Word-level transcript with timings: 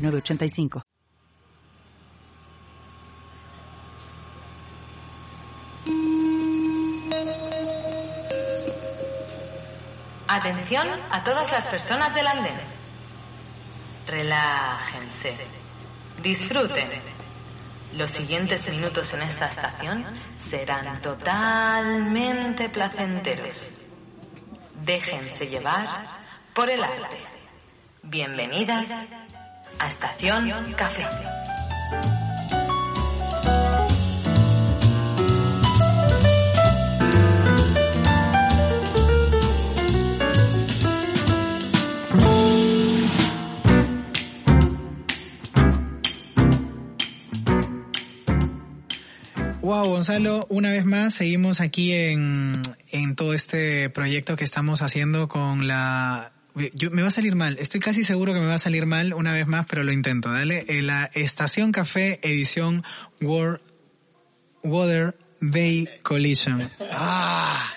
906985. 0.00 0.82
Atención 10.28 10.88
a 11.10 11.24
todas 11.24 11.50
las 11.50 11.66
personas 11.66 12.14
del 12.14 12.26
andén. 12.26 12.54
Relájense. 14.06 15.36
Disfruten. 16.22 16.88
Los 17.96 18.12
siguientes 18.12 18.68
minutos 18.68 19.12
en 19.12 19.22
esta 19.22 19.48
estación 19.48 20.06
serán 20.38 21.02
totalmente 21.02 22.68
placenteros. 22.68 23.70
Déjense 24.84 25.48
llevar 25.48 26.20
por 26.54 26.70
el 26.70 26.84
arte. 26.84 27.18
Bienvenidas 28.04 28.90
a 29.80 29.88
Estación 29.88 30.74
Café. 30.74 31.06
Wow, 49.62 49.84
Gonzalo, 49.84 50.46
una 50.50 50.72
vez 50.72 50.84
más 50.84 51.14
seguimos 51.14 51.60
aquí 51.60 51.92
en, 51.92 52.60
en 52.90 53.16
todo 53.16 53.32
este 53.32 53.88
proyecto 53.88 54.36
que 54.36 54.44
estamos 54.44 54.82
haciendo 54.82 55.28
con 55.28 55.66
la 55.66 56.32
yo, 56.74 56.90
me 56.90 57.02
va 57.02 57.08
a 57.08 57.12
salir 57.12 57.36
mal, 57.36 57.56
estoy 57.58 57.80
casi 57.80 58.04
seguro 58.04 58.32
que 58.32 58.40
me 58.40 58.46
va 58.46 58.54
a 58.54 58.58
salir 58.58 58.86
mal 58.86 59.14
una 59.14 59.32
vez 59.32 59.46
más, 59.46 59.66
pero 59.68 59.84
lo 59.84 59.92
intento, 59.92 60.30
dale. 60.30 60.64
Eh, 60.68 60.82
la 60.82 61.10
Estación 61.14 61.72
Café 61.72 62.20
edición 62.22 62.84
World 63.20 63.60
Water 64.62 65.16
Bay 65.40 65.88
Collision. 66.02 66.70
Ah, 66.92 67.72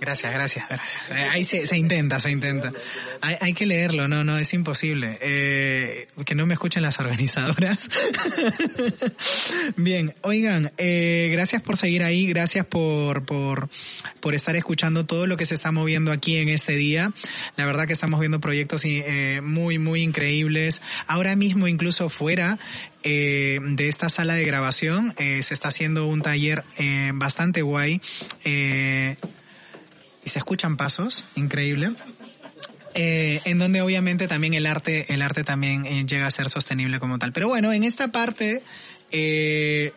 Gracias, 0.00 0.32
gracias, 0.32 0.68
gracias. 0.68 1.10
Eh, 1.10 1.28
ahí 1.30 1.44
se, 1.44 1.76
intenta, 1.76 2.20
se 2.20 2.30
intenta. 2.30 2.70
Hay, 3.20 3.36
hay, 3.40 3.52
que 3.52 3.66
leerlo, 3.66 4.06
no, 4.06 4.22
no, 4.22 4.38
es 4.38 4.54
imposible. 4.54 5.18
Eh, 5.20 6.06
que 6.24 6.36
no 6.36 6.46
me 6.46 6.54
escuchen 6.54 6.82
las 6.82 7.00
organizadoras. 7.00 7.88
Bien, 9.76 10.14
oigan, 10.22 10.72
eh, 10.78 11.28
gracias 11.32 11.62
por 11.62 11.76
seguir 11.76 12.04
ahí, 12.04 12.28
gracias 12.28 12.64
por, 12.64 13.24
por, 13.24 13.70
por 14.20 14.34
estar 14.36 14.54
escuchando 14.54 15.04
todo 15.04 15.26
lo 15.26 15.36
que 15.36 15.46
se 15.46 15.54
está 15.54 15.72
moviendo 15.72 16.12
aquí 16.12 16.36
en 16.36 16.48
este 16.48 16.74
día. 16.76 17.12
La 17.56 17.66
verdad 17.66 17.86
que 17.86 17.92
estamos 17.92 18.20
viendo 18.20 18.38
proyectos 18.38 18.82
eh, 18.84 19.40
muy, 19.42 19.78
muy 19.78 20.02
increíbles. 20.02 20.80
Ahora 21.08 21.34
mismo, 21.34 21.66
incluso 21.66 22.08
fuera, 22.08 22.58
de 23.02 23.88
esta 23.88 24.10
sala 24.10 24.34
de 24.34 24.44
grabación 24.44 25.14
eh, 25.16 25.42
se 25.42 25.54
está 25.54 25.68
haciendo 25.68 26.06
un 26.06 26.20
taller 26.20 26.64
bastante 27.14 27.62
guay 27.62 28.02
y 30.28 30.30
se 30.30 30.40
escuchan 30.40 30.76
pasos, 30.76 31.24
increíble. 31.36 31.92
Eh, 32.94 33.40
en 33.46 33.58
donde 33.58 33.80
obviamente 33.80 34.28
también 34.28 34.52
el 34.52 34.66
arte, 34.66 35.06
el 35.08 35.22
arte 35.22 35.42
también 35.42 35.86
eh, 35.86 36.04
llega 36.04 36.26
a 36.26 36.30
ser 36.30 36.50
sostenible 36.50 37.00
como 37.00 37.18
tal. 37.18 37.32
Pero 37.32 37.48
bueno, 37.48 37.72
en 37.72 37.82
esta 37.82 38.08
parte 38.08 38.62
eh, 39.10 39.92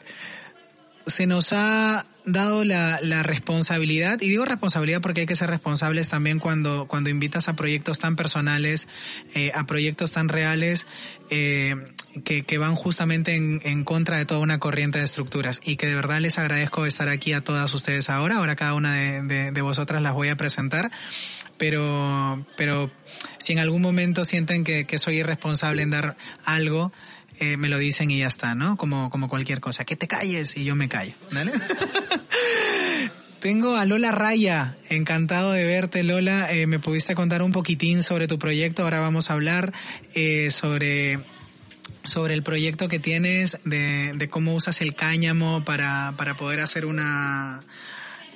se 1.05 1.27
nos 1.27 1.53
ha 1.53 2.05
dado 2.25 2.63
la, 2.63 2.99
la, 3.01 3.23
responsabilidad, 3.23 4.21
y 4.21 4.29
digo 4.29 4.45
responsabilidad 4.45 5.01
porque 5.01 5.21
hay 5.21 5.25
que 5.25 5.35
ser 5.35 5.49
responsables 5.49 6.07
también 6.07 6.39
cuando, 6.39 6.87
cuando 6.87 7.09
invitas 7.09 7.49
a 7.49 7.55
proyectos 7.55 7.99
tan 7.99 8.15
personales, 8.15 8.87
eh, 9.33 9.51
a 9.55 9.65
proyectos 9.65 10.11
tan 10.11 10.29
reales, 10.29 10.85
eh, 11.29 11.75
que, 12.23 12.43
que, 12.43 12.57
van 12.57 12.75
justamente 12.75 13.35
en, 13.35 13.61
en, 13.63 13.83
contra 13.83 14.17
de 14.17 14.25
toda 14.25 14.39
una 14.39 14.59
corriente 14.59 14.99
de 14.99 15.05
estructuras. 15.05 15.59
Y 15.63 15.77
que 15.77 15.87
de 15.87 15.95
verdad 15.95 16.19
les 16.19 16.37
agradezco 16.37 16.85
estar 16.85 17.09
aquí 17.09 17.33
a 17.33 17.41
todas 17.41 17.73
ustedes 17.73 18.09
ahora. 18.09 18.37
Ahora 18.37 18.55
cada 18.55 18.75
una 18.75 18.95
de, 18.95 19.21
de, 19.23 19.51
de 19.51 19.61
vosotras 19.61 20.01
las 20.01 20.13
voy 20.13 20.29
a 20.29 20.35
presentar. 20.35 20.91
Pero, 21.57 22.45
pero 22.57 22.91
si 23.37 23.53
en 23.53 23.59
algún 23.59 23.81
momento 23.81 24.25
sienten 24.25 24.63
que, 24.63 24.85
que 24.85 24.99
soy 24.99 25.19
irresponsable 25.19 25.83
en 25.83 25.91
dar 25.91 26.17
algo, 26.43 26.91
eh, 27.41 27.57
me 27.57 27.67
lo 27.67 27.77
dicen 27.77 28.09
y 28.11 28.19
ya 28.19 28.27
está, 28.27 28.55
¿no? 28.55 28.77
Como, 28.77 29.09
como 29.09 29.27
cualquier 29.27 29.59
cosa. 29.59 29.83
Que 29.83 29.97
te 29.97 30.07
calles 30.07 30.55
y 30.55 30.63
yo 30.63 30.75
me 30.75 30.87
callo, 30.87 31.13
¿vale? 31.31 31.51
Tengo 33.41 33.75
a 33.75 33.85
Lola 33.85 34.11
Raya, 34.11 34.77
encantado 34.89 35.51
de 35.51 35.65
verte 35.65 36.03
Lola, 36.03 36.53
eh, 36.53 36.67
me 36.67 36.77
pudiste 36.77 37.15
contar 37.15 37.41
un 37.41 37.51
poquitín 37.51 38.03
sobre 38.03 38.27
tu 38.27 38.37
proyecto, 38.37 38.83
ahora 38.83 38.99
vamos 38.99 39.31
a 39.31 39.33
hablar 39.33 39.73
eh, 40.13 40.51
sobre 40.51 41.19
sobre 42.03 42.33
el 42.33 42.43
proyecto 42.43 42.87
que 42.87 42.99
tienes 42.99 43.57
de, 43.63 44.13
de 44.15 44.29
cómo 44.29 44.53
usas 44.55 44.81
el 44.81 44.95
cáñamo 44.95 45.63
para, 45.63 46.13
para 46.17 46.35
poder 46.35 46.59
hacer 46.59 46.85
una, 46.85 47.63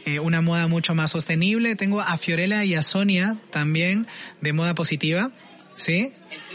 eh, 0.05 0.19
una 0.19 0.41
moda 0.41 0.67
mucho 0.67 0.93
más 0.95 1.11
sostenible. 1.11 1.75
Tengo 1.75 2.01
a 2.01 2.17
Fiorella 2.17 2.63
y 2.63 2.75
a 2.75 2.83
Sonia 2.83 3.37
también 3.51 4.07
de 4.41 4.53
moda 4.53 4.75
positiva, 4.75 5.31
¿sí? 5.75 6.13
El 6.51 6.54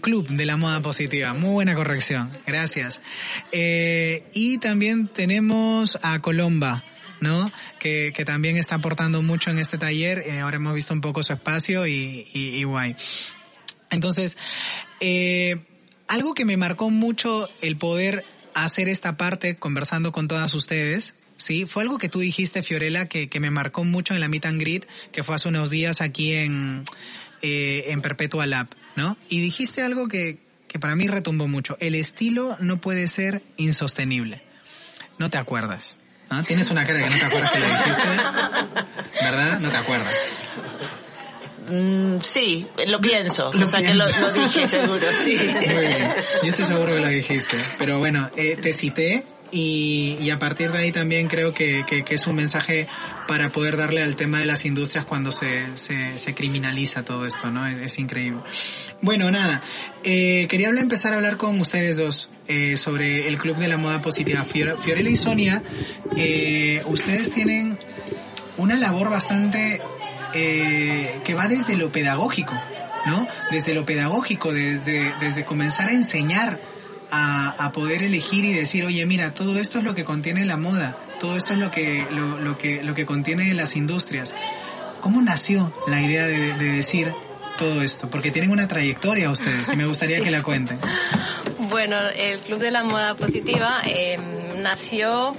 club 0.00 0.28
de 0.28 0.46
la 0.46 0.56
moda 0.56 0.80
positiva. 0.82 1.34
Muy 1.34 1.50
buena 1.50 1.74
corrección. 1.74 2.30
Gracias. 2.46 3.00
Eh, 3.52 4.28
y 4.34 4.58
también 4.58 5.08
tenemos 5.08 5.98
a 6.02 6.18
Colomba. 6.18 6.84
¿no? 7.20 7.52
Que, 7.78 8.12
que 8.14 8.24
también 8.24 8.56
está 8.56 8.76
aportando 8.76 9.20
mucho 9.20 9.50
en 9.50 9.58
este 9.58 9.76
taller. 9.76 10.20
Eh, 10.20 10.40
ahora 10.40 10.56
hemos 10.56 10.72
visto 10.72 10.94
un 10.94 11.02
poco 11.02 11.22
su 11.22 11.34
espacio 11.34 11.86
y, 11.86 12.26
y, 12.32 12.56
y 12.56 12.64
guay. 12.64 12.96
Entonces, 13.90 14.38
eh, 15.00 15.56
algo 16.08 16.34
que 16.34 16.44
me 16.44 16.56
marcó 16.56 16.90
mucho 16.90 17.48
el 17.60 17.76
poder 17.76 18.24
hacer 18.54 18.88
esta 18.88 19.16
parte 19.16 19.56
conversando 19.56 20.12
con 20.12 20.28
todas 20.28 20.54
ustedes, 20.54 21.14
sí, 21.36 21.66
fue 21.66 21.82
algo 21.82 21.98
que 21.98 22.08
tú 22.08 22.20
dijiste, 22.20 22.62
Fiorella, 22.62 23.06
que, 23.06 23.28
que 23.28 23.40
me 23.40 23.50
marcó 23.50 23.84
mucho 23.84 24.14
en 24.14 24.20
la 24.20 24.28
Meet 24.28 24.46
and 24.46 24.60
Greet, 24.60 24.86
que 25.12 25.22
fue 25.22 25.34
hace 25.34 25.48
unos 25.48 25.70
días 25.70 26.00
aquí 26.00 26.32
en, 26.32 26.84
eh, 27.42 27.84
en 27.88 28.02
Perpetua 28.02 28.46
Lab, 28.46 28.68
¿no? 28.96 29.16
Y 29.28 29.40
dijiste 29.40 29.82
algo 29.82 30.08
que, 30.08 30.38
que 30.68 30.78
para 30.78 30.94
mí 30.94 31.06
retumbó 31.06 31.48
mucho. 31.48 31.76
El 31.80 31.94
estilo 31.94 32.56
no 32.60 32.80
puede 32.80 33.08
ser 33.08 33.42
insostenible. 33.56 34.42
No 35.18 35.30
te 35.30 35.38
acuerdas. 35.38 35.98
¿no? 36.30 36.42
Tienes 36.44 36.70
una 36.70 36.86
cara 36.86 37.04
que 37.04 37.10
no 37.10 37.18
te 37.18 37.24
acuerdas 37.24 37.50
que 37.50 37.58
lo 37.58 37.66
dijiste, 37.66 38.08
¿verdad? 39.22 39.60
No 39.60 39.70
te 39.70 39.76
acuerdas. 39.76 40.14
Mm, 41.68 42.18
sí, 42.22 42.66
lo 42.86 43.00
pienso. 43.00 43.52
Lo 43.52 43.64
o 43.64 43.68
sea 43.68 43.80
pienso. 43.80 44.04
que 44.06 44.20
lo, 44.20 44.26
lo, 44.26 44.32
dije 44.32 44.68
seguro, 44.68 45.06
sí. 45.20 45.36
Muy 45.36 45.86
bien. 45.86 46.12
Yo 46.42 46.48
estoy 46.48 46.64
seguro 46.64 46.94
que 46.94 47.00
lo 47.00 47.08
dijiste. 47.08 47.56
Pero 47.78 47.98
bueno, 47.98 48.30
eh, 48.36 48.56
te 48.56 48.72
cité 48.72 49.24
y, 49.52 50.16
y, 50.20 50.30
a 50.30 50.38
partir 50.38 50.70
de 50.72 50.78
ahí 50.78 50.92
también 50.92 51.28
creo 51.28 51.52
que, 51.52 51.84
que, 51.86 52.04
que, 52.04 52.14
es 52.14 52.26
un 52.26 52.36
mensaje 52.36 52.86
para 53.26 53.50
poder 53.50 53.76
darle 53.76 54.02
al 54.02 54.16
tema 54.16 54.38
de 54.38 54.46
las 54.46 54.64
industrias 54.64 55.04
cuando 55.04 55.32
se, 55.32 55.76
se, 55.76 56.18
se 56.18 56.34
criminaliza 56.34 57.04
todo 57.04 57.26
esto, 57.26 57.50
¿no? 57.50 57.66
Es, 57.66 57.98
increíble. 57.98 58.40
Bueno, 59.02 59.30
nada, 59.30 59.62
eh, 60.04 60.46
quería 60.48 60.68
empezar 60.68 61.12
a 61.12 61.16
hablar 61.16 61.36
con 61.36 61.60
ustedes 61.60 61.96
dos 61.96 62.30
eh, 62.48 62.76
sobre 62.76 63.28
el 63.28 63.38
Club 63.38 63.56
de 63.56 63.68
la 63.68 63.76
Moda 63.76 64.00
Positiva. 64.00 64.44
Fior, 64.44 64.80
Fiorella 64.82 65.10
y 65.10 65.16
Sonia, 65.16 65.62
eh, 66.16 66.82
ustedes 66.86 67.30
tienen 67.30 67.78
una 68.56 68.76
labor 68.76 69.10
bastante 69.10 69.80
eh, 70.34 71.20
que 71.24 71.34
va 71.34 71.46
desde 71.48 71.76
lo 71.76 71.90
pedagógico, 71.90 72.54
¿no? 73.06 73.26
Desde 73.50 73.74
lo 73.74 73.84
pedagógico, 73.84 74.52
desde, 74.52 75.12
desde 75.20 75.44
comenzar 75.44 75.88
a 75.88 75.92
enseñar 75.92 76.60
a, 77.10 77.50
a, 77.50 77.72
poder 77.72 78.02
elegir 78.02 78.44
y 78.44 78.52
decir, 78.52 78.84
oye, 78.84 79.04
mira, 79.06 79.34
todo 79.34 79.58
esto 79.58 79.78
es 79.78 79.84
lo 79.84 79.94
que 79.94 80.04
contiene 80.04 80.44
la 80.44 80.56
moda, 80.56 80.96
todo 81.18 81.36
esto 81.36 81.52
es 81.52 81.58
lo 81.58 81.70
que, 81.70 82.06
lo, 82.10 82.38
lo 82.38 82.58
que, 82.58 82.82
lo 82.82 82.94
que 82.94 83.06
contiene 83.06 83.52
las 83.54 83.76
industrias. 83.76 84.34
¿Cómo 85.00 85.22
nació 85.22 85.72
la 85.86 86.00
idea 86.00 86.26
de, 86.26 86.54
de 86.54 86.70
decir 86.70 87.12
todo 87.56 87.82
esto? 87.82 88.10
Porque 88.10 88.30
tienen 88.30 88.50
una 88.50 88.68
trayectoria 88.68 89.30
ustedes 89.30 89.72
y 89.72 89.76
me 89.76 89.86
gustaría 89.86 90.16
sí. 90.18 90.22
que 90.22 90.30
la 90.30 90.42
cuenten. 90.42 90.78
Bueno, 91.68 91.96
el 92.14 92.40
Club 92.40 92.58
de 92.58 92.70
la 92.70 92.82
Moda 92.82 93.14
Positiva 93.14 93.82
eh, 93.84 94.18
nació 94.56 95.36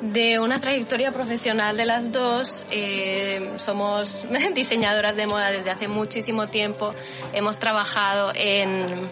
de 0.00 0.38
una 0.38 0.60
trayectoria 0.60 1.12
profesional 1.12 1.76
de 1.76 1.86
las 1.86 2.10
dos. 2.10 2.66
Eh, 2.70 3.52
somos 3.56 4.26
diseñadoras 4.54 5.16
de 5.16 5.26
moda 5.26 5.50
desde 5.50 5.70
hace 5.70 5.88
muchísimo 5.88 6.48
tiempo. 6.48 6.94
Hemos 7.32 7.58
trabajado 7.58 8.32
en 8.34 9.08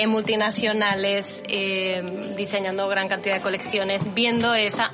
en 0.00 0.08
multinacionales, 0.08 1.42
eh, 1.46 2.34
diseñando 2.36 2.88
gran 2.88 3.08
cantidad 3.08 3.36
de 3.36 3.42
colecciones, 3.42 4.14
viendo 4.14 4.54
esa 4.54 4.92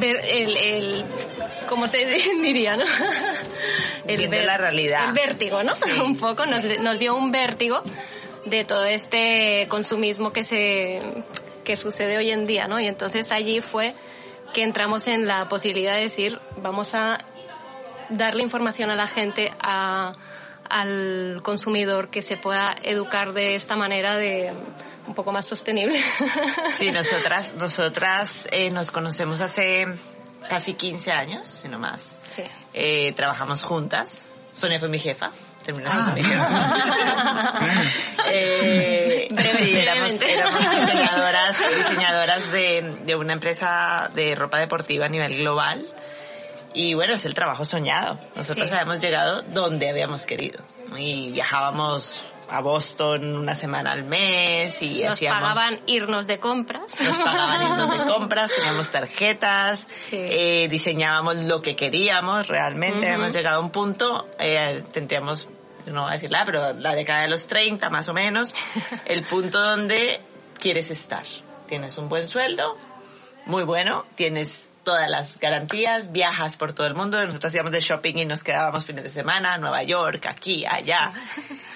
el, 0.00 0.56
el 0.56 1.04
¿cómo 1.68 1.88
se 1.88 2.06
diría, 2.42 2.76
no? 2.76 2.84
El 4.06 4.30
la 4.30 4.56
realidad. 4.56 5.08
El 5.08 5.12
vértigo, 5.12 5.62
¿no? 5.62 5.72
un 6.04 6.16
poco, 6.16 6.46
nos, 6.46 6.64
nos 6.80 6.98
dio 6.98 7.14
un 7.16 7.30
vértigo 7.30 7.82
de 8.44 8.64
todo 8.64 8.84
este 8.84 9.66
consumismo 9.68 10.32
que 10.32 10.44
se 10.44 11.00
que 11.64 11.76
sucede 11.76 12.16
hoy 12.18 12.30
en 12.30 12.46
día, 12.46 12.66
¿no? 12.66 12.80
Y 12.80 12.86
entonces 12.86 13.30
allí 13.30 13.60
fue 13.60 13.94
que 14.52 14.62
entramos 14.62 15.06
en 15.06 15.26
la 15.26 15.48
posibilidad 15.48 15.94
de 15.94 16.02
decir, 16.02 16.40
vamos 16.56 16.94
a 16.94 17.18
darle 18.10 18.42
información 18.42 18.90
a 18.90 18.96
la 18.96 19.06
gente, 19.06 19.52
a, 19.60 20.14
al 20.72 21.40
consumidor, 21.42 22.08
que 22.08 22.22
se 22.22 22.36
pueda 22.36 22.74
educar 22.82 23.32
de 23.34 23.54
esta 23.54 23.76
manera 23.76 24.16
de 24.16 24.52
un 25.06 25.14
poco 25.14 25.32
más 25.32 25.46
sostenible. 25.46 25.98
Sí, 26.78 26.90
nosotras, 26.90 27.54
nosotras 27.54 28.48
eh, 28.50 28.70
nos 28.70 28.90
conocemos 28.90 29.40
hace 29.40 29.86
casi 30.48 30.74
15 30.74 31.12
años, 31.12 31.46
si 31.46 31.68
no 31.68 31.78
más. 31.78 32.02
Sí. 32.34 32.42
Eh, 32.72 33.12
trabajamos 33.12 33.62
juntas. 33.62 34.22
Sonia 34.52 34.78
fue 34.78 34.88
mi 34.88 34.98
jefa. 34.98 35.30
Terminó 35.64 35.90
Ah, 35.92 36.12
mi 36.14 36.22
jefa. 36.22 37.92
Eh, 38.34 39.28
sí, 39.30 39.76
éramos, 39.76 40.14
éramos 40.14 40.60
diseñadoras, 40.86 41.58
diseñadoras 41.76 42.52
de, 42.52 42.96
de 43.04 43.14
una 43.14 43.34
empresa 43.34 44.10
de 44.14 44.34
ropa 44.34 44.58
deportiva 44.58 45.06
a 45.06 45.08
nivel 45.08 45.36
global. 45.36 45.84
Y 46.74 46.94
bueno, 46.94 47.14
es 47.14 47.24
el 47.24 47.34
trabajo 47.34 47.64
soñado. 47.64 48.18
Nosotros 48.34 48.68
Sí. 48.68 48.74
habíamos 48.74 49.00
llegado 49.00 49.42
donde 49.42 49.88
habíamos 49.90 50.24
querido. 50.26 50.64
Y 50.96 51.30
viajábamos 51.32 52.24
a 52.48 52.60
Boston 52.60 53.36
una 53.36 53.54
semana 53.54 53.92
al 53.92 54.04
mes 54.04 54.82
y 54.82 55.02
Nos 55.04 55.12
hacíamos... 55.14 55.40
pagaban 55.40 55.80
irnos 55.86 56.26
de 56.26 56.38
compras. 56.38 56.82
Nos 57.00 57.18
pagaban 57.18 57.62
irnos 57.62 57.90
de 57.98 58.04
compras, 58.12 58.50
teníamos 58.54 58.90
tarjetas, 58.90 59.86
Sí. 60.10 60.16
eh, 60.18 60.68
diseñábamos 60.70 61.36
lo 61.44 61.62
que 61.62 61.76
queríamos 61.76 62.48
realmente. 62.48 63.06
Ujú. 63.10 63.22
Hemos 63.22 63.32
llegado 63.34 63.56
a 63.56 63.60
un 63.60 63.70
punto, 63.70 64.28
eh, 64.38 64.82
tendríamos, 64.92 65.48
no 65.86 66.02
voy 66.02 66.10
a 66.10 66.14
decirla, 66.14 66.42
pero 66.44 66.72
la 66.74 66.94
década 66.94 67.22
de 67.22 67.28
los 67.28 67.46
30 67.46 67.88
más 67.88 68.08
o 68.08 68.12
menos, 68.14 68.54
el 69.06 69.24
punto 69.24 69.58
donde 69.60 70.20
quieres 70.58 70.90
estar. 70.90 71.24
Tienes 71.66 71.96
un 71.96 72.10
buen 72.10 72.28
sueldo, 72.28 72.76
muy 73.46 73.62
bueno, 73.64 74.04
tienes 74.14 74.68
todas 74.84 75.08
las 75.08 75.38
garantías, 75.38 76.10
viajas 76.12 76.56
por 76.56 76.72
todo 76.72 76.86
el 76.86 76.94
mundo, 76.94 77.24
nosotros 77.26 77.54
íbamos 77.54 77.72
de 77.72 77.80
shopping 77.80 78.14
y 78.16 78.24
nos 78.24 78.42
quedábamos 78.42 78.84
fines 78.84 79.04
de 79.04 79.10
semana, 79.10 79.56
Nueva 79.58 79.82
York, 79.82 80.26
aquí, 80.26 80.64
allá. 80.66 81.12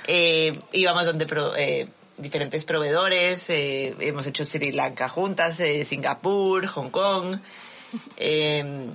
Eh, 0.09 0.57
íbamos 0.71 1.05
donde 1.05 1.27
pro- 1.27 1.57
eh, 1.57 1.89
diferentes 2.17 2.65
proveedores, 2.65 3.51
eh, 3.51 3.93
hemos 3.99 4.25
hecho 4.27 4.45
Sri 4.45 4.71
Lanka 4.71 5.09
juntas, 5.09 5.59
eh, 5.59 5.85
Singapur, 5.85 6.65
Hong 6.69 6.91
Kong. 6.91 7.41
eh, 8.17 8.89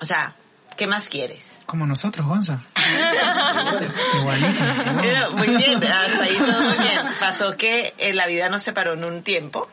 o 0.00 0.04
sea, 0.04 0.34
¿qué 0.76 0.88
más 0.88 1.08
quieres? 1.08 1.56
Como 1.66 1.86
nosotros, 1.86 2.26
Gonza. 2.26 2.58
Igualito. 4.18 5.30
Muy 5.36 5.56
bien, 5.56 5.84
hasta 5.84 6.24
ahí 6.24 6.34
todo 6.36 6.60
muy 6.62 6.78
bien. 6.78 7.00
Pasó 7.20 7.56
que 7.56 7.94
eh, 7.98 8.12
la 8.12 8.26
vida 8.26 8.48
nos 8.48 8.62
separó 8.62 8.94
en 8.94 9.04
un 9.04 9.22
tiempo 9.22 9.68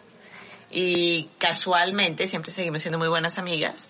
y 0.71 1.29
casualmente 1.38 2.27
siempre 2.27 2.51
seguimos 2.51 2.81
siendo 2.81 2.97
muy 2.97 3.07
buenas 3.07 3.38
amigas. 3.38 3.88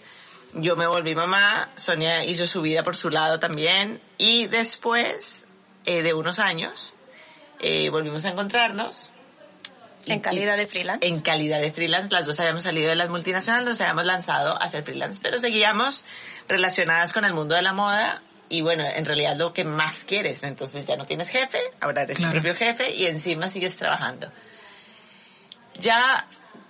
Yo 0.53 0.75
me 0.75 0.85
volví 0.87 1.15
mamá, 1.15 1.69
Sonia 1.75 2.25
hizo 2.25 2.45
su 2.47 2.61
vida 2.61 2.83
por 2.83 2.95
su 2.95 3.09
lado 3.09 3.39
también 3.39 4.01
y 4.17 4.47
después 4.47 5.45
eh, 5.85 6.01
de 6.01 6.13
unos 6.13 6.39
años 6.39 6.93
eh, 7.59 7.89
volvimos 7.89 8.25
a 8.25 8.29
encontrarnos. 8.29 9.09
Y- 10.05 10.11
En 10.13 10.19
calidad 10.19 10.57
de 10.57 10.65
freelance. 10.65 11.07
en 11.07 11.21
calidad 11.21 11.61
de 11.61 11.71
freelance. 11.71 12.09
Las 12.11 12.25
dos 12.25 12.39
habíamos 12.39 12.63
salido 12.63 12.89
de 12.89 12.95
las 12.95 13.07
multinacionales, 13.09 13.69
nos 13.69 13.79
habíamos 13.81 14.05
lanzado 14.05 14.59
a 14.61 14.67
ser 14.67 14.83
freelance, 14.83 15.19
pero 15.21 15.39
seguíamos 15.39 16.03
relacionadas 16.47 17.13
con 17.13 17.23
el 17.23 17.33
mundo 17.33 17.55
de 17.55 17.61
la 17.61 17.71
moda. 17.73 18.21
Y 18.49 18.61
bueno, 18.61 18.83
en 18.85 19.05
realidad 19.05 19.37
lo 19.37 19.53
que 19.53 19.63
más 19.63 20.03
quieres, 20.03 20.43
entonces 20.43 20.85
ya 20.85 20.97
no 20.97 21.05
tienes 21.05 21.29
jefe, 21.29 21.59
ahora 21.79 22.01
eres 22.01 22.17
Claro. 22.17 22.33
tu 22.33 22.41
propio 22.41 22.55
jefe 22.55 22.91
y 22.93 23.05
encima 23.05 23.47
sigues 23.49 23.75
trabajando. 23.77 24.29
Ya 25.79 26.27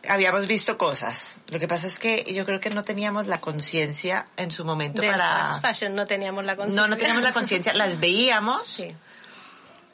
habíamos 0.09 0.47
visto 0.47 0.77
cosas. 0.77 1.37
Lo 1.49 1.59
que 1.59 1.67
pasa 1.67 1.87
es 1.87 1.99
que 1.99 2.23
yo 2.33 2.45
creo 2.45 2.59
que 2.59 2.69
no 2.69 2.83
teníamos 2.83 3.27
la 3.27 3.39
conciencia 3.41 4.27
en 4.37 4.51
su 4.51 4.65
momento 4.65 5.01
de 5.01 5.09
para... 5.09 5.45
fast 5.45 5.61
fashion 5.65 5.95
no 5.95 6.05
teníamos 6.05 6.43
la 6.45 6.55
conciencia. 6.55 6.81
No, 6.81 6.87
no 6.87 6.97
teníamos 6.97 7.23
la 7.23 7.33
conciencia. 7.33 7.73
Las 7.73 7.99
veíamos, 7.99 8.67
Sí. 8.67 8.95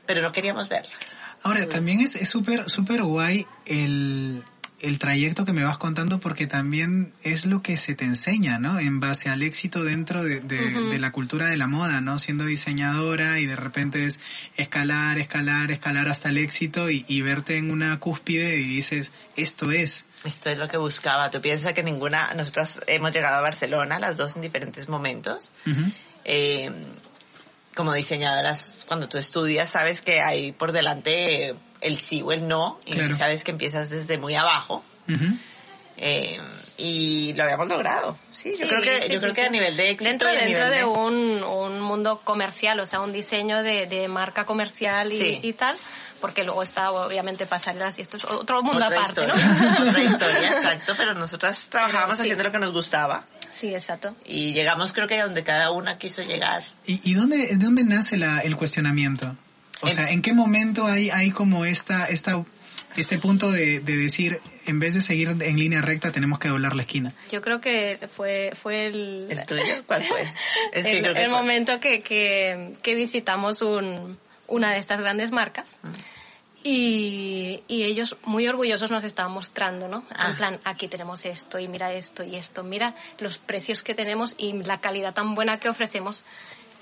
pero 0.05 0.21
no 0.21 0.31
queríamos 0.31 0.69
verlas. 0.69 0.95
Ahora, 1.43 1.67
también 1.69 1.99
es 2.01 2.15
es 2.15 2.29
súper, 2.29 2.69
súper 2.69 3.03
guay 3.03 3.45
el, 3.65 4.43
el 4.79 4.99
trayecto 4.99 5.43
que 5.45 5.53
me 5.53 5.63
vas 5.63 5.77
contando 5.77 6.19
porque 6.19 6.45
también 6.45 7.11
es 7.23 7.45
lo 7.45 7.61
que 7.63 7.77
se 7.77 7.95
te 7.95 8.05
enseña, 8.05 8.59
¿no? 8.59 8.79
En 8.79 8.99
base 8.99 9.27
al 9.29 9.41
éxito 9.41 9.83
dentro 9.83 10.23
de, 10.23 10.39
de- 10.39 10.99
la 10.99 11.11
cultura 11.11 11.47
de 11.47 11.57
la 11.57 11.67
moda, 11.67 11.99
¿no? 12.01 12.19
Siendo 12.19 12.45
diseñadora 12.45 13.39
y 13.39 13.45
de 13.47 13.55
repente 13.55 14.05
es 14.05 14.19
escalar, 14.55 15.17
escalar, 15.17 15.71
escalar 15.71 16.07
hasta 16.07 16.29
el 16.29 16.37
éxito 16.37 16.89
y, 16.91 17.05
y 17.07 17.21
verte 17.21 17.57
en 17.57 17.71
una 17.71 17.99
cúspide 17.99 18.57
y 18.59 18.63
dices, 18.67 19.11
esto 19.35 19.71
es. 19.71 20.05
Esto 20.25 20.49
es 20.49 20.57
lo 20.57 20.67
que 20.67 20.77
buscaba. 20.77 21.29
Tú 21.31 21.41
piensas 21.41 21.73
que 21.73 21.83
ninguna, 21.83 22.33
nosotras 22.35 22.79
hemos 22.87 23.11
llegado 23.13 23.37
a 23.37 23.41
Barcelona, 23.41 23.99
las 23.99 24.17
dos 24.17 24.35
en 24.35 24.41
diferentes 24.41 24.87
momentos. 24.89 25.49
Eh, 26.25 26.71
como 27.77 27.93
diseñadoras, 27.93 28.81
cuando 28.87 29.07
tú 29.07 29.17
estudias, 29.17 29.69
sabes 29.69 30.01
que 30.01 30.19
hay 30.19 30.51
por 30.51 30.71
delante 30.73 31.55
el 31.79 32.01
sí 32.01 32.21
o 32.23 32.31
el 32.33 32.47
no, 32.47 32.79
y 32.85 32.93
Claro. 32.95 33.15
sabes 33.15 33.43
que 33.43 33.51
empiezas 33.51 33.89
desde 33.91 34.17
muy 34.17 34.35
abajo. 34.35 34.83
Eh, 35.99 36.39
y 36.77 37.33
lo 37.33 37.43
habíamos 37.43 37.67
logrado. 37.67 38.17
Sí, 38.31 38.53
yo 38.59 38.67
creo 38.67 38.81
que, 38.81 39.01
sí, 39.03 39.07
yo 39.09 39.13
sí, 39.15 39.19
creo 39.19 39.33
que 39.33 39.41
sí. 39.41 39.47
a 39.47 39.49
nivel 39.49 39.75
de 39.77 39.89
éxito 39.91 40.09
Dentro, 40.09 40.31
dentro 40.31 40.69
de 40.69 40.85
un, 40.85 41.43
un 41.43 41.81
mundo 41.81 42.21
comercial, 42.23 42.79
o 42.79 42.85
sea, 42.85 42.99
un 43.01 43.11
diseño 43.13 43.63
de, 43.63 43.87
de 43.87 44.07
marca 44.07 44.45
comercial 44.45 45.11
y, 45.11 45.17
Sí. 45.17 45.39
y 45.41 45.53
tal, 45.53 45.75
porque 46.21 46.43
luego 46.43 46.61
está 46.61 46.91
obviamente 46.91 47.45
pasarelas 47.47 47.97
y 47.97 48.03
esto 48.03 48.17
es 48.17 48.25
otro 48.25 48.61
mundo 48.61 48.85
otra 48.85 48.99
aparte, 48.99 49.21
historia, 49.21 49.35
¿no? 49.35 49.89
otra 49.89 50.03
historia, 50.03 50.47
exacto, 50.55 50.93
pero 50.97 51.13
nosotras 51.15 51.65
trabajábamos 51.69 52.19
haciendo 52.19 52.43
lo 52.43 52.51
que 52.51 52.59
nos 52.59 52.73
gustaba 52.73 53.25
Sí, 53.57 53.73
exacto. 53.73 54.15
y 54.25 54.53
llegamos 54.53 54.93
creo 54.93 55.07
que 55.07 55.15
a 55.19 55.23
donde 55.25 55.43
cada 55.43 55.71
una 55.71 55.97
quiso 55.97 56.21
llegar. 56.21 56.63
¿Y, 56.85 57.01
y 57.09 57.13
dónde, 57.15 57.47
de 57.47 57.55
dónde 57.57 57.83
nace 57.83 58.17
la, 58.17 58.39
el 58.39 58.55
cuestionamiento? 58.55 59.35
O 59.81 59.87
En- 59.87 59.93
sea, 59.95 60.09
¿en 60.11 60.21
qué 60.21 60.33
momento 60.33 60.85
hay, 60.85 61.09
hay 61.09 61.31
como 61.31 61.65
esta, 61.65 62.05
esta, 62.05 62.43
este 62.95 63.17
punto 63.17 63.51
de, 63.51 63.79
de 63.79 63.95
decir, 63.97 64.39
en 64.65 64.79
vez 64.79 64.93
de 64.93 65.01
seguir 65.01 65.29
en 65.39 65.57
línea 65.59 65.81
recta, 65.81 66.11
tenemos 66.11 66.37
que 66.39 66.49
doblar 66.49 66.75
la 66.75 66.83
esquina? 66.83 67.13
Yo 67.31 67.41
creo 67.41 67.59
que 67.61 67.97
fue, 68.15 68.51
fue 68.61 68.87
el, 68.87 69.27
¿El 69.29 69.45
tuyo? 69.45 69.61
¿Cuál 69.87 70.03
fue? 70.03 70.21
Es 70.73 70.85
que 70.85 70.97
el, 70.99 71.03
que 71.03 71.09
el 71.09 71.15
fue- 71.15 71.27
momento 71.29 71.79
que, 71.79 72.01
que, 72.01 72.73
que 72.83 72.95
visitamos 72.95 73.61
un, 73.61 74.17
una 74.47 74.71
de 74.71 74.79
estas 74.79 74.99
grandes 74.99 75.31
marcas. 75.31 75.65
Mm. 75.83 75.87
Y, 76.69 77.63
y 77.69 77.83
ellos 77.85 78.17
muy 78.25 78.45
orgullosos 78.45 78.91
nos 78.91 79.05
estaban 79.05 79.31
mostrando, 79.31 79.87
¿no? 79.87 80.03
Ah. 80.13 80.31
En 80.31 80.35
plan, 80.35 80.59
aquí 80.65 80.89
tenemos 80.89 81.25
esto 81.25 81.59
y 81.59 81.69
mira 81.69 81.93
esto 81.93 82.25
y 82.25 82.35
esto, 82.35 82.61
mira 82.61 82.93
los 83.19 83.37
precios 83.37 83.81
que 83.83 83.93
tenemos 83.95 84.35
y 84.37 84.51
la 84.51 84.81
calidad 84.81 85.13
tan 85.13 85.33
buena 85.33 85.61
que 85.61 85.69
ofrecemos. 85.69 86.25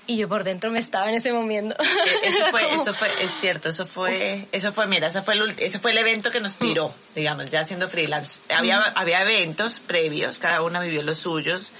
Y 0.08 0.16
yo 0.16 0.28
por 0.28 0.42
dentro 0.42 0.72
me 0.72 0.80
estaba 0.80 1.08
en 1.08 1.14
ese 1.14 1.32
momento. 1.32 1.76
Eso 2.24 2.36
Era 2.38 2.50
fue, 2.50 2.62
como- 2.68 2.82
eso 2.82 2.94
fue, 2.94 3.08
es 3.22 3.30
cierto, 3.40 3.68
eso 3.68 3.86
fue, 3.86 4.48
eso 4.50 4.72
fue, 4.72 4.88
mira, 4.88 5.06
ese 5.06 5.22
fue 5.22 5.34
el, 5.34 5.54
ese 5.56 5.78
fue 5.78 5.92
el 5.92 5.98
evento 5.98 6.32
que 6.32 6.40
nos 6.40 6.56
tiró, 6.56 6.92
digamos, 7.14 7.48
ya 7.48 7.64
siendo 7.64 7.86
freelance. 7.88 8.40
Había, 8.52 8.80
había 8.96 9.22
eventos 9.22 9.78
previos, 9.78 10.40
cada 10.40 10.62
una 10.62 10.80
vivió 10.80 11.02
los 11.02 11.18
suyos. 11.18 11.70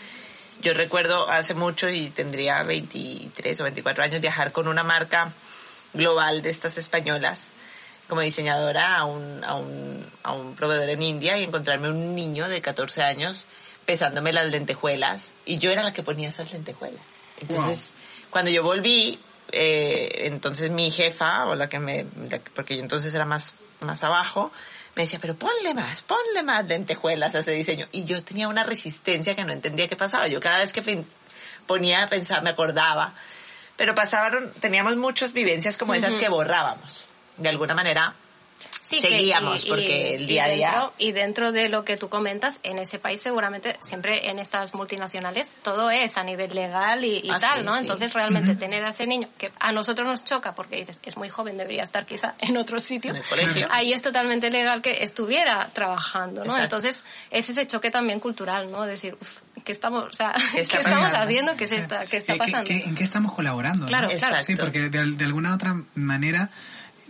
Yo 0.63 0.75
recuerdo 0.75 1.29
hace 1.29 1.55
mucho 1.55 1.89
y 1.89 2.11
tendría 2.11 2.63
23 2.63 3.61
o 3.61 3.65
24 3.65 4.05
años 4.05 4.21
viajar 4.21 4.53
con 4.53 4.69
una 4.69 4.85
marca 4.85 5.33
global 5.93 6.43
de 6.43 6.51
estas 6.51 6.79
españolas 6.79 7.51
como 8.09 8.21
diseñadora 8.21 8.97
a 8.97 9.05
un, 9.05 9.43
a 9.45 9.55
un, 9.55 10.07
a 10.23 10.33
un 10.33 10.55
proveedor 10.55 10.89
en 10.89 11.03
India 11.03 11.37
y 11.39 11.45
encontrarme 11.45 11.89
un 11.89 12.15
niño 12.15 12.49
de 12.49 12.61
14 12.61 13.03
años 13.03 13.47
pesándome 13.85 14.33
las 14.33 14.51
lentejuelas 14.51 15.33
y 15.45 15.59
yo 15.59 15.71
era 15.71 15.83
la 15.83 15.93
que 15.93 16.03
ponía 16.03 16.29
esas 16.29 16.53
lentejuelas. 16.53 17.01
Entonces, 17.41 17.93
cuando 18.31 18.51
yo 18.51 18.63
volví, 18.63 19.21
eh, 19.53 20.27
entonces 20.27 20.71
mi 20.71 20.91
jefa, 20.91 21.47
o 21.47 21.55
la 21.55 21.69
que 21.69 21.79
me, 21.79 22.07
la 22.29 22.41
porque 22.55 22.77
yo 22.77 22.83
entonces 22.83 23.15
era 23.15 23.25
más, 23.25 23.55
más 23.81 24.03
abajo, 24.03 24.53
me 24.95 25.03
decía, 25.03 25.19
pero 25.21 25.37
ponle 25.37 25.75
más, 25.75 26.03
ponle 26.03 26.43
más 26.43 26.67
lentejuelas 26.67 27.35
a 27.35 27.41
ese 27.41 27.53
diseño. 27.53 27.87
Y 27.93 28.05
yo 28.05 28.23
tenía 28.25 28.49
una 28.49 28.65
resistencia 28.65 29.35
que 29.35 29.45
no 29.45 29.53
entendía 29.53 29.89
qué 29.89 29.97
pasaba. 29.97 30.27
Yo 30.27 30.41
cada 30.41 30.61
vez 30.61 30.73
que 30.73 31.05
ponía 31.67 32.03
a 32.03 32.09
pensar, 32.09 32.43
me 32.43 32.51
acordaba. 32.51 33.15
Pero 33.77 33.95
pasaron, 33.95 34.53
teníamos 34.59 34.97
muchas 34.97 35.35
vivencias 35.35 35.77
como 35.77 35.93
esas 35.93 36.15
que 36.17 36.31
borrábamos. 36.31 37.06
De 37.37 37.49
alguna 37.49 37.75
manera, 37.75 38.15
Sí, 38.81 39.01
que- 39.01 39.09
seguíamos, 39.09 39.65
y- 39.65 39.69
porque 39.69 40.11
y- 40.13 40.15
el 40.15 40.27
día 40.29 40.45
a 40.45 40.49
día... 40.49 40.91
y 40.99 41.11
dentro 41.13 41.51
de 41.51 41.69
lo 41.69 41.85
que 41.85 41.97
tú 41.97 42.09
comentas, 42.09 42.61
en 42.63 42.79
ese 42.79 42.99
país 43.01 43.21
seguramente, 43.21 43.77
siempre 43.83 44.29
en 44.31 44.39
estas 44.39 44.75
multinacionales, 44.75 45.49
todo 45.63 45.91
es 45.91 46.17
a 46.17 46.23
nivel 46.23 46.55
legal 46.55 47.05
y, 47.05 47.17
y 47.19 47.31
Ah, 47.31 47.37
tal, 47.39 47.59
sí, 47.61 47.65
¿no? 47.67 47.75
sí. 47.75 47.81
Entonces 47.81 48.13
realmente 48.13 48.55
tener 48.55 48.85
a 48.85 48.91
ese 48.91 49.07
niño, 49.09 49.29
que 49.39 49.51
a 49.59 49.73
nosotros 49.73 50.07
nos 50.09 50.23
choca 50.25 50.55
porque 50.55 50.77
dices, 50.77 51.01
es 51.05 51.17
muy 51.17 51.29
joven, 51.29 51.59
debería 51.59 51.83
estar 51.83 52.07
quizá 52.07 52.35
en 52.39 52.57
otro 52.57 52.79
sitio. 52.79 53.11
En 53.11 53.17
el 53.17 53.25
colegio. 53.25 53.67
Ahí 53.71 53.93
es 53.93 54.03
totalmente 54.03 54.51
legal 54.51 54.81
que 54.83 55.03
estuviera 55.03 55.69
trabajando, 55.73 56.45
¿no? 56.45 56.53
Exacto. 56.57 56.77
Entonces 56.77 57.05
es 57.31 57.51
ese 57.51 57.67
choque 57.67 57.91
también 57.91 58.21
cultural, 58.21 58.71
¿no? 58.71 58.83
Decir, 58.87 59.19
uff, 59.21 59.39
¿qué 59.65 59.73
estamos, 59.73 60.05
o 60.05 60.13
sea, 60.13 60.33
¿Qué 60.33 60.39
¿qué, 60.59 60.61
está 60.63 60.77
estamos 60.77 61.13
haciendo? 61.13 61.57
¿Qué, 61.57 61.65
es 61.65 61.71
Sí. 61.71 61.77
esta, 61.77 62.05
¿Qué 62.07 62.19
está 62.19 62.35
Eh, 62.35 62.39
¿qué- 62.39 62.53
pasando? 62.53 62.69
qué- 62.69 62.85
¿En 62.85 62.95
qué 62.95 63.03
estamos 63.05 63.35
colaborando? 63.35 63.81
no? 63.81 63.87
Claro, 63.89 64.09
claro. 64.17 64.41
Sí, 64.41 64.55
porque 64.55 64.89
de, 64.89 65.11
de 65.11 65.25
alguna 65.25 65.53
otra 65.55 65.75
manera, 65.97 66.51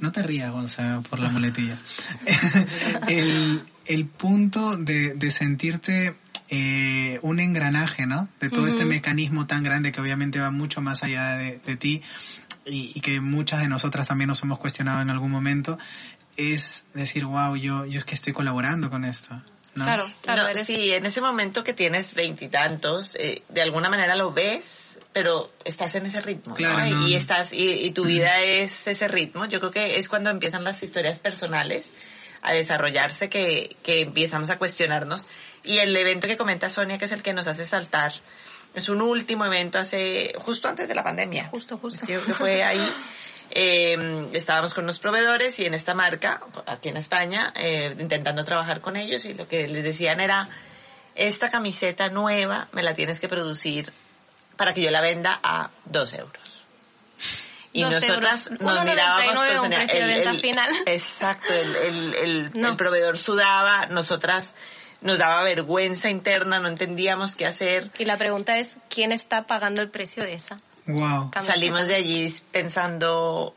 no 0.00 0.12
te 0.12 0.23
rías, 0.23 0.50
Gonza, 0.53 1.03
por 1.09 1.21
la 1.21 1.31
muletilla. 1.31 1.79
el, 3.09 3.62
el 3.87 4.07
punto 4.07 4.76
de, 4.76 5.15
de 5.15 5.31
sentirte 5.31 6.15
eh, 6.49 7.19
un 7.23 7.41
engranaje, 7.41 8.07
¿no? 8.07 8.29
De 8.41 8.50
todo 8.50 8.67
este 8.67 8.85
mecanismo 8.85 9.47
tan 9.47 9.62
grande 9.65 9.93
que 9.93 10.00
obviamente 10.00 10.38
va 10.38 10.50
mucho 10.50 10.81
más 10.81 11.03
allá 11.03 11.37
de, 11.37 11.59
de 11.59 11.76
ti 11.76 12.03
y, 12.65 12.93
y 12.95 13.00
que 13.00 13.21
muchas 13.21 13.61
de 13.61 13.69
nosotras 13.69 14.07
también 14.07 14.29
nos 14.29 14.43
hemos 14.43 14.59
cuestionado 14.59 15.00
en 15.03 15.11
algún 15.11 15.31
momento, 15.31 15.79
es 16.37 16.85
decir, 16.95 17.25
wow, 17.25 17.57
yo, 17.57 17.85
yo 17.87 17.99
es 17.99 18.05
que 18.05 18.15
estoy 18.15 18.33
colaborando 18.33 18.91
con 18.91 19.05
esto. 19.05 19.35
¿no? 19.75 19.85
Claro, 19.85 20.11
claro, 20.23 20.43
No, 20.45 20.49
eres- 20.49 20.67
sí, 20.67 20.93
en 20.93 21.05
ese 21.07 21.21
momento 21.21 21.62
que 21.65 21.75
tienes 21.75 22.15
veintitantos, 22.15 23.15
eh, 23.19 23.43
de 23.49 23.62
alguna 23.62 23.88
manera 23.88 24.15
lo 24.17 24.33
ves, 24.33 24.96
pero 25.17 25.51
estás 25.65 25.95
en 25.95 26.05
ese 26.05 26.21
ritmo. 26.21 26.55
Claro, 26.55 26.81
no, 26.81 26.87
y 27.09 27.13
no. 27.13 27.17
estás 27.17 27.51
y, 27.51 27.71
y 27.71 27.91
tu 27.93 28.05
vida 28.05 28.43
es 28.43 28.87
ese 28.87 29.09
ritmo. 29.09 29.47
Yo 29.47 29.61
creo 29.61 29.73
que 29.73 29.99
es 29.99 30.11
cuando 30.11 30.29
empiezan 30.29 30.63
las 30.63 30.83
historias 30.83 31.21
personales 31.21 31.91
a 32.43 32.53
desarrollarse 32.53 33.31
que, 33.31 33.77
que 33.83 34.03
empezamos 34.03 34.51
a 34.51 34.59
cuestionarnos. 34.59 35.27
Y 35.65 35.79
el 35.79 35.97
evento 35.97 36.27
que 36.27 36.37
comenta 36.37 36.69
Sonia, 36.69 36.99
que 36.99 37.07
es 37.07 37.13
el 37.13 37.23
que 37.23 37.33
nos 37.33 37.47
hace 37.47 37.65
saltar, 37.65 38.13
es 38.75 38.91
un 38.91 39.01
último 39.01 39.47
evento 39.47 39.79
hace 39.79 40.35
justo 40.37 40.69
antes 40.69 40.87
de 40.87 40.95
la 40.95 41.03
pandemia. 41.03 41.47
Justo, 41.47 41.79
justo. 41.79 42.01
Yo 42.01 42.21
creo 42.21 42.27
que 42.27 42.35
fue 42.35 42.63
ahí. 42.63 42.87
Eh, 43.53 44.29
estábamos 44.35 44.75
con 44.75 44.87
los 44.87 44.99
proveedores 44.99 45.59
y 45.61 45.65
en 45.65 45.73
esta 45.73 45.95
marca, 45.95 46.41
aquí 46.67 46.91
en 46.91 46.99
España, 46.99 47.55
eh, 47.57 47.97
intentando 47.99 48.45
trabajar 48.45 48.83
con 48.83 48.97
ellos 48.97 49.25
y 49.25 49.33
lo 49.33 49.49
que 49.49 49.67
les 49.67 49.83
decían 49.83 50.21
era, 50.21 50.51
esta 51.15 51.49
camiseta 51.49 52.11
nueva 52.11 52.69
me 52.73 52.83
la 52.83 52.93
tienes 52.93 53.19
que 53.19 53.29
producir 53.29 53.95
para 54.57 54.75
que 54.75 54.83
yo 54.83 54.91
la 54.91 55.01
venda 55.01 55.39
a 55.43 55.71
dos 55.85 56.13
euros. 56.15 56.43
Y 57.73 57.83
Dos 57.83 57.93
nosotras 57.93 58.47
euros. 58.47 58.61
nos 58.63 58.75
1,99 58.77 58.85
mirábamos 58.87 59.69
precio 59.69 60.07
de 60.07 60.15
venta 60.15 60.35
final. 60.35 60.71
Exacto, 60.87 61.53
el, 61.53 61.77
el, 61.77 62.15
el, 62.15 62.53
No. 62.55 62.69
el 62.71 62.77
proveedor 62.77 63.19
sudaba, 63.19 63.87
nosotras 63.87 64.55
nos 65.03 65.19
daba 65.19 65.43
vergüenza 65.43 66.09
interna, 66.09 66.59
no 66.59 66.69
entendíamos 66.69 67.37
qué 67.37 67.45
hacer. 67.47 67.91
Y 67.99 68.07
la 68.07 68.17
pregunta 68.17 68.59
es, 68.59 68.79
¿quién 68.89 69.13
está 69.13 69.47
pagando 69.47 69.83
el 69.83 69.91
precio 69.91 70.23
de 70.23 70.33
esa? 70.35 70.57
Wow. 70.87 71.33
Salimos 71.45 71.87
de 71.87 71.97
allí 71.97 72.35
pensando, 72.51 73.55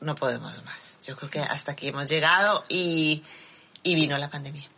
no 0.00 0.14
podemos 0.14 0.64
más. 0.64 0.98
Yo 1.06 1.16
creo 1.16 1.30
que 1.30 1.40
hasta 1.40 1.72
aquí 1.72 1.88
hemos 1.88 2.08
llegado 2.08 2.64
y, 2.68 3.22
y 3.82 3.94
vino 3.94 4.16
la 4.16 4.30
pandemia. 4.30 4.68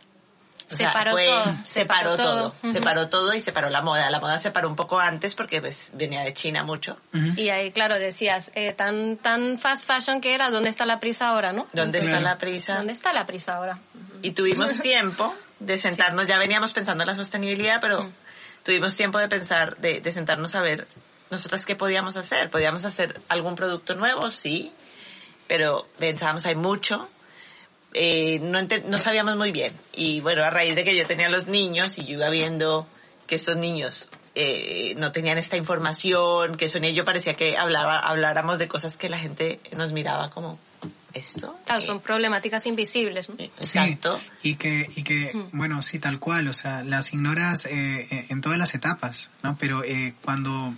O 0.73 0.77
sea, 0.77 0.87
Separó 0.89 1.11
fue- 1.11 1.25
todo, 1.25 1.43
Separó 1.43 1.63
separó 1.63 2.17
todo. 2.17 2.51
todo. 2.61 2.71
Separó 2.73 3.09
todo 3.09 3.33
y 3.33 3.41
separó 3.41 3.69
la 3.69 3.81
moda. 3.81 4.09
La 4.09 4.19
moda 4.19 4.37
se 4.39 4.51
paró 4.51 4.67
un 4.67 4.75
poco 4.75 4.99
antes 4.99 5.35
porque 5.35 5.61
pues 5.61 5.91
venía 5.93 6.21
de 6.21 6.33
China 6.33 6.63
mucho. 6.63 6.97
Y 7.37 7.49
ahí, 7.49 7.71
claro, 7.71 7.99
decías, 7.99 8.51
eh, 8.55 8.73
tan, 8.73 9.17
tan 9.17 9.59
fast 9.59 9.85
fashion 9.87 10.19
que 10.21 10.33
era, 10.33 10.49
¿dónde 10.49 10.69
está 10.69 10.85
la 10.85 10.99
prisa 10.99 11.27
ahora, 11.29 11.53
no? 11.53 11.67
¿Dónde 11.73 11.99
está 11.99 12.19
la 12.19 12.37
prisa? 12.37 12.77
¿Dónde 12.77 12.93
está 12.93 13.13
la 13.13 13.25
prisa 13.25 13.55
ahora? 13.55 13.79
Y 14.21 14.31
tuvimos 14.31 14.79
tiempo 14.79 15.33
de 15.59 15.77
sentarnos, 15.77 16.27
ya 16.27 16.37
veníamos 16.39 16.73
pensando 16.73 17.03
en 17.03 17.07
la 17.07 17.13
sostenibilidad, 17.13 17.79
pero 17.79 18.09
tuvimos 18.63 18.95
tiempo 18.95 19.19
de 19.19 19.27
pensar, 19.27 19.77
de, 19.77 20.01
de 20.01 20.11
sentarnos 20.11 20.55
a 20.55 20.61
ver 20.61 20.87
nosotras 21.29 21.65
qué 21.65 21.75
podíamos 21.75 22.15
hacer. 22.17 22.49
¿Podíamos 22.49 22.85
hacer 22.85 23.21
algún 23.29 23.55
producto 23.55 23.95
nuevo? 23.95 24.29
Sí, 24.31 24.71
pero 25.47 25.87
pensábamos, 25.99 26.45
hay 26.45 26.55
mucho. 26.55 27.09
Eh, 27.93 28.39
no, 28.39 28.97
sabíamos 28.97 29.37
muy 29.37 29.51
bien. 29.51 29.73
Y 29.95 30.21
bueno, 30.21 30.43
a 30.43 30.49
raíz 30.49 30.75
de 30.75 30.83
que 30.83 30.95
yo 30.95 31.05
tenía 31.05 31.29
los 31.29 31.47
niños 31.47 31.97
y 31.97 32.05
yo 32.05 32.13
iba 32.13 32.29
viendo 32.29 32.87
que 33.27 33.35
estos 33.35 33.55
niños 33.55 34.09
eh, 34.35 34.95
no 34.97 35.11
tenían 35.11 35.37
esta 35.37 35.57
información, 35.57 36.57
que 36.57 36.67
Sonia 36.67 36.89
y 36.89 36.95
yo 36.95 37.03
parecía 37.03 37.35
que 37.35 37.57
hablaba, 37.57 37.99
habláramos 37.99 38.57
de 38.57 38.67
cosas 38.67 38.97
que 38.97 39.09
la 39.09 39.19
gente 39.19 39.59
nos 39.75 39.91
miraba 39.91 40.29
como, 40.31 40.59
¿esto? 41.13 41.55
Claro, 41.65 41.81
Eh, 41.81 41.85
son 41.85 41.99
problemáticas 42.01 42.65
invisibles, 42.65 43.29
¿no? 43.29 43.35
Exacto. 43.39 44.19
Sí, 44.41 44.49
y 44.49 44.55
que, 44.55 44.89
y 44.95 45.03
que 45.03 45.31
bueno, 45.51 45.81
sí, 45.81 45.99
tal 45.99 46.19
cual, 46.19 46.47
o 46.47 46.53
sea, 46.53 46.83
las 46.83 47.13
ignoras 47.13 47.65
eh, 47.65 48.07
eh, 48.09 48.25
en 48.29 48.41
todas 48.41 48.57
las 48.57 48.73
etapas, 48.75 49.29
¿no? 49.43 49.55
Pero 49.59 49.83
eh, 49.83 50.15
cuando, 50.23 50.73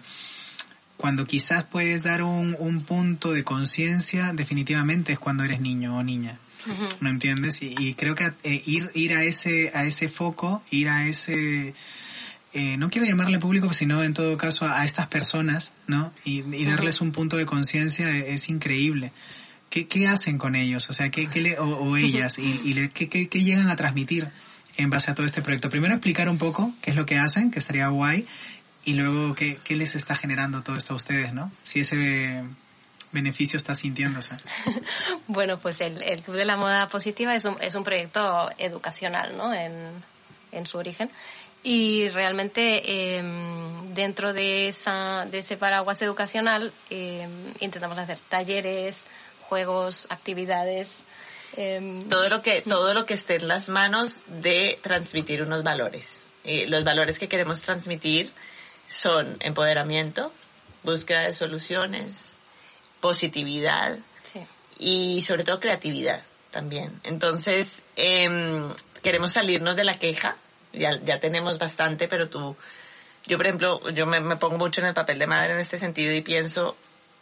cuando 0.98 1.26
quizás 1.26 1.64
puedes 1.64 2.04
dar 2.04 2.24
un, 2.24 2.56
un 2.60 2.84
punto 2.84 3.32
de 3.32 3.44
conciencia, 3.44 4.34
definitivamente 4.34 5.14
es 5.14 5.20
cuando 5.20 5.44
eres 5.44 5.62
niño 5.62 5.98
o 5.98 6.04
niña. 6.04 6.40
¿Me 7.00 7.10
entiendes? 7.10 7.62
Y, 7.62 7.76
y 7.78 7.94
creo 7.94 8.16
que 8.16 8.32
eh, 8.44 8.62
ir, 8.66 8.90
ir 8.94 9.14
a 9.14 9.24
ese, 9.24 9.72
a 9.74 9.86
ese 9.86 10.10
foco, 10.10 10.64
ir 10.72 10.90
a 10.90 11.08
ese, 11.08 11.74
eh, 12.54 12.78
no 12.78 12.90
quiero 12.90 13.08
llamarle 13.08 13.40
público, 13.40 13.74
sino 13.74 14.02
en 14.04 14.14
todo 14.14 14.38
caso 14.38 14.66
a, 14.66 14.82
a 14.82 14.86
estas 14.86 15.08
personas, 15.08 15.74
¿no? 15.88 16.14
Y, 16.24 16.42
y 16.56 16.66
darles 16.66 17.02
un 17.02 17.12
punto 17.12 17.38
de 17.38 17.46
conciencia 17.46 18.10
es, 18.16 18.26
es 18.28 18.50
increíble. 18.50 19.12
¿Qué, 19.70 19.88
¿Qué 19.88 20.08
hacen 20.08 20.38
con 20.38 20.56
ellos? 20.56 20.90
O 20.90 20.94
sea, 20.94 21.10
¿qué, 21.10 21.28
qué 21.28 21.42
le, 21.42 21.60
o, 21.60 21.66
o 21.66 21.98
ellas? 21.98 22.40
¿Y, 22.40 22.62
y 22.64 22.74
le- 22.74 22.90
qué, 22.90 23.10
qué 23.10 23.44
llegan 23.44 23.70
a 23.70 23.76
transmitir 23.76 24.30
en 24.78 24.90
base 24.90 25.12
a 25.12 25.16
todo 25.16 25.26
este 25.26 25.42
proyecto? 25.42 25.70
Primero 25.70 25.94
explicar 25.94 26.30
un 26.30 26.38
poco 26.38 26.74
qué 26.82 26.92
es 26.92 26.96
lo 26.96 27.06
que 27.06 27.18
hacen, 27.18 27.52
que 27.52 27.60
estaría 27.60 27.88
guay, 27.90 28.26
y 28.86 28.94
luego 28.94 29.34
qué, 29.36 29.58
qué 29.64 29.76
les 29.76 29.96
está 29.96 30.16
generando 30.16 30.62
todo 30.64 30.78
esto 30.78 30.94
a 30.94 30.96
ustedes, 30.96 31.34
¿no? 31.34 31.52
Si 31.64 31.80
ese 31.80 32.44
beneficio 33.16 33.58
está 33.58 33.74
sintiéndose. 33.74 34.36
Bueno, 35.28 35.58
pues 35.58 35.82
el, 35.82 36.04
el 36.04 36.22
Club 36.22 36.36
de 36.38 36.46
la 36.46 36.56
Moda 36.58 36.88
Positiva 36.88 37.34
es 37.36 37.46
un, 37.46 37.58
es 37.62 37.74
un 37.74 37.84
proyecto 37.84 38.50
educacional, 38.60 39.36
¿no? 39.36 39.52
En, 39.54 39.74
en 40.52 40.66
su 40.68 40.78
origen. 40.78 41.10
Y 41.64 42.10
realmente 42.10 42.84
eh, 42.86 43.24
dentro 43.96 44.34
de, 44.34 44.68
esa, 44.68 45.26
de 45.26 45.40
ese 45.40 45.58
paraguas 45.58 46.00
educacional 46.04 46.72
eh, 46.92 47.28
intentamos 47.60 47.98
hacer 47.98 48.20
talleres, 48.30 48.98
juegos, 49.50 50.06
actividades. 50.10 51.00
eh, 51.58 52.04
todo 52.08 52.30
lo 52.30 52.44
que 52.44 52.62
todo 52.62 52.94
lo 52.94 53.06
que 53.08 53.16
esté 53.16 53.38
en 53.38 53.48
las 53.48 53.68
manos 53.70 54.22
de 54.28 54.78
transmitir 54.84 55.42
unos 55.42 55.64
valores 55.64 56.22
Eh, 56.44 56.68
los 56.68 56.84
valores 56.84 57.18
que 57.18 57.28
queremos 57.28 57.62
transmitir 57.64 58.32
son 58.86 59.38
empoderamiento 59.40 60.32
búsqueda 60.84 61.22
de 61.26 61.34
soluciones 61.34 62.35
positividad 63.10 64.00
sí. 64.24 64.40
y 64.80 65.22
sobre 65.22 65.44
todo 65.44 65.60
creatividad 65.60 66.24
también. 66.50 67.00
Entonces 67.04 67.84
em, 67.96 68.74
queremos 69.04 69.32
salirnos 69.34 69.76
de 69.76 69.84
la 69.84 69.94
queja. 69.94 70.38
Ya 70.74 71.00
ya 71.04 71.20
tenemos 71.20 71.58
bastante 71.60 72.08
pero 72.08 72.30
tú 72.30 72.56
yo 73.28 73.38
por 73.38 73.46
ejemplo 73.46 73.90
yo 73.92 74.08
me, 74.08 74.20
me 74.22 74.38
pongo 74.38 74.58
mucho 74.58 74.82
en 74.82 74.88
el 74.88 74.94
papel 74.96 75.20
de 75.20 75.28
madre 75.28 75.54
en 75.54 75.60
este 75.60 75.78
sentido 75.78 76.14
y 76.16 76.22
pienso 76.22 76.76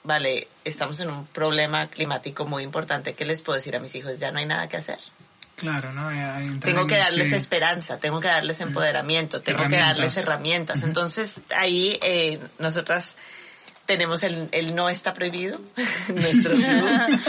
vale 0.04 0.48
estamos 0.64 1.00
en 1.02 1.10
un 1.10 1.28
problema 1.28 1.88
climático 1.90 2.46
muy 2.46 2.64
importante 2.64 3.14
qué 3.14 3.26
les 3.26 3.42
puedo 3.42 3.58
decir 3.58 3.76
a 3.76 3.80
mis 3.80 3.94
hijos 3.96 4.20
ya 4.20 4.32
no 4.32 4.40
hay 4.40 4.46
nada 4.46 4.70
que 4.70 4.78
hacer. 4.78 5.00
Claro, 5.56 5.94
¿no? 5.94 6.10
Eh, 6.12 6.58
tengo 6.62 6.82
en 6.82 6.88
que 6.88 6.98
darles 6.98 7.28
ese- 7.28 7.38
esperanza, 7.38 8.00
tengo 8.00 8.20
que 8.20 8.28
darles 8.28 8.60
empoderamiento, 8.62 9.42
tengo 9.42 9.68
que 9.68 9.78
darles 9.78 10.18
herramientas. 10.18 10.82
Entonces 10.84 11.40
ahí 11.56 12.00
eh, 12.02 12.40
nosotras 12.60 13.16
tenemos 13.86 14.24
el, 14.24 14.50
el 14.52 14.76
no 14.76 14.90
está 14.90 15.14
prohibido, 15.14 15.60
nuestro 16.08 16.56
club, 16.56 17.20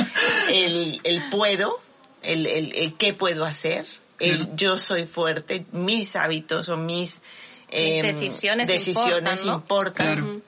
el, 0.51 1.01
el 1.05 1.23
puedo, 1.31 1.81
el, 2.23 2.47
el, 2.47 2.75
el 2.75 2.97
qué 2.97 3.13
puedo 3.13 3.45
hacer, 3.45 3.87
el 4.19 4.55
yo 4.57 4.79
soy 4.79 5.07
fuerte, 5.07 5.67
mis 5.73 6.17
hábitos 6.17 6.69
o 6.69 6.77
mis 6.77 7.23
em, 7.71 8.07
decisiones 8.07 8.67
decisiones 8.67 9.41
importan, 9.41 9.47
¿no? 9.47 9.55
importan. 9.55 10.07
Claro. 10.07 10.41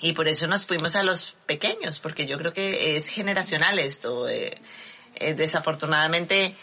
Y 0.00 0.12
por 0.12 0.28
eso 0.28 0.46
nos 0.46 0.66
fuimos 0.66 0.94
a 0.94 1.02
los 1.02 1.36
pequeños, 1.46 2.00
porque 2.00 2.26
yo 2.26 2.36
creo 2.36 2.52
que 2.52 2.96
es 2.96 3.06
generacional 3.08 3.78
esto. 3.78 4.28
eh, 4.28 4.60
eh, 5.18 5.34
desafortunadamente, 5.34 6.54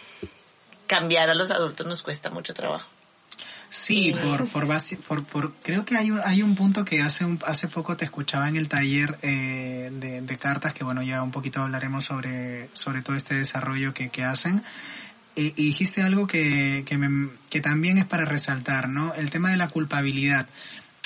cambiar 0.87 1.29
a 1.29 1.33
los 1.33 1.49
adultos 1.51 1.87
nos 1.87 2.03
cuesta 2.03 2.29
mucho 2.29 2.53
trabajo. 2.53 2.87
Sí, 3.75 4.13
por, 4.23 4.47
por 4.49 4.67
base, 4.67 4.97
por, 4.97 5.23
por, 5.25 5.51
creo 5.63 5.83
que 5.83 5.97
hay 5.97 6.11
un, 6.11 6.19
hay 6.23 6.43
un 6.43 6.53
punto 6.53 6.85
que 6.85 7.01
hace 7.01 7.25
un, 7.25 7.39
hace 7.47 7.67
poco 7.67 7.97
te 7.97 8.05
escuchaba 8.05 8.47
en 8.47 8.55
el 8.55 8.67
taller 8.67 9.17
eh, 9.23 9.89
de, 9.99 10.21
de 10.21 10.37
cartas, 10.37 10.75
que 10.75 10.83
bueno, 10.83 11.01
ya 11.01 11.23
un 11.23 11.31
poquito 11.31 11.59
hablaremos 11.59 12.05
sobre, 12.05 12.69
sobre 12.73 13.01
todo 13.01 13.15
este 13.15 13.33
desarrollo 13.33 13.91
que, 13.91 14.09
que 14.09 14.23
hacen. 14.23 14.61
Y, 15.35 15.47
y 15.59 15.65
dijiste 15.65 16.03
algo 16.03 16.27
que, 16.27 16.83
que, 16.85 16.99
me- 16.99 17.31
que 17.49 17.61
también 17.61 17.97
es 17.97 18.05
para 18.05 18.25
resaltar, 18.25 18.89
¿no? 18.89 19.15
El 19.15 19.31
tema 19.31 19.49
de 19.49 19.57
la 19.57 19.69
culpabilidad. 19.69 20.47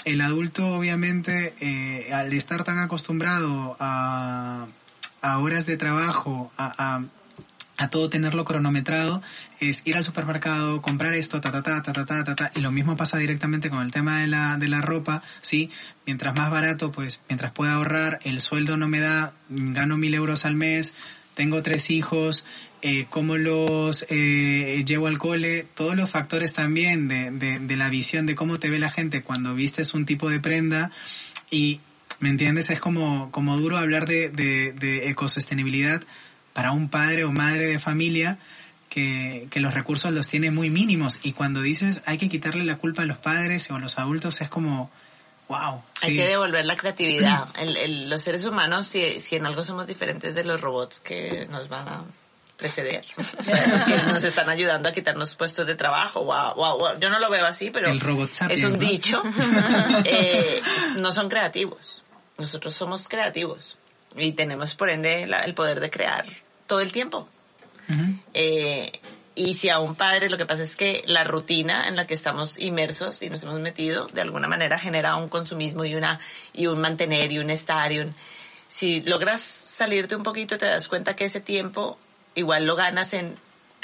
El 0.03 0.19
adulto, 0.19 0.67
obviamente, 0.75 1.55
eh, 1.61 2.11
al 2.13 2.33
estar 2.33 2.65
tan 2.65 2.79
acostumbrado 2.79 3.77
a, 3.79 4.67
a 5.21 5.39
horas 5.39 5.65
de 5.67 5.77
trabajo, 5.77 6.51
a, 6.57 7.01
a 7.77 7.89
todo 7.89 8.09
tenerlo 8.09 8.43
cronometrado, 8.43 9.21
es 9.59 9.83
ir 9.85 9.95
al 9.95 10.03
supermercado, 10.03 10.81
comprar 10.81 11.13
esto, 11.13 11.39
ta, 11.39 11.51
ta, 11.51 11.61
ta, 11.61 11.81
ta, 11.81 11.93
ta, 11.93 12.05
ta, 12.05 12.23
ta, 12.23 12.35
ta, 12.35 12.51
y 12.55 12.61
lo 12.61 12.71
mismo 12.71 12.97
pasa 12.97 13.17
directamente 13.17 13.69
con 13.69 13.81
el 13.81 13.91
tema 13.91 14.19
de 14.19 14.27
la, 14.27 14.57
de 14.57 14.67
la 14.67 14.81
ropa, 14.81 15.21
¿sí? 15.41 15.69
Mientras 16.05 16.35
más 16.35 16.49
barato, 16.49 16.91
pues, 16.91 17.19
mientras 17.29 17.51
pueda 17.51 17.73
ahorrar, 17.73 18.19
el 18.23 18.41
sueldo 18.41 18.77
no 18.77 18.87
me 18.87 18.99
da, 18.99 19.33
gano 19.49 19.95
mil 19.97 20.13
euros 20.15 20.45
al 20.45 20.55
mes, 20.55 20.95
tengo 21.35 21.61
tres 21.61 21.91
hijos, 21.91 22.43
eh, 22.81 23.05
cómo 23.09 23.37
los 23.37 24.05
eh, 24.09 24.83
llevo 24.85 25.07
al 25.07 25.19
cole, 25.19 25.67
todos 25.75 25.95
los 25.95 26.09
factores 26.09 26.53
también 26.53 27.07
de, 27.07 27.31
de, 27.31 27.59
de 27.59 27.75
la 27.75 27.89
visión 27.89 28.25
de 28.25 28.35
cómo 28.35 28.59
te 28.59 28.69
ve 28.69 28.79
la 28.79 28.89
gente 28.89 29.21
cuando 29.21 29.53
vistes 29.53 29.93
un 29.93 30.05
tipo 30.05 30.29
de 30.29 30.39
prenda 30.39 30.89
y, 31.51 31.79
¿me 32.19 32.29
entiendes? 32.29 32.71
Es 32.71 32.79
como, 32.79 33.31
como 33.31 33.57
duro 33.57 33.77
hablar 33.77 34.07
de, 34.07 34.29
de, 34.29 34.73
de 34.73 35.09
ecosostenibilidad 35.09 36.01
para 36.57 36.71
un 36.71 36.89
padre 36.89 37.23
o 37.23 37.31
madre 37.31 37.67
de 37.67 37.77
familia 37.77 38.39
que, 38.89 39.47
que, 39.51 39.59
los 39.59 39.75
recursos 39.75 40.11
los 40.11 40.27
tiene 40.27 40.49
muy 40.49 40.71
mínimos 40.71 41.19
y 41.21 41.33
cuando 41.33 41.61
dices 41.61 42.01
hay 42.07 42.17
que 42.17 42.29
quitarle 42.29 42.63
la 42.63 42.77
culpa 42.77 43.03
a 43.03 43.05
los 43.05 43.19
padres 43.19 43.69
o 43.69 43.75
a 43.75 43.79
los 43.79 43.99
adultos 43.99 44.41
es 44.41 44.49
como 44.49 44.89
wow 45.49 45.83
sí. 45.93 46.07
hay 46.07 46.15
que 46.15 46.25
devolver 46.25 46.65
la 46.65 46.75
creatividad 46.75 47.49
el, 47.59 47.77
el, 47.77 48.09
los 48.09 48.23
seres 48.23 48.43
humanos 48.43 48.87
si, 48.87 49.19
si 49.19 49.35
en 49.35 49.45
algo 49.45 49.63
somos 49.63 49.85
diferentes 49.85 50.33
de 50.33 50.43
los 50.45 50.59
robots 50.59 50.99
que 50.99 51.45
nos 51.45 51.69
van 51.69 51.87
a 51.87 52.01
preceder 52.57 53.05
que 53.85 54.11
nos 54.11 54.23
están 54.23 54.49
ayudando 54.49 54.89
a 54.89 54.93
quitarnos 54.93 55.35
puestos 55.35 55.67
de 55.67 55.75
trabajo 55.75 56.23
wow, 56.23 56.55
wow, 56.55 56.79
wow. 56.79 56.99
yo 56.99 57.11
no 57.11 57.19
lo 57.19 57.29
veo 57.29 57.45
así 57.45 57.69
pero 57.69 57.91
el 57.91 57.99
robot 57.99 58.33
sapiens, 58.33 58.61
es 58.61 58.65
un 58.65 58.71
¿no? 58.71 58.77
dicho 58.79 59.21
eh, 60.05 60.59
no 60.99 61.11
son 61.11 61.29
creativos 61.29 62.03
nosotros 62.39 62.73
somos 62.73 63.07
creativos 63.07 63.77
y 64.15 64.31
tenemos 64.31 64.75
por 64.75 64.89
ende 64.89 65.27
la, 65.27 65.41
el 65.41 65.53
poder 65.53 65.79
de 65.79 65.91
crear 65.91 66.25
todo 66.67 66.81
el 66.81 66.91
tiempo. 66.91 67.27
Uh 67.89 67.93
-huh. 67.93 68.19
eh, 68.33 68.91
y 69.37 69.53
si 69.53 69.69
a 69.69 69.79
un 69.79 69.95
padre 69.95 70.29
lo 70.29 70.37
que 70.37 70.45
pasa 70.45 70.63
es 70.63 70.75
que 70.75 71.03
la 71.05 71.23
rutina 71.23 71.87
en 71.87 71.95
la 71.95 72.07
que 72.07 72.15
estamos 72.15 72.57
inmersos 72.57 73.21
y 73.21 73.29
nos 73.29 73.43
hemos 73.43 73.59
metido 73.59 74.07
de 74.07 74.21
alguna 74.21 74.47
manera 74.47 74.79
genera 74.79 75.15
un 75.15 75.29
consumismo 75.29 75.85
y 75.85 75.93
una 75.93 76.19
y 76.53 76.65
un 76.65 76.81
mantener 76.81 77.31
y 77.31 77.37
un 77.37 77.51
estar 77.51 77.91
y 77.91 77.99
un 77.99 78.15
si 78.67 79.01
logras 79.01 79.41
salirte 79.41 80.15
un 80.15 80.23
poquito 80.23 80.57
te 80.57 80.65
das 80.65 80.87
cuenta 80.87 81.15
que 81.15 81.25
ese 81.25 81.39
tiempo 81.39 81.99
igual 82.33 82.65
lo 82.65 82.75
ganas 82.75 83.13
en, 83.13 83.35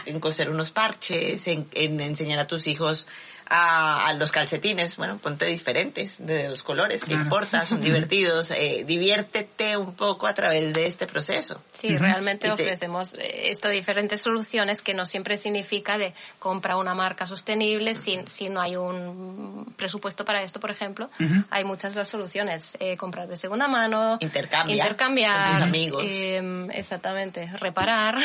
en 0.06 0.20
coser 0.20 0.50
unos 0.50 0.72
parches, 0.72 1.48
en, 1.48 1.68
en 1.74 2.00
enseñar 2.02 2.40
a 2.40 2.48
tus 2.48 2.68
hijos 2.68 3.08
a, 3.48 4.08
a, 4.08 4.14
los 4.14 4.32
calcetines, 4.32 4.96
bueno, 4.98 5.18
ponte 5.18 5.46
diferentes, 5.46 6.18
de 6.26 6.50
los 6.50 6.64
colores, 6.64 7.04
claro. 7.04 7.20
que 7.20 7.24
importa, 7.24 7.66
son 7.66 7.82
divertidos, 7.88 8.52
eh, 8.52 8.84
diviértete 8.86 9.78
un 9.78 9.94
poco 9.94 10.28
a 10.28 10.34
través 10.34 10.74
de 10.74 10.86
este 10.86 11.08
proceso. 11.08 11.62
Sí, 11.72 11.88
uh 11.88 11.92
-huh. 11.92 12.00
realmente 12.00 12.48
te... 12.48 12.54
ofrecemos 12.54 13.14
eh, 13.16 13.52
esto 13.52 13.70
diferentes 13.70 14.22
soluciones 14.22 14.82
que 14.82 14.94
no 14.94 15.06
siempre 15.06 15.38
significa 15.38 15.98
de 15.98 16.14
compra 16.40 16.78
una 16.78 16.94
marca 16.94 17.26
sostenible 17.26 17.96
si, 17.96 18.20
si 18.28 18.50
no 18.50 18.62
hay 18.62 18.76
un 18.76 19.74
presupuesto 19.78 20.26
para 20.26 20.44
esto, 20.44 20.60
por 20.60 20.72
ejemplo. 20.72 21.10
Uh 21.20 21.24
-huh. 21.24 21.46
Hay 21.50 21.64
muchas 21.64 21.92
otras 21.92 22.08
soluciones, 22.08 22.78
eh, 22.80 22.98
comprar 22.98 23.28
de 23.28 23.36
segunda 23.36 23.68
mano, 23.68 24.18
Intercambia 24.20 24.76
intercambiar, 24.76 25.44
con 25.44 25.56
tus 25.56 25.64
amigos. 25.64 26.04
Eh, 26.06 26.68
exactamente, 26.74 27.50
reparar. 27.58 28.18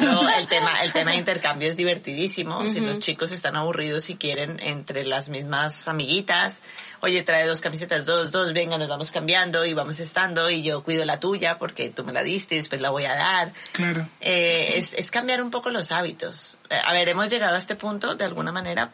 No, 0.00 0.28
el 0.28 0.46
tema, 0.46 0.82
el 0.82 0.92
tema 0.98 1.12
de 1.12 1.18
intercambio 1.18 1.70
es 1.70 1.76
divertidísimo. 1.76 2.58
Uh 2.58 2.64
-huh. 2.64 2.72
Si 2.72 2.80
los 2.80 2.98
chicos 2.98 3.32
están 3.32 3.56
aburridos 3.56 4.10
y 4.10 4.16
quieren 4.16 4.43
entre 4.44 5.04
las 5.04 5.28
mismas 5.28 5.88
amiguitas. 5.88 6.60
Oye, 7.00 7.22
trae 7.22 7.46
dos 7.46 7.60
camisetas, 7.60 8.04
dos, 8.04 8.30
dos, 8.30 8.52
venga, 8.52 8.78
nos 8.78 8.88
vamos 8.88 9.10
cambiando 9.10 9.64
y 9.66 9.74
vamos 9.74 10.00
estando 10.00 10.50
y 10.50 10.62
yo 10.62 10.82
cuido 10.82 11.04
la 11.04 11.20
tuya 11.20 11.58
porque 11.58 11.90
tú 11.90 12.04
me 12.04 12.12
la 12.12 12.22
diste 12.22 12.54
y 12.54 12.58
después 12.58 12.80
la 12.80 12.90
voy 12.90 13.04
a 13.04 13.14
dar. 13.14 13.52
Claro. 13.72 14.08
Eh, 14.20 14.74
es, 14.76 14.92
es 14.92 15.10
cambiar 15.10 15.42
un 15.42 15.50
poco 15.50 15.70
los 15.70 15.92
hábitos. 15.92 16.56
Eh, 16.70 16.78
a 16.82 16.92
ver, 16.92 17.08
hemos 17.08 17.28
llegado 17.28 17.54
a 17.54 17.58
este 17.58 17.76
punto 17.76 18.14
de 18.14 18.24
alguna 18.24 18.52
manera, 18.52 18.92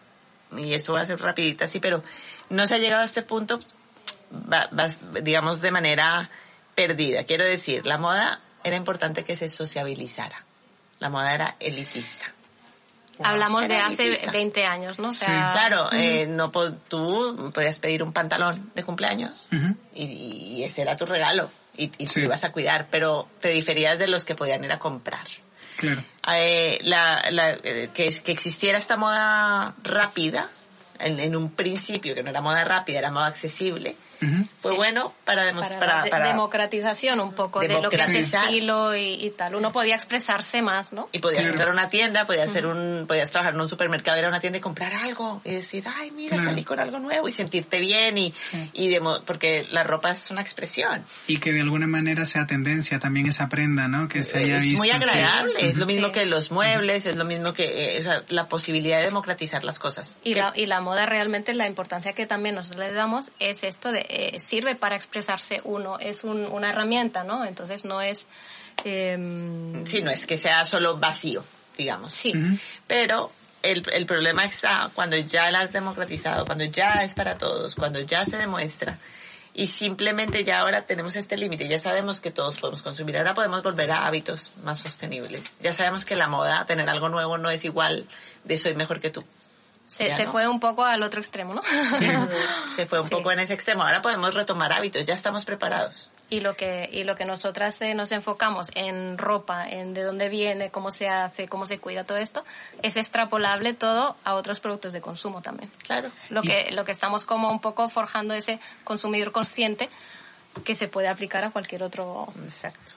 y 0.56 0.74
esto 0.74 0.92
va 0.92 1.02
a 1.02 1.06
ser 1.06 1.20
rapidita 1.20 1.66
así, 1.66 1.80
pero 1.80 2.02
no 2.48 2.66
se 2.66 2.74
ha 2.74 2.78
llegado 2.78 3.02
a 3.02 3.04
este 3.04 3.22
punto, 3.22 3.58
va, 4.32 4.68
va, 4.76 4.88
digamos, 5.22 5.60
de 5.60 5.70
manera 5.70 6.30
perdida. 6.74 7.24
Quiero 7.24 7.44
decir, 7.44 7.86
la 7.86 7.98
moda 7.98 8.40
era 8.64 8.76
importante 8.76 9.24
que 9.24 9.36
se 9.36 9.48
sociabilizara. 9.48 10.44
La 10.98 11.08
moda 11.08 11.34
era 11.34 11.56
elitista. 11.60 12.34
Wow. 13.20 13.28
Hablamos 13.28 13.68
de 13.68 13.76
hace 13.76 14.02
elitista. 14.04 14.32
20 14.32 14.64
años, 14.64 14.98
¿no? 14.98 15.08
O 15.10 15.12
sea, 15.12 15.28
sí. 15.28 15.52
Claro, 15.52 15.84
uh 15.84 15.90
-huh. 15.90 16.00
eh, 16.00 16.26
no 16.26 16.50
tú 16.50 17.52
podías 17.54 17.78
pedir 17.78 18.02
un 18.02 18.14
pantalón 18.14 18.72
de 18.74 18.82
cumpleaños 18.82 19.46
uh 19.52 19.56
-huh. 19.56 19.76
y, 19.94 20.04
y, 20.56 20.64
ese 20.64 20.80
era 20.80 20.96
tu 20.96 21.04
regalo 21.04 21.50
y, 21.76 21.92
y 21.98 22.06
sí. 22.06 22.14
te 22.14 22.20
ibas 22.20 22.44
a 22.44 22.50
cuidar, 22.50 22.88
pero 22.90 23.28
te 23.40 23.50
diferías 23.50 23.98
de 23.98 24.08
los 24.08 24.24
que 24.24 24.34
podían 24.34 24.64
ir 24.64 24.72
a 24.72 24.78
comprar. 24.78 25.26
Claro. 25.76 26.02
Eh, 26.34 26.78
la, 26.82 27.22
la, 27.30 27.50
eh, 27.62 27.90
que, 27.92 28.08
que 28.22 28.32
existiera 28.32 28.78
esta 28.78 28.96
moda 28.96 29.74
rápida, 29.82 30.48
en, 31.00 31.20
en, 31.20 31.36
un 31.36 31.50
principio, 31.50 32.14
que 32.14 32.22
no 32.22 32.30
era 32.30 32.40
moda 32.40 32.64
rápida, 32.64 32.98
era 32.98 33.10
moda 33.10 33.26
accesible, 33.26 33.96
uh 34.22 34.24
-huh. 34.24 34.48
fue 34.60 34.74
bueno 34.74 35.14
para, 35.24 35.52
para, 35.52 35.78
para, 35.78 36.04
de, 36.04 36.10
para, 36.10 36.28
democratización 36.28 37.20
un 37.20 37.32
poco 37.34 37.60
de 37.60 37.68
lo 37.68 37.90
que 37.90 37.96
es 37.96 38.08
estilo 38.08 38.94
y, 38.94 39.14
y, 39.14 39.30
tal. 39.30 39.54
Uno 39.54 39.72
podía 39.72 39.94
expresarse 39.94 40.62
más, 40.62 40.92
¿no? 40.92 41.08
Y 41.12 41.18
podías 41.18 41.40
claro. 41.40 41.54
entrar 41.54 41.68
a 41.68 41.72
una 41.72 41.88
tienda, 41.88 42.26
podías 42.26 42.48
hacer 42.48 42.66
un, 42.66 43.06
podías 43.06 43.30
trabajar 43.30 43.54
en 43.54 43.60
un 43.60 43.68
supermercado, 43.68 44.18
ir 44.18 44.24
a 44.24 44.28
una 44.28 44.40
tienda 44.40 44.58
y 44.58 44.60
comprar 44.60 44.94
algo 44.94 45.40
y 45.44 45.52
decir, 45.52 45.84
ay, 45.86 46.10
mira, 46.10 46.36
claro. 46.36 46.50
salí 46.50 46.64
con 46.64 46.78
algo 46.80 46.98
nuevo 46.98 47.28
y 47.28 47.32
sentirte 47.32 47.78
bien 47.78 48.18
y, 48.18 48.32
sí. 48.36 48.70
y 48.72 48.88
de, 48.88 49.00
porque 49.24 49.66
la 49.70 49.82
ropa 49.84 50.10
es 50.10 50.30
una 50.30 50.42
expresión. 50.42 51.04
Y 51.26 51.38
que 51.38 51.52
de 51.52 51.60
alguna 51.60 51.86
manera 51.86 52.24
sea 52.26 52.46
tendencia 52.46 52.98
también 52.98 53.26
esa 53.26 53.48
prenda, 53.48 53.88
¿no? 53.88 54.08
Que 54.08 54.22
se 54.22 54.38
haya 54.38 54.56
es 54.56 54.62
visto. 54.62 54.78
muy 54.78 54.90
agradable, 54.90 55.58
sí. 55.58 55.66
es 55.66 55.78
lo 55.78 55.86
mismo 55.86 56.12
que 56.12 56.26
los 56.26 56.50
muebles, 56.50 57.06
es 57.06 57.16
lo 57.16 57.24
mismo 57.24 57.52
que 57.52 57.96
eh, 57.96 58.00
o 58.00 58.02
sea, 58.02 58.22
la 58.28 58.48
posibilidad 58.48 58.98
de 58.98 59.04
democratizar 59.04 59.64
las 59.64 59.78
cosas. 59.78 60.18
Y 60.22 60.34
la, 60.34 60.52
y 60.54 60.66
la 60.66 60.80
moda 60.90 61.06
realmente, 61.06 61.54
la 61.54 61.68
importancia 61.68 62.12
que 62.12 62.26
también 62.26 62.56
nosotros 62.56 62.80
le 62.88 62.92
damos 62.92 63.30
es 63.38 63.62
esto 63.62 63.92
de, 63.92 64.04
eh, 64.08 64.40
sirve 64.40 64.74
para 64.74 64.96
expresarse 64.96 65.60
uno, 65.64 65.98
es 66.00 66.24
un, 66.24 66.46
una 66.46 66.70
herramienta, 66.70 67.22
¿no? 67.22 67.44
Entonces 67.44 67.84
no 67.84 68.00
es... 68.00 68.28
Eh, 68.84 69.16
sí, 69.86 70.02
no 70.02 70.10
es 70.10 70.26
que 70.26 70.36
sea 70.36 70.64
solo 70.64 70.96
vacío, 70.96 71.44
digamos. 71.78 72.12
Sí. 72.12 72.32
Uh 72.34 72.38
-huh. 72.38 72.58
Pero 72.86 73.30
el, 73.62 73.82
el 73.92 74.04
problema 74.04 74.44
está 74.44 74.90
cuando 74.94 75.16
ya 75.16 75.50
la 75.50 75.60
has 75.60 75.72
democratizado, 75.72 76.44
cuando 76.44 76.64
ya 76.64 76.94
es 77.02 77.14
para 77.14 77.38
todos, 77.38 77.74
cuando 77.76 78.00
ya 78.00 78.24
se 78.24 78.36
demuestra 78.36 78.98
y 79.54 79.66
simplemente 79.66 80.44
ya 80.44 80.58
ahora 80.60 80.86
tenemos 80.86 81.16
este 81.16 81.36
límite, 81.36 81.68
ya 81.68 81.78
sabemos 81.80 82.20
que 82.20 82.30
todos 82.30 82.56
podemos 82.56 82.82
consumir, 82.82 83.16
ahora 83.18 83.34
podemos 83.34 83.62
volver 83.62 83.90
a 83.90 84.06
hábitos 84.06 84.50
más 84.64 84.78
sostenibles. 84.80 85.42
Ya 85.60 85.72
sabemos 85.72 86.04
que 86.04 86.16
la 86.16 86.28
moda, 86.28 86.64
tener 86.66 86.88
algo 86.88 87.08
nuevo 87.08 87.36
no 87.36 87.50
es 87.50 87.64
igual 87.64 88.06
de 88.44 88.58
soy 88.58 88.74
mejor 88.74 89.00
que 89.00 89.10
tú. 89.10 89.24
Se, 89.90 90.14
se 90.14 90.24
no. 90.24 90.30
fue 90.30 90.46
un 90.46 90.60
poco 90.60 90.84
al 90.84 91.02
otro 91.02 91.20
extremo, 91.20 91.52
¿no? 91.52 91.62
Sí, 91.84 92.06
se 92.76 92.86
fue 92.86 93.00
un 93.00 93.08
sí. 93.08 93.10
poco 93.10 93.32
en 93.32 93.40
ese 93.40 93.54
extremo. 93.54 93.82
Ahora 93.82 94.00
podemos 94.00 94.32
retomar 94.32 94.72
hábitos, 94.72 95.04
ya 95.04 95.14
estamos 95.14 95.44
preparados. 95.44 96.12
Y 96.28 96.42
lo 96.42 96.54
que, 96.54 96.88
y 96.92 97.02
lo 97.02 97.16
que 97.16 97.24
nosotras 97.24 97.82
eh, 97.82 97.92
nos 97.94 98.12
enfocamos 98.12 98.68
en 98.76 99.18
ropa, 99.18 99.68
en 99.68 99.92
de 99.92 100.04
dónde 100.04 100.28
viene, 100.28 100.70
cómo 100.70 100.92
se 100.92 101.08
hace, 101.08 101.48
cómo 101.48 101.66
se 101.66 101.80
cuida 101.80 102.04
todo 102.04 102.18
esto, 102.18 102.44
es 102.82 102.96
extrapolable 102.96 103.74
todo 103.74 104.16
a 104.22 104.34
otros 104.34 104.60
productos 104.60 104.92
de 104.92 105.00
consumo 105.00 105.42
también. 105.42 105.72
Claro. 105.82 106.12
Lo 106.28 106.42
que, 106.42 106.70
lo 106.70 106.84
que 106.84 106.92
estamos 106.92 107.24
como 107.24 107.50
un 107.50 107.60
poco 107.60 107.88
forjando 107.88 108.32
ese 108.32 108.60
consumidor 108.84 109.32
consciente 109.32 109.90
que 110.62 110.76
se 110.76 110.86
puede 110.86 111.08
aplicar 111.08 111.42
a 111.42 111.50
cualquier 111.50 111.82
otro. 111.82 112.32
Exacto. 112.44 112.92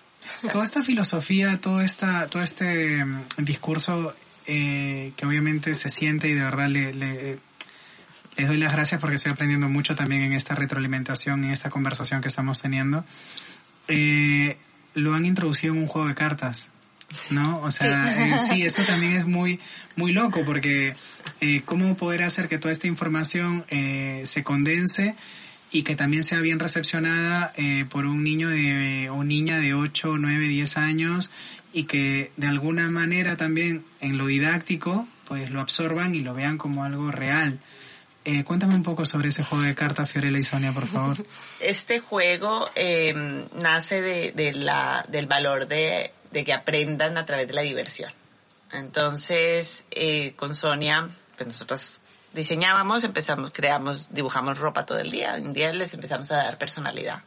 Toda 0.52 0.64
esta 0.64 0.84
filosofía, 0.84 1.60
todo 1.60 1.82
esta, 1.82 2.28
todo 2.28 2.44
este 2.44 3.04
um, 3.04 3.24
discurso 3.38 4.14
eh, 4.48 5.14
que 5.16 5.26
obviamente 5.26 5.76
se 5.76 5.90
siente 5.90 6.28
y 6.28 6.34
de 6.34 6.44
verdad 6.44 6.68
le, 6.68 6.94
le, 6.94 7.40
les 8.38 8.48
doy 8.48 8.58
las 8.58 8.72
gracias 8.72 9.00
porque 9.00 9.16
estoy 9.16 9.32
aprendiendo 9.32 9.70
mucho 9.70 9.96
también 9.96 10.24
en 10.24 10.34
esta 10.34 10.56
retroalimentación 10.56 11.44
y 11.44 11.52
esta 11.52 11.70
conversación 11.70 12.22
que 12.22 12.28
estamos 12.28 12.62
teniendo. 12.62 13.06
Eh, 13.88 14.58
lo 14.96 15.14
han 15.14 15.26
introducido 15.26 15.74
en 15.74 15.82
un 15.82 15.88
juego 15.88 16.08
de 16.08 16.16
cartas, 16.16 16.70
¿no? 17.30 17.60
O 17.62 17.72
sea, 17.72 18.08
sí, 18.08 18.22
eh, 18.22 18.38
sí 18.38 18.62
eso 18.64 18.84
también 18.84 19.14
es 19.14 19.26
muy, 19.26 19.60
muy 19.96 20.14
loco 20.14 20.44
porque 20.46 20.96
eh, 21.42 21.62
cómo 21.66 21.96
poder 21.96 22.24
hacer 22.24 22.48
que 22.48 22.58
toda 22.58 22.72
esta 22.72 22.88
información 22.88 23.66
se 23.70 24.44
condense 24.44 25.16
y 25.74 25.82
que 25.84 25.96
también 25.96 26.24
sea 26.24 26.40
bien 26.40 26.60
recepcionada 26.60 27.52
eh, 27.58 27.86
por 27.90 28.06
un 28.06 28.24
niño 28.24 28.48
de, 28.48 29.10
o 29.10 29.24
niña 29.24 29.58
de 29.58 29.74
8, 29.74 30.18
9, 30.20 30.48
10 30.48 30.78
años 30.78 31.32
y 31.74 31.86
que 31.86 32.32
de 32.38 32.48
alguna 32.48 32.90
manera 32.90 33.36
también 33.36 33.84
en 34.00 34.18
lo 34.20 34.28
didáctico 34.28 35.08
pues 35.28 35.50
lo 35.50 35.60
absorban 35.60 36.14
y 36.14 36.20
lo 36.20 36.36
vean 36.36 36.60
como 36.60 36.84
algo 36.84 37.12
real. 37.12 37.60
Eh, 38.26 38.44
cuéntame 38.44 38.76
un 38.76 38.84
poco 38.84 39.04
sobre 39.06 39.30
ese 39.30 39.44
juego 39.44 39.64
de 39.64 39.76
cartas, 39.76 40.10
Fiorella 40.10 40.38
y 40.38 40.44
Sonia, 40.44 40.72
por 40.72 40.88
favor. 40.88 41.18
Este 41.60 42.00
juego 42.00 42.70
eh, 42.76 43.14
nace 43.54 44.02
de, 44.02 44.32
de, 44.32 44.54
la, 44.54 45.04
del 45.10 45.26
valor 45.26 45.68
de, 45.68 46.14
de, 46.32 46.44
que 46.44 46.54
aprendan 46.54 47.18
a 47.18 47.26
través 47.26 47.48
de 47.48 47.54
la 47.54 47.62
diversión. 47.62 48.12
Entonces, 48.72 49.86
eh, 49.92 50.34
con 50.36 50.56
Sonia, 50.56 51.10
pues 51.36 51.48
nosotros 51.48 52.00
diseñábamos, 52.34 53.04
empezamos, 53.04 53.52
creamos, 53.52 54.08
dibujamos 54.12 54.60
ropa 54.60 54.86
todo 54.86 55.00
el 55.00 55.10
día. 55.10 55.36
Un 55.36 55.54
día 55.54 55.72
les 55.72 55.94
empezamos 55.94 56.30
a 56.32 56.38
dar 56.38 56.58
personalidad 56.58 57.24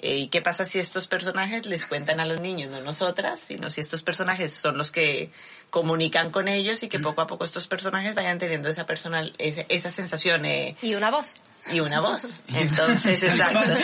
Eh, 0.00 0.16
¿Y 0.18 0.28
qué 0.28 0.40
pasa 0.40 0.64
si 0.64 0.78
estos 0.78 1.08
personajes 1.08 1.66
les 1.66 1.84
cuentan 1.84 2.20
a 2.20 2.26
los 2.26 2.40
niños, 2.40 2.70
no 2.70 2.80
nosotras, 2.80 3.40
sino 3.40 3.68
si 3.68 3.80
estos 3.80 4.02
personajes 4.02 4.52
son 4.52 4.78
los 4.78 4.92
que 4.92 5.32
comunican 5.70 6.30
con 6.30 6.46
ellos 6.46 6.82
y 6.84 6.88
que 6.88 7.00
poco 7.00 7.20
a 7.20 7.26
poco 7.26 7.44
estos 7.44 7.66
personajes 7.66 8.14
vayan 8.14 8.38
teniendo 8.38 8.68
esa 8.68 8.86
personal, 8.86 9.34
esa, 9.38 9.62
esa 9.68 9.90
sensación. 9.90 10.44
Eh, 10.44 10.76
y 10.82 10.94
una 10.94 11.10
voz. 11.10 11.32
Y 11.72 11.80
una 11.80 12.00
voz. 12.00 12.42
Entonces, 12.54 13.22
exacto. 13.22 13.74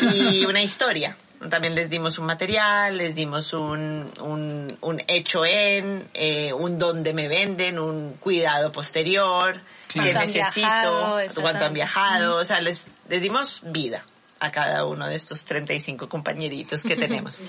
Y 0.14 0.44
una 0.44 0.62
historia. 0.62 1.16
También 1.48 1.74
les 1.74 1.90
dimos 1.90 2.18
un 2.18 2.26
material, 2.26 2.96
les 2.96 3.14
dimos 3.14 3.52
un, 3.52 4.10
un, 4.20 4.76
un 4.80 5.02
hecho 5.08 5.44
en, 5.44 6.08
eh, 6.14 6.52
un 6.52 6.78
donde 6.78 7.12
me 7.14 7.28
venden, 7.28 7.78
un 7.78 8.14
cuidado 8.14 8.70
posterior, 8.72 9.60
que 9.88 10.00
necesito, 10.00 11.18
cuánto 11.40 11.64
han 11.64 11.74
viajado, 11.74 12.36
o 12.36 12.44
sea, 12.44 12.60
les, 12.60 12.86
les 13.08 13.20
dimos 13.20 13.60
vida 13.64 14.04
a 14.40 14.50
cada 14.50 14.84
uno 14.86 15.06
de 15.06 15.14
estos 15.14 15.42
35 15.44 16.08
compañeritos 16.08 16.82
que 16.82 16.96
tenemos. 16.96 17.40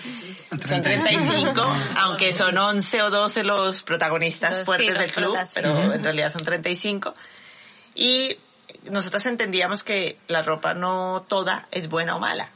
Son 0.50 0.82
35, 0.82 1.62
aunque 1.98 2.32
son 2.34 2.56
11 2.56 3.02
o 3.02 3.10
12 3.10 3.44
los 3.44 3.82
protagonistas 3.82 4.64
fuertes 4.64 4.94
del 4.94 5.12
club, 5.12 5.36
pero 5.54 5.94
en 5.94 6.04
realidad 6.04 6.32
son 6.32 6.44
35. 6.44 7.16
Y 7.96 8.38
nosotros 8.92 9.26
entendíamos 9.26 9.84
que 9.84 10.20
la 10.28 10.44
ropa 10.44 10.76
no 10.76 11.26
toda 11.28 11.68
es 11.72 11.90
buena 11.90 12.16
o 12.16 12.20
mala 12.20 12.52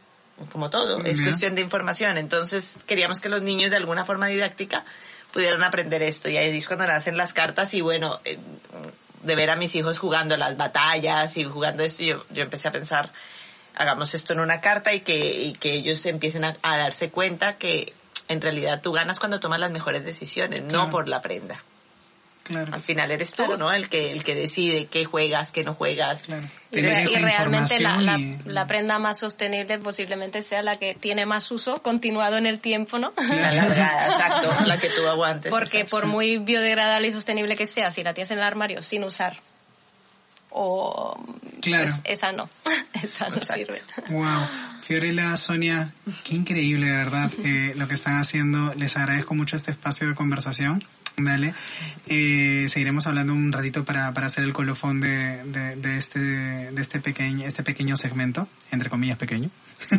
como 0.51 0.69
todo, 0.69 1.03
es 1.03 1.21
cuestión 1.21 1.55
de 1.55 1.61
información. 1.61 2.17
Entonces 2.17 2.77
queríamos 2.85 3.19
que 3.19 3.29
los 3.29 3.41
niños 3.41 3.71
de 3.71 3.77
alguna 3.77 4.05
forma 4.05 4.27
didáctica 4.27 4.85
pudieran 5.31 5.63
aprender 5.63 6.01
esto. 6.03 6.29
Y 6.29 6.37
ahí 6.37 6.55
es 6.55 6.67
cuando 6.67 6.87
nacen 6.87 7.17
las 7.17 7.33
cartas 7.33 7.73
y 7.73 7.81
bueno, 7.81 8.19
eh, 8.25 8.39
de 9.23 9.35
ver 9.35 9.49
a 9.49 9.55
mis 9.55 9.75
hijos 9.75 9.99
jugando 9.99 10.37
las 10.37 10.57
batallas 10.57 11.35
y 11.37 11.43
jugando 11.43 11.83
esto, 11.83 12.03
yo, 12.03 12.23
yo 12.29 12.43
empecé 12.43 12.67
a 12.67 12.71
pensar, 12.71 13.11
hagamos 13.75 14.13
esto 14.13 14.33
en 14.33 14.39
una 14.39 14.61
carta 14.61 14.93
y 14.93 15.01
que, 15.01 15.43
y 15.43 15.53
que 15.53 15.73
ellos 15.73 16.05
empiecen 16.05 16.43
a, 16.45 16.57
darse 16.61 17.09
cuenta 17.09 17.57
que 17.57 17.93
en 18.27 18.41
realidad 18.41 18.81
tú 18.81 18.91
ganas 18.91 19.19
cuando 19.19 19.39
tomas 19.39 19.59
las 19.59 19.71
mejores 19.71 20.03
decisiones, 20.03 20.63
no 20.63 20.89
por 20.89 21.07
la 21.07 21.21
prenda. 21.21 21.63
Al 22.49 22.81
final 22.81 23.11
eres 23.11 23.33
tú, 23.33 23.57
¿no? 23.57 23.71
El 23.71 23.89
que, 23.89 24.11
el 24.11 24.23
que 24.23 24.35
decide 24.35 24.87
qué 24.87 25.05
juegas, 25.05 25.51
qué 25.51 25.63
no 25.63 25.73
juegas. 25.73 26.25
Y, 26.71 26.81
realmente 26.81 27.79
la, 27.79 28.19
la, 28.45 28.67
prenda 28.67 28.99
más 28.99 29.19
sostenible 29.19 29.79
posiblemente 29.79 30.43
sea 30.43 30.61
la 30.61 30.77
que 30.77 30.95
tiene 30.95 31.25
más 31.25 31.49
uso 31.51 31.81
continuado 31.81 32.37
en 32.37 32.45
el 32.45 32.59
tiempo, 32.59 32.99
¿no? 32.99 33.13
La 33.29 33.51
largada, 33.51 34.07
exacto, 34.07 34.65
la 34.65 34.77
que 34.77 34.89
tú 34.89 35.07
aguantes. 35.07 35.49
Porque 35.49 35.85
por 35.85 36.05
muy 36.05 36.37
biodegradable 36.37 37.07
y 37.07 37.11
sostenible 37.11 37.55
que 37.55 37.67
sea, 37.67 37.91
si 37.91 38.03
la 38.03 38.13
tienes 38.13 38.31
en 38.31 38.39
el 38.39 38.43
armario 38.43 38.81
sin 38.81 39.03
usar, 39.03 39.37
o 40.49 41.17
claro. 41.61 41.85
Pues, 41.85 42.01
esa 42.03 42.31
no, 42.31 42.49
esa 43.03 43.29
no 43.29 43.39
sirve. 43.39 43.79
Wow, 44.09 44.47
Fiorella, 44.81 45.37
Sonia, 45.37 45.93
qué 46.23 46.35
increíble 46.35 46.87
de 46.87 46.93
verdad 46.93 47.31
eh, 47.43 47.73
lo 47.75 47.87
que 47.87 47.93
están 47.93 48.15
haciendo. 48.15 48.73
Les 48.73 48.95
agradezco 48.97 49.35
mucho 49.35 49.55
este 49.55 49.71
espacio 49.71 50.07
de 50.07 50.15
conversación. 50.15 50.83
Dale. 51.19 51.55
Eh, 52.05 52.65
seguiremos 52.67 53.07
hablando 53.07 53.33
un 53.33 53.51
ratito 53.51 53.83
para, 53.83 54.13
para 54.13 54.27
hacer 54.27 54.43
el 54.43 54.53
colofón 54.53 55.01
de, 55.01 55.43
de, 55.45 55.97
este, 55.97 56.19
de 56.19 56.79
este 56.79 56.99
pequeño, 56.99 57.47
este 57.47 57.63
pequeño 57.63 57.97
segmento, 57.97 58.47
entre 58.69 58.91
comillas 58.91 59.17
pequeño. 59.17 59.49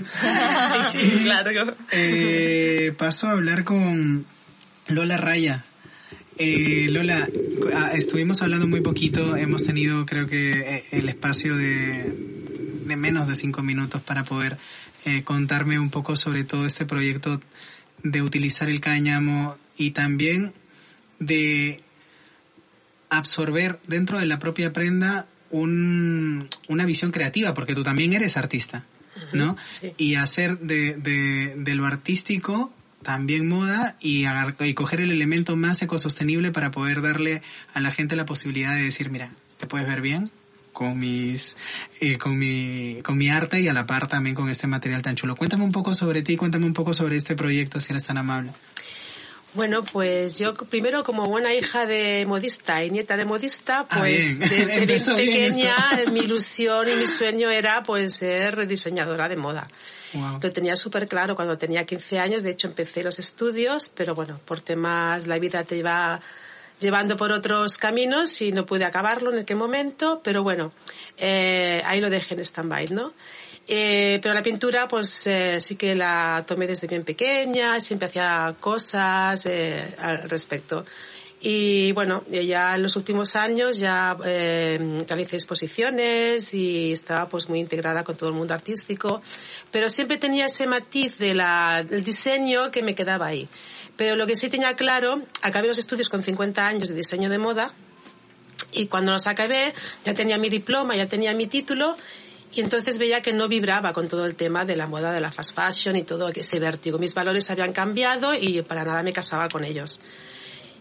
sí, 0.92 0.98
sí, 1.00 1.20
claro. 1.24 1.74
Eh, 1.90 2.94
paso 2.96 3.26
a 3.26 3.32
hablar 3.32 3.64
con 3.64 4.26
Lola 4.86 5.16
Raya. 5.16 5.64
Eh, 6.36 6.86
Lola, 6.88 7.28
ah, 7.74 7.90
estuvimos 7.94 8.40
hablando 8.42 8.68
muy 8.68 8.80
poquito, 8.80 9.36
hemos 9.36 9.64
tenido 9.64 10.06
creo 10.06 10.28
que 10.28 10.52
eh, 10.52 10.84
el 10.92 11.08
espacio 11.08 11.56
de, 11.56 12.14
de 12.84 12.96
menos 12.96 13.26
de 13.26 13.34
cinco 13.34 13.62
minutos 13.62 14.02
para 14.02 14.22
poder 14.22 14.56
eh, 15.04 15.24
contarme 15.24 15.80
un 15.80 15.90
poco 15.90 16.14
sobre 16.14 16.44
todo 16.44 16.64
este 16.64 16.86
proyecto 16.86 17.40
de 18.04 18.22
utilizar 18.22 18.68
el 18.68 18.80
cáñamo 18.80 19.58
y 19.76 19.90
también 19.90 20.52
de 21.18 21.80
absorber 23.10 23.80
dentro 23.86 24.18
de 24.18 24.26
la 24.26 24.38
propia 24.38 24.72
prenda 24.72 25.26
un, 25.50 26.48
una 26.68 26.84
visión 26.84 27.10
creativa, 27.10 27.54
porque 27.54 27.74
tú 27.74 27.82
también 27.82 28.12
eres 28.12 28.36
artista, 28.36 28.84
¿no? 29.32 29.56
Y 29.96 30.16
hacer 30.16 30.58
de, 30.58 30.94
de, 30.94 31.54
de, 31.56 31.74
lo 31.74 31.86
artístico 31.86 32.72
también 33.02 33.48
moda 33.48 33.96
y, 34.00 34.26
y 34.60 34.74
coger 34.74 35.00
el 35.00 35.10
elemento 35.10 35.56
más 35.56 35.80
ecosostenible 35.82 36.52
para 36.52 36.70
poder 36.70 37.00
darle 37.02 37.42
a 37.72 37.80
la 37.80 37.92
gente 37.92 38.16
la 38.16 38.26
posibilidad 38.26 38.74
de 38.74 38.82
decir, 38.82 39.10
mira, 39.10 39.30
te 39.58 39.66
puedes 39.66 39.86
ver 39.86 40.00
bien 40.00 40.30
con 40.72 40.96
mis 40.96 41.56
eh, 42.00 42.18
con 42.18 42.38
mi 42.38 43.00
con 43.02 43.18
mi 43.18 43.30
arte 43.30 43.60
y 43.60 43.66
a 43.66 43.72
la 43.72 43.84
par 43.84 44.06
también 44.06 44.36
con 44.36 44.48
este 44.48 44.68
material 44.68 45.02
tan 45.02 45.16
chulo. 45.16 45.34
Cuéntame 45.34 45.64
un 45.64 45.72
poco 45.72 45.92
sobre 45.92 46.22
ti, 46.22 46.36
cuéntame 46.36 46.66
un 46.66 46.72
poco 46.72 46.94
sobre 46.94 47.16
este 47.16 47.34
proyecto 47.34 47.80
si 47.80 47.92
eres 47.92 48.04
tan 48.04 48.16
amable. 48.18 48.52
Bueno, 49.58 49.82
pues 49.82 50.38
yo 50.38 50.54
primero 50.54 51.02
como 51.02 51.26
buena 51.26 51.52
hija 51.52 51.84
de 51.84 52.24
modista 52.28 52.84
y 52.84 52.90
nieta 52.90 53.16
de 53.16 53.24
modista, 53.24 53.88
ah, 53.90 53.98
pues 53.98 54.38
desde 54.38 55.16
pequeña 55.16 55.74
mi 56.12 56.20
ilusión 56.20 56.88
y 56.88 56.94
mi 56.94 57.06
sueño 57.08 57.50
era 57.50 57.82
pues 57.82 58.14
ser 58.14 58.68
diseñadora 58.68 59.28
de 59.28 59.34
moda. 59.34 59.66
Lo 60.40 60.52
tenía 60.52 60.76
súper 60.76 61.08
claro 61.08 61.34
cuando 61.34 61.58
tenía 61.58 61.84
15 61.84 62.20
años, 62.20 62.44
de 62.44 62.50
hecho 62.50 62.68
empecé 62.68 63.02
los 63.02 63.18
estudios, 63.18 63.88
pero 63.88 64.14
bueno, 64.14 64.38
por 64.44 64.60
temas 64.60 65.26
la 65.26 65.40
vida 65.40 65.64
te 65.64 65.74
iba 65.74 66.20
llevando 66.78 67.16
por 67.16 67.32
otros 67.32 67.78
caminos 67.78 68.40
y 68.40 68.52
no 68.52 68.64
pude 68.64 68.84
acabarlo 68.84 69.32
en 69.32 69.40
aquel 69.40 69.56
momento, 69.56 70.20
pero 70.22 70.44
bueno, 70.44 70.70
eh, 71.16 71.82
ahí 71.84 72.00
lo 72.00 72.10
dejé 72.10 72.34
en 72.34 72.44
stand-by, 72.44 72.86
¿no? 72.92 73.12
Eh, 73.70 74.18
pero 74.22 74.34
la 74.34 74.42
pintura, 74.42 74.88
pues 74.88 75.26
eh, 75.26 75.60
sí 75.60 75.76
que 75.76 75.94
la 75.94 76.42
tomé 76.46 76.66
desde 76.66 76.86
bien 76.86 77.04
pequeña, 77.04 77.78
siempre 77.80 78.08
hacía 78.08 78.56
cosas 78.58 79.44
eh, 79.44 79.94
al 79.98 80.28
respecto. 80.28 80.86
Y 81.40 81.92
bueno, 81.92 82.24
ya 82.28 82.74
en 82.74 82.82
los 82.82 82.96
últimos 82.96 83.36
años 83.36 83.78
ya 83.78 84.16
eh, 84.24 85.04
realicé 85.06 85.36
exposiciones 85.36 86.52
y 86.52 86.92
estaba 86.92 87.28
pues 87.28 87.48
muy 87.48 87.60
integrada 87.60 88.02
con 88.02 88.16
todo 88.16 88.30
el 88.30 88.34
mundo 88.34 88.54
artístico, 88.54 89.22
pero 89.70 89.88
siempre 89.88 90.16
tenía 90.16 90.46
ese 90.46 90.66
matiz 90.66 91.18
de 91.18 91.34
la, 91.34 91.84
del 91.84 92.02
diseño 92.02 92.72
que 92.72 92.82
me 92.82 92.96
quedaba 92.96 93.26
ahí. 93.26 93.48
Pero 93.96 94.16
lo 94.16 94.26
que 94.26 94.34
sí 94.34 94.48
tenía 94.48 94.74
claro, 94.74 95.22
acabé 95.42 95.68
los 95.68 95.78
estudios 95.78 96.08
con 96.08 96.24
50 96.24 96.66
años 96.66 96.88
de 96.88 96.96
diseño 96.96 97.30
de 97.30 97.38
moda 97.38 97.72
y 98.72 98.86
cuando 98.86 99.12
los 99.12 99.28
acabé 99.28 99.74
ya 100.04 100.14
tenía 100.14 100.38
mi 100.38 100.48
diploma, 100.48 100.96
ya 100.96 101.06
tenía 101.06 101.34
mi 101.34 101.46
título 101.46 101.96
y 102.54 102.60
entonces 102.60 102.98
veía 102.98 103.20
que 103.20 103.32
no 103.32 103.48
vibraba 103.48 103.92
con 103.92 104.08
todo 104.08 104.24
el 104.24 104.34
tema 104.34 104.64
de 104.64 104.76
la 104.76 104.86
moda, 104.86 105.12
de 105.12 105.20
la 105.20 105.30
fast 105.30 105.54
fashion 105.54 105.96
y 105.96 106.02
todo 106.02 106.28
ese 106.28 106.58
vértigo. 106.58 106.98
Mis 106.98 107.14
valores 107.14 107.50
habían 107.50 107.72
cambiado 107.72 108.34
y 108.34 108.62
para 108.62 108.84
nada 108.84 109.02
me 109.02 109.12
casaba 109.12 109.48
con 109.48 109.64
ellos. 109.64 110.00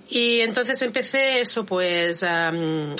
Y 0.10 0.40
entonces 0.40 0.82
empecé 0.82 1.42
eso, 1.42 1.66
pues, 1.66 2.24
a 2.24 2.54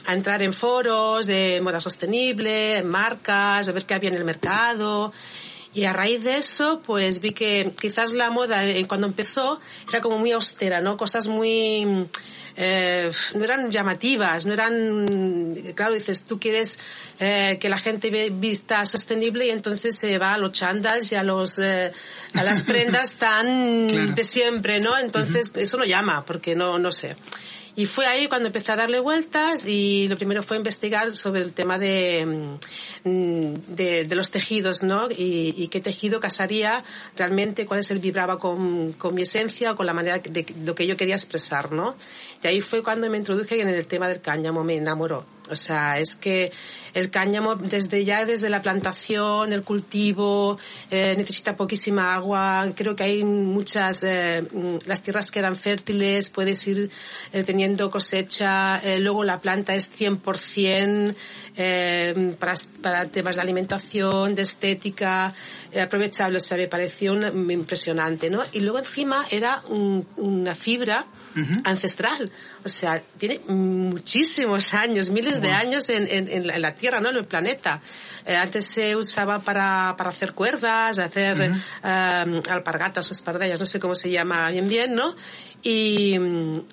entrar 0.10 0.44
en 0.44 0.52
foros 0.52 1.26
de 1.26 1.62
moda 1.64 1.80
sostenible, 1.80 2.80
en 2.80 2.88
marcas, 2.88 3.70
a 3.70 3.72
ver 3.72 3.86
qué 3.86 3.94
había 3.94 4.10
en 4.10 4.18
el 4.18 4.26
mercado. 4.26 5.14
Y 5.74 5.86
a 5.86 5.94
raíz 5.94 6.24
de 6.24 6.38
eso, 6.38 6.82
pues 6.86 7.22
vi 7.22 7.32
que 7.32 7.74
quizás 7.80 8.12
la 8.12 8.30
moda, 8.30 8.66
eh, 8.66 8.86
cuando 8.88 9.08
empezó, 9.08 9.60
era 9.88 10.02
como 10.02 10.18
muy 10.18 10.32
austera, 10.32 10.82
¿no? 10.82 10.98
Cosas 10.98 11.28
muy, 11.28 12.08
eh, 12.60 13.12
no 13.36 13.44
eran 13.44 13.70
llamativas, 13.70 14.48
no 14.48 14.54
eran, 14.54 15.56
claro, 15.76 15.94
dices, 15.94 16.24
tú 16.24 16.40
quieres 16.40 16.80
eh, 17.20 17.58
que 17.62 17.70
la 17.70 17.78
gente 17.78 18.10
vista 18.32 18.84
sostenible 18.86 19.46
y 19.46 19.52
entonces 19.52 19.96
se 19.96 20.18
va 20.18 20.34
a 20.34 20.38
los 20.40 20.54
chandals 20.54 21.12
y 21.12 21.16
a 21.16 21.24
los, 21.24 21.60
eh, 21.60 21.92
a 22.34 22.44
las 22.44 22.64
prendas 22.66 23.12
tan 23.12 24.16
de 24.16 24.24
siempre, 24.24 24.80
¿no? 24.80 24.98
Entonces 24.98 25.52
eso 25.56 25.78
no 25.78 25.86
llama, 25.86 26.26
porque 26.26 26.56
no, 26.56 26.80
no 26.80 26.92
sé. 26.92 27.16
Y 27.78 27.86
fue 27.86 28.08
ahí 28.08 28.28
cuando 28.28 28.48
empecé 28.48 28.72
a 28.72 28.76
darle 28.76 29.00
vueltas 29.00 29.64
y 29.64 30.08
lo 30.08 30.18
primero 30.18 30.42
fue 30.42 30.58
investigar 30.58 31.16
sobre 31.16 31.42
el 31.42 31.54
tema 31.54 31.78
de, 31.78 32.58
mm, 33.04 33.54
de, 33.68 34.04
de 34.04 34.16
los 34.16 34.32
tejidos, 34.32 34.82
¿no? 34.82 35.12
Y, 35.12 35.54
y, 35.56 35.68
qué 35.68 35.80
tejido 35.80 36.20
casaría 36.20 36.84
realmente, 37.16 37.68
cuál 37.68 37.82
es 37.82 37.92
el 37.92 38.00
vibraba 38.00 38.40
con, 38.40 38.94
con 38.94 39.14
mi 39.14 39.22
esencia 39.22 39.74
o 39.74 39.76
con 39.76 39.86
la 39.86 39.94
manera 39.94 40.18
de, 40.18 40.32
de 40.32 40.56
lo 40.66 40.74
que 40.74 40.88
yo 40.88 40.98
quería 40.98 41.14
expresar, 41.14 41.72
¿no? 41.72 41.96
Y 42.42 42.48
ahí 42.48 42.62
fue 42.62 42.82
cuando 42.82 43.08
me 43.12 43.18
introduje 43.18 43.62
en 43.62 43.70
el 43.70 43.86
tema 43.86 44.08
del 44.08 44.22
cáñamo, 44.22 44.64
me 44.64 44.78
enamoró. 44.78 45.37
O 45.50 45.56
sea, 45.56 46.00
es 46.00 46.16
que 46.16 46.52
el 46.94 47.12
cáñamo 47.12 47.56
desde 47.56 48.04
ya, 48.04 48.26
desde 48.26 48.50
la 48.50 48.62
plantación, 48.62 49.54
el 49.54 49.64
cultivo, 49.64 50.58
eh, 50.90 51.14
necesita 51.18 51.56
poquísima 51.56 52.16
agua. 52.16 52.72
Creo 52.76 52.96
que 52.96 53.04
hay 53.04 53.24
muchas, 53.24 54.04
eh, 54.04 54.42
mm, 54.42 54.78
las 54.86 55.04
tierras 55.04 55.32
quedan 55.32 55.56
fértiles, 55.56 56.30
puedes 56.30 56.68
ir 56.68 56.90
eh, 57.34 57.44
teniendo 57.44 57.92
cosecha. 57.92 58.80
Eh, 58.84 59.00
luego 59.00 59.24
la 59.24 59.40
planta 59.40 59.76
es 59.76 59.90
100% 59.90 61.16
eh, 61.56 62.36
para, 62.40 62.56
para 62.82 63.06
temas 63.08 63.36
de 63.36 63.42
alimentación, 63.42 64.34
de 64.34 64.42
estética, 64.42 65.34
aprovechable. 65.80 66.38
O 66.38 66.42
sea, 66.42 66.58
me 66.58 66.68
pareció 66.68 67.14
impresionante, 67.52 68.30
¿no? 68.30 68.44
Y 68.54 68.62
luego 68.62 68.80
encima 68.80 69.26
era 69.30 69.62
un, 69.70 70.08
una 70.18 70.56
fibra 70.56 71.06
ancestral. 71.64 72.32
O 72.64 72.70
sea, 72.70 73.02
tiene 73.18 73.40
muchísimos 73.48 74.74
años, 74.74 75.10
miles 75.10 75.42
de 75.42 75.52
años 75.52 75.90
en, 75.90 76.08
en, 76.10 76.62
la 76.62 76.74
Tierra, 76.76 77.00
¿no? 77.00 77.10
En 77.10 77.18
el 77.18 77.26
planeta. 77.26 77.82
Eh, 78.26 78.36
antes 78.36 78.66
se 78.66 78.96
usaba 78.96 79.40
para, 79.40 79.96
para 79.98 80.10
hacer 80.10 80.34
cuerdas, 80.34 81.00
hacer 81.00 81.42
eh, 81.42 82.42
alpargatas 82.50 83.10
o 83.10 83.14
espardillas, 83.14 83.60
no 83.60 83.66
sé 83.66 83.80
cómo 83.80 83.96
se 83.96 84.10
llama 84.12 84.50
bien 84.52 84.68
bien, 84.68 84.96
¿no? 84.96 85.16
Y, 85.64 86.16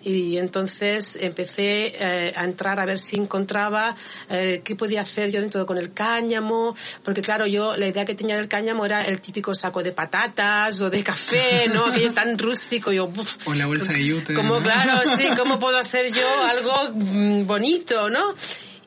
y 0.02 0.36
entonces 0.36 1.16
empecé 1.20 1.94
eh, 1.98 2.32
a 2.36 2.44
entrar 2.44 2.78
a 2.78 2.86
ver 2.86 2.98
si 2.98 3.16
encontraba 3.16 3.96
eh, 4.28 4.60
qué 4.62 4.76
podía 4.76 5.00
hacer 5.00 5.30
yo 5.30 5.40
dentro 5.40 5.64
con 5.66 5.78
el 5.78 5.92
cáñamo, 5.92 6.76
porque 7.02 7.22
claro, 7.22 7.46
yo 7.46 7.76
la 7.76 7.88
idea 7.88 8.04
que 8.04 8.14
tenía 8.14 8.36
del 8.36 8.48
cáñamo 8.48 8.84
era 8.84 9.02
el 9.04 9.20
típico 9.20 9.54
saco 9.54 9.82
de 9.82 9.92
patatas 9.92 10.80
o 10.82 10.90
de 10.90 11.02
café, 11.02 11.68
¿no? 11.72 11.86
Aquello 11.94 12.12
tan 12.12 12.38
rústico, 12.38 12.92
yo... 12.92 13.10
o 13.46 13.54
la 13.54 13.66
bolsa 13.66 13.92
de 13.92 14.04
yute. 14.04 14.34
Como, 14.34 14.60
claro, 14.60 15.00
sí, 15.16 15.28
¿cómo 15.36 15.58
puedo 15.58 15.78
hacer 15.78 16.12
yo 16.12 16.26
algo 16.44 16.90
mm, 16.94 17.46
bonito, 17.46 18.10
¿no? 18.10 18.34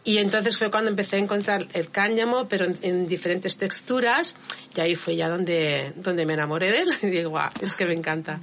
Y 0.08 0.20
entonces 0.20 0.58
fue 0.58 0.72
cuando 0.72 0.90
empecé 0.90 1.18
a 1.18 1.20
encontrar 1.20 1.68
el 1.74 1.92
cáñamo, 1.92 2.48
pero 2.48 2.66
en, 2.82 3.08
diferentes 3.10 3.58
texturas, 3.58 4.38
y 4.74 4.80
ahí 4.80 4.96
fue 4.96 5.18
ya 5.18 5.28
donde, 5.28 5.92
donde 5.98 6.26
me 6.26 6.34
enamoré 6.34 6.72
de 6.72 6.82
él. 6.84 6.90
Y 7.04 7.08
digo, 7.08 7.32
guau, 7.32 7.50
es 7.60 7.76
que 7.76 7.86
me 7.86 7.92
encanta. 7.92 8.40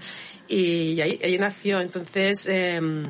Y 0.47 1.01
ahí, 1.01 1.19
ahí 1.25 1.39
nació. 1.39 1.81
Entonces, 1.81 2.47
em, 2.49 3.03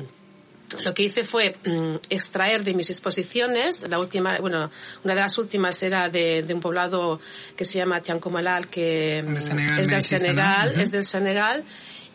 lo 0.85 0.93
que 0.93 1.03
hice 1.03 1.25
fue 1.25 1.57
mm, 1.65 1.95
extraer 2.09 2.63
de 2.63 2.73
mis 2.73 2.89
exposiciones, 2.89 3.85
la 3.89 3.99
última, 3.99 4.39
bueno, 4.39 4.71
una 5.03 5.15
de 5.15 5.19
las 5.19 5.37
últimas 5.37 5.83
era 5.83 6.07
de, 6.07 6.45
un 6.49 6.61
poblado 6.61 7.19
que 7.57 7.65
se 7.65 7.77
llama 7.79 7.99
Tiancomalal, 7.99 8.69
que 8.69 9.21
mm, 9.21 9.35
es 9.79 9.89
del 9.89 10.01
Senegal, 10.01 10.79
es 10.79 10.91
del 10.91 11.03
Senegal, 11.03 11.65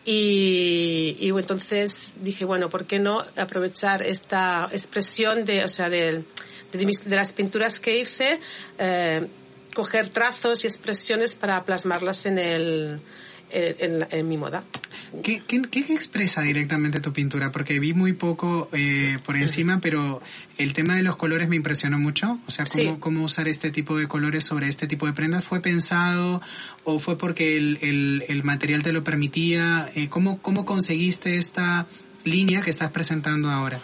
y, 0.03 1.15
y, 1.19 1.29
entonces 1.29 2.13
dije, 2.21 2.45
bueno, 2.45 2.69
¿por 2.69 2.85
qué 2.85 2.99
no 2.99 3.23
aprovechar 3.35 4.01
esta 4.01 4.67
expresión 4.71 5.45
de, 5.45 5.63
o 5.63 5.67
sea, 5.67 5.89
de, 5.89 6.23
de, 6.71 7.15
las 7.15 7.33
pinturas 7.33 7.79
que 7.79 7.99
hice, 7.99 8.39
eh, 8.79 9.27
coger 9.75 10.09
trazos 10.09 10.63
y 10.63 10.67
expresiones 10.67 11.35
para 11.35 11.63
plasmarlas 11.65 12.25
en 12.25 12.39
el, 12.39 13.01
en, 13.51 14.27
mi 14.27 14.37
moda. 14.37 14.63
¿Qué, 15.23 15.41
¿Qué, 15.45 15.61
qué, 15.69 15.93
expresa 15.93 16.41
directamente 16.41 16.99
tu 16.99 17.11
pintura? 17.11 17.51
Porque 17.51 17.79
vi 17.79 17.93
muy 17.93 18.13
poco 18.13 18.69
eh, 18.71 19.19
por 19.25 19.35
encima, 19.35 19.79
pero 19.81 20.21
el 20.57 20.73
tema 20.73 20.95
de 20.95 21.03
los 21.03 21.17
colores 21.17 21.49
me 21.49 21.55
impresionó 21.55 21.99
mucho. 21.99 22.39
O 22.47 22.51
sea, 22.51 22.65
cómo, 22.65 22.99
cómo 22.99 23.23
usar 23.23 23.47
este 23.47 23.71
tipo 23.71 23.97
de 23.97 24.07
colores 24.07 24.45
sobre 24.45 24.67
este 24.67 24.87
tipo 24.87 25.05
de 25.05 25.13
prendas. 25.13 25.45
¿Fue 25.45 25.61
pensado 25.61 26.41
o 26.83 26.99
fue 26.99 27.17
porque 27.17 27.57
el, 27.57 27.79
el, 27.81 28.25
el 28.27 28.43
material 28.43 28.83
te 28.83 28.93
lo 28.93 29.03
permitía? 29.03 29.89
Eh, 29.95 30.07
¿cómo, 30.09 30.41
¿Cómo 30.41 30.65
conseguiste 30.65 31.37
esta 31.37 31.87
línea 32.23 32.61
que 32.61 32.69
estás 32.69 32.91
presentando 32.91 33.49
ahora? 33.49 33.79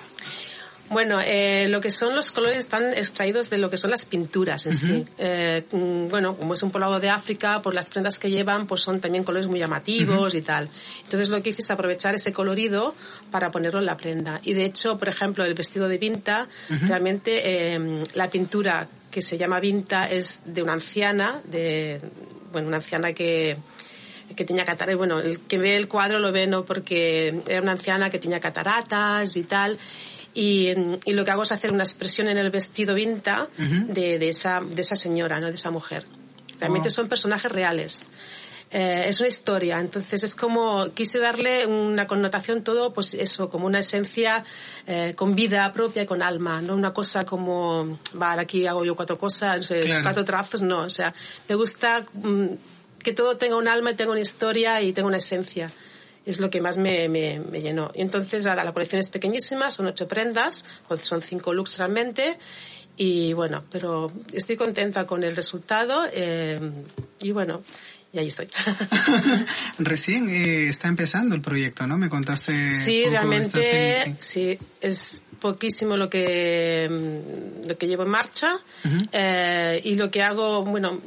Bueno, 0.89 1.19
eh, 1.23 1.67
lo 1.67 1.81
que 1.81 1.91
son 1.91 2.15
los 2.15 2.31
colores 2.31 2.57
están 2.57 2.93
extraídos 2.93 3.49
de 3.49 3.57
lo 3.57 3.69
que 3.69 3.77
son 3.77 3.91
las 3.91 4.05
pinturas 4.05 4.65
en 4.65 4.73
sí. 4.73 5.05
Eh, 5.17 5.63
mm, 5.71 6.07
bueno, 6.07 6.37
como 6.37 6.53
es 6.53 6.63
un 6.63 6.71
poblado 6.71 6.99
de 6.99 7.09
África, 7.09 7.61
por 7.61 7.73
las 7.73 7.89
prendas 7.89 8.19
que 8.19 8.29
llevan, 8.29 8.67
pues 8.67 8.81
son 8.81 9.01
también 9.01 9.23
colores 9.23 9.47
muy 9.47 9.59
llamativos 9.59 10.33
y 10.33 10.41
tal. 10.41 10.69
Entonces 11.03 11.29
lo 11.29 11.41
que 11.41 11.49
hice 11.49 11.61
es 11.61 11.71
aprovechar 11.71 12.15
ese 12.15 12.31
colorido 12.31 12.95
para 13.31 13.49
ponerlo 13.49 13.79
en 13.79 13.85
la 13.85 13.97
prenda. 13.97 14.39
Y 14.43 14.53
de 14.53 14.65
hecho, 14.65 14.97
por 14.97 15.09
ejemplo, 15.09 15.43
el 15.43 15.53
vestido 15.53 15.87
de 15.89 15.97
Vinta, 15.97 16.47
realmente 16.69 17.73
em, 17.73 18.03
la 18.13 18.29
pintura 18.29 18.87
que 19.11 19.21
se 19.21 19.37
llama 19.37 19.59
Vinta 19.59 20.09
es 20.09 20.41
de 20.45 20.63
una 20.63 20.73
anciana, 20.73 21.41
de, 21.45 21.99
bueno, 22.51 22.67
una 22.67 22.77
anciana 22.77 23.13
que, 23.13 23.57
que 24.35 24.45
tenía 24.45 24.65
cataratas, 24.65 24.97
bueno, 24.97 25.19
el 25.19 25.39
que 25.41 25.57
ve 25.57 25.75
el 25.75 25.87
cuadro 25.87 26.19
lo 26.19 26.31
ve 26.31 26.47
no 26.47 26.65
porque 26.65 27.41
era 27.47 27.61
una 27.61 27.73
anciana 27.73 28.09
que 28.09 28.19
tenía 28.19 28.39
cataratas 28.39 29.35
y 29.37 29.43
tal, 29.43 29.77
y, 30.33 30.69
y, 31.05 31.13
lo 31.13 31.25
que 31.25 31.31
hago 31.31 31.43
es 31.43 31.51
hacer 31.51 31.71
una 31.71 31.83
expresión 31.83 32.27
en 32.27 32.37
el 32.37 32.51
vestido 32.51 32.93
vinta 32.93 33.47
de, 33.57 34.19
de, 34.19 34.29
esa, 34.29 34.61
de 34.61 34.81
esa 34.81 34.95
señora, 34.95 35.39
¿no? 35.39 35.47
de 35.47 35.55
esa 35.55 35.71
mujer. 35.71 36.05
Realmente 36.59 36.89
oh. 36.89 36.91
son 36.91 37.07
personajes 37.07 37.51
reales. 37.51 38.05
Eh, 38.69 39.05
es 39.07 39.19
una 39.21 39.29
historia, 39.29 39.79
entonces 39.79 40.23
es 40.23 40.35
como 40.35 40.93
quise 40.93 41.19
darle 41.19 41.65
una 41.65 42.05
connotación 42.05 42.63
todo, 42.63 42.93
pues 42.93 43.13
eso, 43.13 43.49
como 43.49 43.65
una 43.65 43.79
esencia 43.79 44.43
eh, 44.85 45.13
con 45.15 45.35
vida 45.35 45.71
propia 45.71 46.01
y 46.01 46.05
con 46.05 46.21
alma, 46.21 46.61
no 46.61 46.75
una 46.75 46.93
cosa 46.93 47.25
como, 47.25 47.97
vale, 48.15 48.41
aquí 48.41 48.67
hago 48.67 48.83
yo 48.83 48.93
cuatro 48.93 49.17
cosas, 49.17 49.71
eh, 49.71 49.99
cuatro 50.03 50.25
trazos, 50.25 50.61
no, 50.61 50.81
o 50.81 50.89
sea, 50.89 51.13
me 51.47 51.55
gusta 51.55 52.05
mm, 52.11 52.47
que 53.01 53.13
todo 53.13 53.37
tenga 53.37 53.55
un 53.55 53.69
alma 53.69 53.91
y 53.91 53.95
tenga 53.95 54.11
una 54.11 54.19
historia 54.19 54.81
y 54.81 54.91
tenga 54.91 55.07
una 55.07 55.17
esencia 55.17 55.71
es 56.27 56.39
lo 56.39 56.49
que 56.49 56.61
más 56.61 56.77
me, 56.77 57.09
me, 57.09 57.39
me 57.39 57.61
llenó. 57.61 57.91
Y 57.95 58.01
entonces, 58.01 58.45
ahora 58.45 58.63
la 58.63 58.73
colección 58.73 58.99
es 58.99 59.09
pequeñísima, 59.09 59.71
son 59.71 59.87
ocho 59.87 60.07
prendas, 60.07 60.65
son 61.01 61.21
cinco 61.21 61.53
looks 61.53 61.77
realmente. 61.77 62.37
Y 62.97 63.33
bueno, 63.33 63.63
pero 63.71 64.11
estoy 64.33 64.57
contenta 64.57 65.05
con 65.05 65.23
el 65.23 65.35
resultado 65.35 66.05
eh, 66.11 66.59
y 67.21 67.31
bueno, 67.31 67.61
y 68.13 68.19
ahí 68.19 68.27
estoy. 68.27 68.47
Recién 69.79 70.29
eh, 70.29 70.69
está 70.69 70.87
empezando 70.87 71.35
el 71.35 71.41
proyecto, 71.41 71.85
¿no? 71.87 71.97
Me 71.97 72.09
contaste. 72.09 72.73
Sí, 72.73 73.05
realmente, 73.05 74.15
sí, 74.19 74.57
es 74.81 75.23
poquísimo 75.39 75.97
lo 75.97 76.09
que 76.09 76.89
lo 77.65 77.77
que 77.77 77.87
llevo 77.87 78.03
en 78.03 78.09
marcha 78.09 78.57
eh, 79.11 79.81
y 79.83 79.95
lo 79.95 80.09
que 80.09 80.23
hago, 80.23 80.63
bueno, 80.63 80.99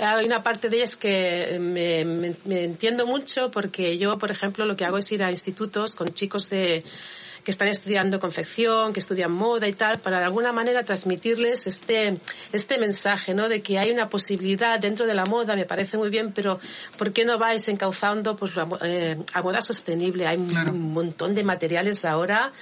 hay 0.00 0.26
una 0.26 0.42
parte 0.42 0.68
de 0.68 0.78
ellas 0.78 0.96
que 0.96 1.58
me, 1.60 2.04
me, 2.04 2.64
entiendo 2.64 3.06
mucho 3.06 3.50
porque 3.50 3.96
yo, 3.98 4.18
por 4.18 4.30
ejemplo, 4.30 4.66
lo 4.66 4.76
que 4.76 4.84
hago 4.84 4.98
es 4.98 5.10
ir 5.12 5.22
a 5.22 5.30
institutos 5.30 5.94
con 5.94 6.08
chicos 6.14 6.48
de 6.48 6.84
que 7.44 7.50
están 7.50 7.68
estudiando 7.68 8.18
confección, 8.18 8.92
que 8.92 9.00
estudian 9.00 9.30
moda 9.30 9.68
y 9.68 9.74
tal, 9.74 9.98
para 9.98 10.18
de 10.18 10.24
alguna 10.24 10.52
manera 10.52 10.84
transmitirles 10.84 11.66
este, 11.66 12.18
este 12.52 12.78
mensaje, 12.78 13.34
¿no? 13.34 13.48
De 13.48 13.60
que 13.60 13.78
hay 13.78 13.90
una 13.90 14.08
posibilidad 14.08 14.80
dentro 14.80 15.06
de 15.06 15.14
la 15.14 15.26
moda, 15.26 15.54
me 15.54 15.66
parece 15.66 15.98
muy 15.98 16.08
bien, 16.08 16.32
pero 16.32 16.58
¿por 16.96 17.12
qué 17.12 17.24
no 17.24 17.38
vais 17.38 17.68
encauzando 17.68 18.34
pues, 18.34 18.52
eh, 18.82 19.18
a 19.32 19.42
moda 19.42 19.60
sostenible? 19.60 20.26
Hay 20.26 20.36
un 20.36 20.92
montón 20.92 21.34
de 21.34 21.44
materiales 21.44 22.04
ahora 22.04 22.52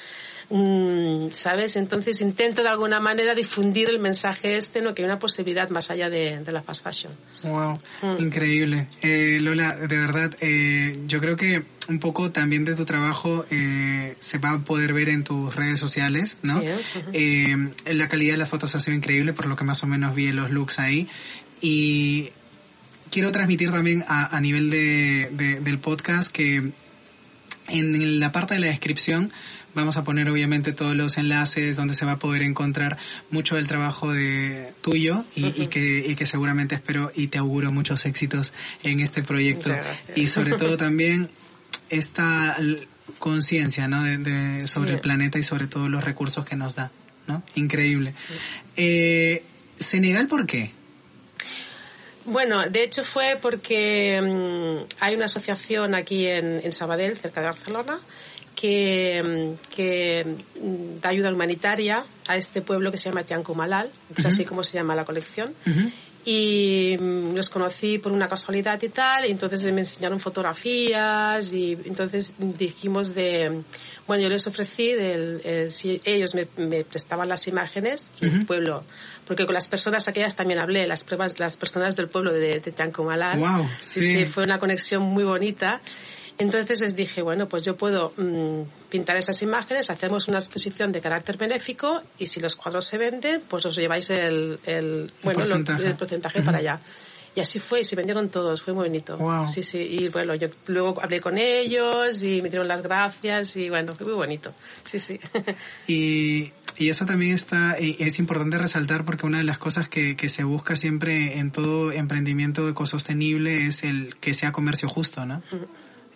¿sabes? 1.32 1.76
Entonces 1.76 2.20
intento 2.20 2.62
de 2.62 2.68
alguna 2.68 3.00
manera 3.00 3.34
difundir 3.34 3.88
el 3.88 3.98
mensaje 3.98 4.56
este, 4.56 4.82
¿no? 4.82 4.94
Que 4.94 5.02
hay 5.02 5.06
una 5.06 5.18
posibilidad 5.18 5.70
más 5.70 5.90
allá 5.90 6.10
de, 6.10 6.42
la 6.46 6.62
fast 6.62 6.84
fashion. 6.84 7.12
Wow, 7.42 7.80
mm. 8.02 8.22
increíble. 8.22 8.88
Eh, 9.00 9.38
Lola, 9.40 9.76
de 9.76 9.96
verdad, 9.96 10.34
eh, 10.40 11.00
yo 11.06 11.20
creo 11.20 11.36
que 11.36 11.64
un 11.88 11.98
poco 11.98 12.30
también 12.32 12.64
de 12.64 12.74
tu 12.74 12.84
trabajo 12.84 13.46
eh, 13.50 14.14
se 14.20 14.38
va 14.38 14.50
a 14.50 14.58
poder 14.58 14.92
ver 14.92 15.08
en 15.08 15.24
tus 15.24 15.54
redes 15.54 15.80
sociales, 15.80 16.36
¿no? 16.42 16.60
la 17.86 18.08
calidad 18.08 18.34
de 18.34 18.38
las 18.38 18.48
fotos 18.48 18.74
ha 18.74 18.80
sido 18.80 18.96
increíble, 18.96 19.32
por 19.32 19.46
lo 19.46 19.56
que 19.56 19.64
más 19.64 19.82
o 19.82 19.86
menos 19.86 20.14
vi 20.14 20.26
en 20.26 20.36
los 20.36 20.50
looks 20.50 20.78
ahí. 20.78 21.08
Y 21.60 22.30
quiero 23.10 23.32
transmitir 23.32 23.70
también 23.70 24.04
a, 24.06 24.36
a 24.36 24.40
nivel 24.40 24.68
de, 24.68 25.60
del 25.62 25.78
podcast 25.78 26.30
que 26.30 26.72
en 27.68 28.20
la 28.20 28.32
parte 28.32 28.54
de 28.54 28.60
la 28.60 28.66
descripción 28.66 29.32
Vamos 29.74 29.96
a 29.96 30.04
poner 30.04 30.28
obviamente 30.28 30.72
todos 30.72 30.94
los 30.94 31.16
enlaces 31.16 31.76
donde 31.76 31.94
se 31.94 32.04
va 32.04 32.12
a 32.12 32.18
poder 32.18 32.42
encontrar 32.42 32.98
mucho 33.30 33.56
del 33.56 33.66
trabajo 33.66 34.12
de 34.12 34.74
tuyo 34.82 35.24
y, 35.34 35.66
que, 35.68 36.04
y 36.06 36.14
que 36.14 36.26
seguramente 36.26 36.74
espero 36.74 37.10
y 37.14 37.28
te 37.28 37.38
auguro 37.38 37.72
muchos 37.72 38.04
éxitos 38.04 38.52
en 38.82 39.00
este 39.00 39.22
proyecto. 39.22 39.74
Y 40.14 40.28
sobre 40.28 40.52
todo 40.56 40.76
también 40.76 41.30
esta 41.88 42.56
conciencia 43.18 43.88
¿no? 43.88 44.02
de, 44.04 44.66
sobre 44.66 44.94
el 44.94 45.00
planeta 45.00 45.38
y 45.38 45.42
sobre 45.42 45.66
todos 45.66 45.88
los 45.88 46.04
recursos 46.04 46.44
que 46.44 46.56
nos 46.56 46.76
da. 46.76 46.90
¿no? 47.26 47.42
Increíble. 47.54 48.14
Eh, 48.76 49.42
Senegal, 49.78 50.28
¿por 50.28 50.46
qué? 50.46 50.72
Bueno, 52.24 52.68
de 52.68 52.84
hecho 52.84 53.04
fue 53.04 53.38
porque 53.40 54.20
mm, 54.22 54.94
hay 55.00 55.14
una 55.16 55.24
asociación 55.24 55.94
aquí 55.94 56.26
en, 56.26 56.60
en 56.62 56.72
Sabadell, 56.72 57.16
cerca 57.16 57.40
de 57.40 57.46
Barcelona, 57.46 58.00
que, 58.54 59.54
que 59.74 60.36
da 61.00 61.08
ayuda 61.08 61.32
humanitaria 61.32 62.04
a 62.26 62.36
este 62.36 62.62
pueblo 62.62 62.90
que 62.90 62.98
se 62.98 63.10
llama 63.10 63.24
Tiancomalal, 63.24 63.90
que 64.14 64.20
es 64.20 64.26
así 64.26 64.44
como 64.44 64.64
se 64.64 64.74
llama 64.74 64.94
la 64.94 65.04
colección. 65.04 65.54
Y 66.24 66.96
mm, 67.00 67.34
los 67.34 67.50
conocí 67.50 67.98
por 67.98 68.12
una 68.12 68.28
casualidad 68.28 68.80
y 68.80 68.88
tal, 68.88 69.24
y 69.26 69.32
entonces 69.32 69.64
me 69.72 69.80
enseñaron 69.80 70.20
fotografías 70.20 71.52
y 71.52 71.72
entonces 71.84 72.32
dijimos 72.38 73.12
de, 73.12 73.62
bueno, 74.06 74.22
yo 74.22 74.28
les 74.28 74.46
ofrecí, 74.46 74.92
si 75.70 76.00
ellos 76.04 76.36
me, 76.36 76.84
prestaban 76.84 77.28
las 77.28 77.48
imágenes 77.48 78.06
y 78.20 78.26
el 78.26 78.46
pueblo, 78.46 78.84
porque 79.26 79.46
con 79.46 79.54
las 79.54 79.66
personas 79.66 80.06
aquellas 80.06 80.36
también 80.36 80.60
hablé, 80.60 80.86
las, 80.86 81.02
pruebas, 81.02 81.40
las 81.40 81.56
personas 81.56 81.96
del 81.96 82.08
pueblo 82.08 82.32
de, 82.32 82.60
de 82.60 82.72
Tiancomalal. 82.72 83.40
Wow, 83.40 83.68
sí, 83.80 84.24
fue 84.26 84.44
una 84.44 84.60
conexión 84.60 85.02
muy 85.02 85.24
bonita. 85.24 85.80
Entonces 86.42 86.80
les 86.80 86.96
dije, 86.96 87.22
bueno, 87.22 87.48
pues 87.48 87.64
yo 87.64 87.76
puedo 87.76 88.12
mm, 88.16 88.62
pintar 88.90 89.16
esas 89.16 89.40
imágenes, 89.42 89.90
hacemos 89.90 90.26
una 90.26 90.38
exposición 90.38 90.90
de 90.90 91.00
carácter 91.00 91.36
benéfico 91.36 92.02
y 92.18 92.26
si 92.26 92.40
los 92.40 92.56
cuadros 92.56 92.84
se 92.84 92.98
venden, 92.98 93.42
pues 93.48 93.64
os 93.64 93.76
lleváis 93.76 94.10
el, 94.10 94.58
el, 94.66 95.12
bueno, 95.22 95.38
porcentaje, 95.38 95.86
el 95.86 95.94
porcentaje 95.94 96.42
para 96.42 96.58
allá. 96.58 96.80
Y 97.36 97.40
así 97.40 97.60
fue, 97.60 97.82
y 97.82 97.84
se 97.84 97.94
vendieron 97.94 98.28
todos, 98.28 98.60
fue 98.60 98.74
muy 98.74 98.86
bonito. 98.88 99.16
Wow. 99.16 99.48
Sí, 99.50 99.62
sí, 99.62 99.78
y 99.78 100.08
bueno, 100.08 100.34
yo 100.34 100.48
luego 100.66 101.00
hablé 101.00 101.20
con 101.20 101.38
ellos 101.38 102.22
y 102.24 102.42
me 102.42 102.50
dieron 102.50 102.66
las 102.66 102.82
gracias 102.82 103.56
y 103.56 103.70
bueno, 103.70 103.94
fue 103.94 104.06
muy 104.06 104.16
bonito. 104.16 104.52
Sí, 104.84 104.98
sí. 104.98 105.20
Y, 105.86 106.52
y 106.76 106.88
eso 106.90 107.06
también 107.06 107.32
está, 107.32 107.76
y 107.80 107.96
es 108.00 108.18
importante 108.18 108.58
resaltar 108.58 109.04
porque 109.04 109.26
una 109.26 109.38
de 109.38 109.44
las 109.44 109.58
cosas 109.58 109.88
que, 109.88 110.16
que 110.16 110.28
se 110.28 110.42
busca 110.42 110.74
siempre 110.74 111.38
en 111.38 111.52
todo 111.52 111.92
emprendimiento 111.92 112.68
ecosostenible 112.68 113.66
es 113.66 113.84
el 113.84 114.16
que 114.16 114.34
sea 114.34 114.50
comercio 114.50 114.88
justo, 114.88 115.24
¿no? 115.24 115.40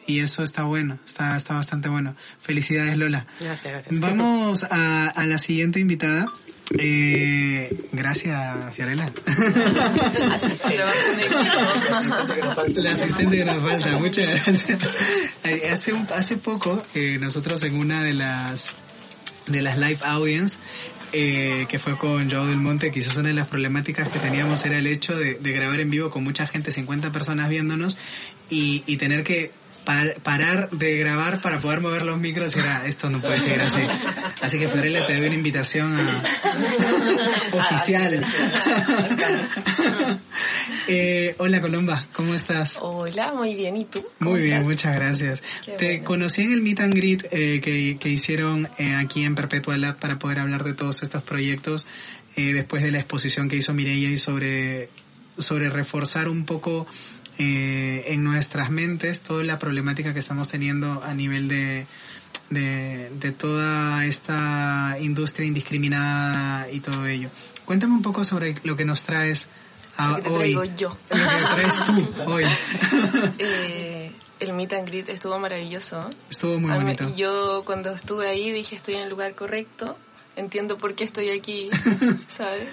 Y 0.07 0.21
eso 0.21 0.43
está 0.43 0.63
bueno, 0.63 0.99
está, 1.05 1.37
está 1.37 1.55
bastante 1.55 1.89
bueno. 1.89 2.15
Felicidades 2.41 2.97
Lola. 2.97 3.27
Gracias, 3.41 3.73
gracias. 3.73 4.01
Vamos 4.01 4.65
a, 4.71 5.09
a 5.09 5.27
la 5.27 5.39
siguiente 5.39 5.81
invitada. 5.81 6.27
Eh, 6.79 7.71
gracias, 7.93 8.75
Fiorella. 8.75 9.07
La 12.75 12.93
asistente 12.93 13.37
que 13.39 13.45
nos 13.45 13.63
falta, 13.63 13.99
muchas 13.99 14.29
gracias. 14.45 14.79
Eh, 15.45 15.69
Hace, 15.71 15.93
un- 15.93 16.09
hace 16.15 16.37
poco, 16.37 16.85
eh, 16.95 17.19
nosotros 17.21 17.63
en 17.63 17.77
una 17.77 18.03
de 18.03 18.15
las, 18.15 18.71
de 19.47 19.63
las 19.63 19.79
live 19.79 19.99
audience, 20.05 20.59
eh, 21.13 21.67
que 21.69 21.79
fue 21.79 21.97
con 21.97 22.31
Joao 22.31 22.47
del 22.47 22.57
Monte, 22.59 22.91
quizás 22.91 23.17
una 23.17 23.29
de 23.29 23.35
las 23.35 23.49
problemáticas 23.49 24.09
que 24.09 24.19
teníamos 24.19 24.65
era 24.65 24.79
el 24.79 24.87
hecho 24.87 25.17
de, 25.17 25.35
de 25.35 25.53
grabar 25.53 25.81
en 25.81 25.91
vivo 25.91 26.11
con 26.11 26.25
mucha 26.25 26.47
gente, 26.47 26.73
50 26.73 27.13
personas 27.13 27.49
viéndonos, 27.49 27.97
y, 28.51 28.83
y 28.87 28.97
tener 28.97 29.23
que 29.23 29.53
par- 29.87 30.17
parar 30.23 30.69
de 30.71 30.99
grabar 30.99 31.41
para 31.41 31.61
poder 31.61 31.81
mover 31.81 32.03
los 32.05 32.19
micros 32.19 32.55
y 32.55 32.59
era, 32.59 32.87
esto 32.87 33.09
no 33.09 33.23
puede 33.23 33.41
seguir 33.41 33.63
así. 33.63 33.81
Así 34.43 34.59
que 34.59 34.69
Fiorella 34.69 35.07
te 35.07 35.17
doy 35.17 35.27
una 35.29 35.35
invitación 35.37 35.97
a, 35.99 36.23
oficial. 37.53 38.23
Eh, 40.89 41.35
hola 41.39 41.61
Colomba, 41.61 42.05
¿cómo 42.13 42.35
estás? 42.35 42.79
Hola, 42.81 43.33
muy 43.33 43.55
bien. 43.55 43.77
¿Y 43.77 43.85
tú? 43.87 44.05
¿Cómo 44.19 44.33
Muy 44.33 44.41
bien, 44.43 44.55
estás? 44.59 44.67
muchas 44.69 44.95
gracias. 44.97 45.43
Qué 45.65 45.73
Te 45.73 45.87
bueno. 45.87 46.05
conocí 46.05 46.43
en 46.43 46.53
el 46.53 46.63
Meet 46.63 46.81
and 46.81 46.95
Greet 46.95 47.25
eh, 47.31 47.61
que, 47.63 47.97
que 47.99 48.09
hicieron 48.09 48.69
eh, 48.79 48.95
aquí 48.95 49.25
en 49.25 49.35
Perpetua 49.35 49.77
Lab 49.79 49.97
para 49.99 50.19
poder 50.19 50.39
hablar 50.41 50.65
de 50.65 50.75
todos 50.75 51.03
estos 51.03 51.23
proyectos 51.23 51.87
eh, 52.37 52.53
después 52.53 52.83
de 52.83 52.91
la 52.93 52.99
exposición 52.99 53.49
que 53.49 53.57
hizo 53.57 53.73
Mireia 53.73 54.11
y 54.11 54.19
sobre, 54.19 54.89
sobre 55.39 55.71
reforzar 55.71 56.29
un 56.29 56.45
poco 56.45 56.87
eh, 57.39 58.05
en 58.09 58.25
nuestras 58.25 58.71
mentes 58.71 59.23
toda 59.23 59.45
la 59.45 59.59
problemática 59.59 60.13
que 60.13 60.21
estamos 60.21 60.49
teniendo 60.49 61.03
a 61.03 61.15
nivel 61.15 61.49
de, 61.49 61.87
de, 62.51 63.11
de 63.19 63.33
toda 63.33 64.05
esta 64.07 64.97
industria 65.01 65.47
indiscriminada 65.47 66.71
y 66.71 66.81
todo 66.81 67.07
ello. 67.07 67.31
Cuéntame 67.65 67.95
un 67.95 68.03
poco 68.03 68.25
sobre 68.25 68.55
lo 68.65 68.77
que 68.77 68.85
nos 68.85 69.05
traes 69.05 69.49
a 69.97 70.11
Lo 70.11 70.17
que 70.17 70.23
te 70.23 70.29
hoy. 70.31 70.39
traigo 70.39 70.65
yo. 70.77 70.97
Lo 71.11 71.17
que 71.17 71.55
traes 71.55 71.85
tú 71.85 72.09
hoy. 72.27 72.45
Eh, 73.39 74.13
el 74.41 74.53
meet 74.53 74.73
and 74.75 74.87
greet 74.89 75.09
estuvo 75.09 75.39
maravilloso. 75.39 76.09
Estuvo 76.31 76.59
muy 76.59 76.71
bonito. 76.73 77.15
Yo 77.17 77.63
cuando 77.65 77.91
estuve 77.93 78.29
ahí 78.29 78.51
dije 78.51 78.77
estoy 78.77 78.95
en 78.95 79.01
el 79.03 79.09
lugar 79.09 79.35
correcto, 79.35 79.97
entiendo 80.37 80.77
por 80.77 80.95
qué 80.95 81.05
estoy 81.05 81.31
aquí, 81.31 81.69
¿sabes? 82.29 82.69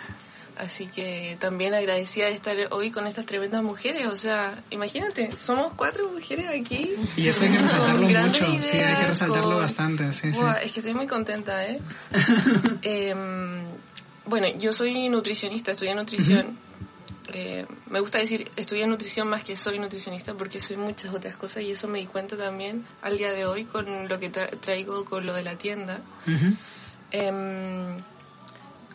Así 0.57 0.87
que 0.87 1.35
también 1.39 1.73
agradecida 1.73 2.25
de 2.27 2.33
estar 2.33 2.55
hoy 2.71 2.91
con 2.91 3.07
estas 3.07 3.25
tremendas 3.25 3.63
mujeres. 3.63 4.07
O 4.07 4.15
sea, 4.15 4.53
imagínate, 4.69 5.35
somos 5.37 5.73
cuatro 5.75 6.09
mujeres 6.09 6.47
aquí. 6.49 6.93
Y 7.17 7.27
eso 7.27 7.43
hay 7.43 7.51
que 7.51 7.57
resaltarlo 7.59 8.07
mucho, 8.07 8.61
sí, 8.61 8.77
hay 8.77 8.95
que 9.01 9.05
resaltarlo 9.07 9.49
con- 9.51 9.61
bastante, 9.61 10.13
sí, 10.13 10.31
sí. 10.31 10.39
Buah, 10.39 10.57
es 10.61 10.71
que 10.71 10.79
estoy 10.81 10.93
muy 10.93 11.07
contenta, 11.07 11.63
¿eh? 11.65 11.79
Em, 12.81 13.63
bueno, 14.25 14.47
yo 14.57 14.71
soy 14.71 15.09
nutricionista, 15.09 15.71
estudié 15.71 15.95
nutrición. 15.95 16.57
Eh, 17.33 17.65
me 17.89 17.99
gusta 18.01 18.19
decir 18.19 18.51
estudié 18.57 18.85
nutrición 18.85 19.27
más 19.29 19.43
que 19.43 19.55
soy 19.55 19.79
nutricionista 19.79 20.33
porque 20.33 20.59
soy 20.61 20.75
muchas 20.77 21.13
otras 21.13 21.35
cosas 21.37 21.63
y 21.63 21.71
eso 21.71 21.87
me 21.87 21.99
di 21.99 22.05
cuenta 22.05 22.35
también 22.37 22.85
al 23.01 23.17
día 23.17 23.31
de 23.31 23.45
hoy 23.45 23.63
con 23.65 24.07
lo 24.09 24.19
que 24.19 24.29
tra- 24.31 24.51
traigo 24.59 25.05
con 25.05 25.25
lo 25.25 25.33
de 25.33 25.41
la 25.43 25.57
tienda. 25.57 26.01
Ujú. 26.27 26.55
Em, 27.11 27.97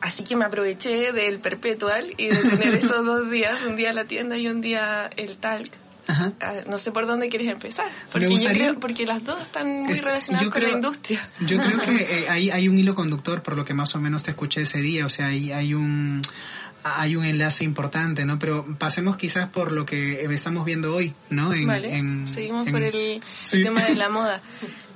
así 0.08 0.24
que 0.24 0.34
me 0.36 0.44
aproveché 0.44 1.12
del 1.12 1.38
perpetual 1.38 2.14
y 2.16 2.28
de 2.28 2.36
tener 2.36 2.74
estos 2.82 3.04
dos 3.04 3.30
días, 3.30 3.62
un 3.64 3.76
día 3.76 3.92
la 3.92 4.04
tienda 4.06 4.36
y 4.36 4.48
un 4.48 4.60
día 4.60 5.08
el 5.16 5.38
talc. 5.38 5.72
Ajá. 6.10 6.32
Ah, 6.40 6.54
No 6.66 6.78
sé 6.78 6.90
por 6.90 7.06
dónde 7.06 7.28
quieres 7.28 7.48
empezar, 7.52 7.86
porque 8.10 8.28
yo 8.34 8.48
creo, 8.48 8.80
porque 8.80 9.04
las 9.04 9.22
dos 9.24 9.42
están 9.42 9.82
muy 9.82 9.92
Est- 9.92 10.02
relacionadas 10.04 10.48
con 10.48 10.62
la 10.62 10.70
industria. 10.70 11.28
Yo 11.40 11.58
creo 11.58 11.78
que 11.84 11.96
eh, 12.20 12.26
hay, 12.30 12.50
hay 12.50 12.66
un 12.68 12.78
hilo 12.78 12.94
conductor 12.94 13.42
por 13.42 13.56
lo 13.56 13.64
que 13.66 13.74
más 13.74 13.94
o 13.94 14.00
menos 14.00 14.22
te 14.22 14.30
escuché 14.30 14.62
ese 14.62 14.78
día, 14.80 15.04
o 15.04 15.10
sea, 15.10 15.26
hay, 15.26 15.52
hay 15.52 15.74
un 15.74 16.22
hay 16.84 17.16
un 17.16 17.24
enlace 17.26 17.64
importante, 17.64 18.24
¿no? 18.24 18.38
Pero 18.38 18.64
pasemos 18.78 19.16
quizás 19.18 19.48
por 19.48 19.72
lo 19.72 19.84
que 19.84 20.22
estamos 20.32 20.64
viendo 20.64 20.94
hoy, 20.94 21.12
¿no? 21.28 21.52
En, 21.52 21.66
vale, 21.66 21.94
en- 21.94 22.26
seguimos 22.28 22.66
en- 22.66 22.72
por 22.72 22.82
el, 22.82 23.20
Sí. 23.42 23.62
tema 23.62 23.82
de 23.84 23.94
la 23.96 24.08
moda. 24.18 24.40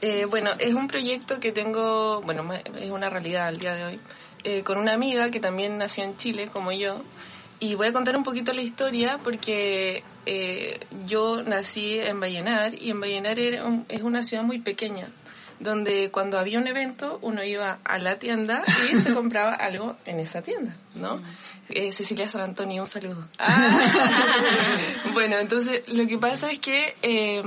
Eh, 0.01 0.25
bueno, 0.25 0.51
es 0.59 0.73
un 0.73 0.87
proyecto 0.87 1.41
que 1.41 1.53
tengo, 1.53 2.23
bueno, 2.23 2.49
es 2.55 2.91
una 2.91 3.11
realidad 3.11 3.49
al 3.49 3.59
día 3.59 3.75
de 3.75 3.85
hoy, 3.85 4.01
eh, 4.45 4.63
con 4.63 4.79
una 4.79 4.93
amiga 4.95 5.31
que 5.31 5.41
también 5.41 5.79
nació 5.79 6.05
en 6.05 6.17
Chile, 6.17 6.49
como 6.53 6.73
yo, 6.73 7.03
y 7.61 7.75
voy 7.75 7.89
a 7.89 7.93
contar 7.93 8.17
un 8.17 8.25
poquito 8.25 8.53
la 8.53 8.63
historia 8.63 9.19
porque 9.23 10.03
eh, 10.27 10.81
yo 11.07 11.43
nací 11.43 11.99
en 11.99 12.21
Vallenar 12.21 12.75
y 12.75 12.91
en 12.91 13.01
Vallenar 13.01 13.39
era 13.39 13.65
un- 13.65 13.87
es 13.89 14.03
una 14.03 14.23
ciudad 14.23 14.43
muy 14.43 14.59
pequeña 14.61 15.09
donde 15.61 16.11
cuando 16.11 16.41
había 16.41 16.59
un 16.59 16.67
evento 16.67 17.21
uno 17.23 17.45
iba 17.45 17.79
a 17.85 17.99
la 17.99 18.19
tienda 18.19 18.63
y 18.93 18.99
se 19.01 19.15
compraba 19.15 19.55
algo 19.55 19.97
en 20.07 20.19
esa 20.19 20.43
tienda, 20.43 20.77
¿no? 20.97 21.23
Eh, 21.69 21.93
Cecilia 21.93 22.29
San 22.29 22.41
Antonio, 22.41 22.83
un 22.83 22.89
saludo. 22.89 23.29
bueno, 25.13 25.37
entonces 25.39 25.83
lo 25.89 26.07
que 26.07 26.19
pasa 26.19 26.51
es 26.51 26.59
que 26.59 26.97
eh, 27.03 27.43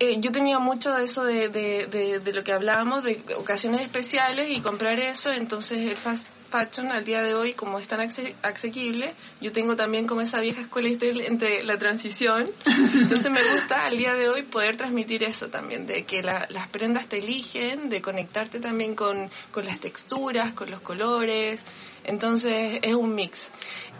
eh, 0.00 0.16
yo 0.20 0.30
tenía 0.32 0.58
mucho 0.58 0.92
de 0.92 1.04
eso 1.04 1.24
de, 1.24 1.48
de, 1.48 1.86
de, 1.86 2.18
de 2.20 2.32
lo 2.32 2.44
que 2.44 2.52
hablábamos, 2.52 3.04
de 3.04 3.22
ocasiones 3.36 3.80
especiales 3.82 4.48
y 4.50 4.60
comprar 4.60 4.98
eso, 5.00 5.32
entonces 5.32 5.78
el 5.90 5.96
fast 5.96 6.28
fashion 6.50 6.90
al 6.90 7.04
día 7.04 7.22
de 7.22 7.34
hoy, 7.34 7.52
como 7.52 7.78
es 7.78 7.88
tan 7.88 8.00
asequible, 8.42 9.14
yo 9.40 9.52
tengo 9.52 9.76
también 9.76 10.06
como 10.06 10.22
esa 10.22 10.40
vieja 10.40 10.62
escuela 10.62 10.88
entre 10.88 11.62
la 11.62 11.76
transición, 11.76 12.44
entonces 12.94 13.30
me 13.30 13.42
gusta 13.42 13.84
al 13.84 13.98
día 13.98 14.14
de 14.14 14.30
hoy 14.30 14.44
poder 14.44 14.76
transmitir 14.76 15.24
eso 15.24 15.48
también, 15.48 15.86
de 15.86 16.04
que 16.04 16.22
la- 16.22 16.46
las 16.48 16.68
prendas 16.68 17.06
te 17.06 17.18
eligen, 17.18 17.90
de 17.90 18.00
conectarte 18.00 18.60
también 18.60 18.94
con, 18.94 19.30
con 19.50 19.66
las 19.66 19.78
texturas, 19.78 20.54
con 20.54 20.70
los 20.70 20.80
colores, 20.80 21.62
entonces 22.04 22.78
es 22.80 22.94
un 22.94 23.14
mix. 23.14 23.50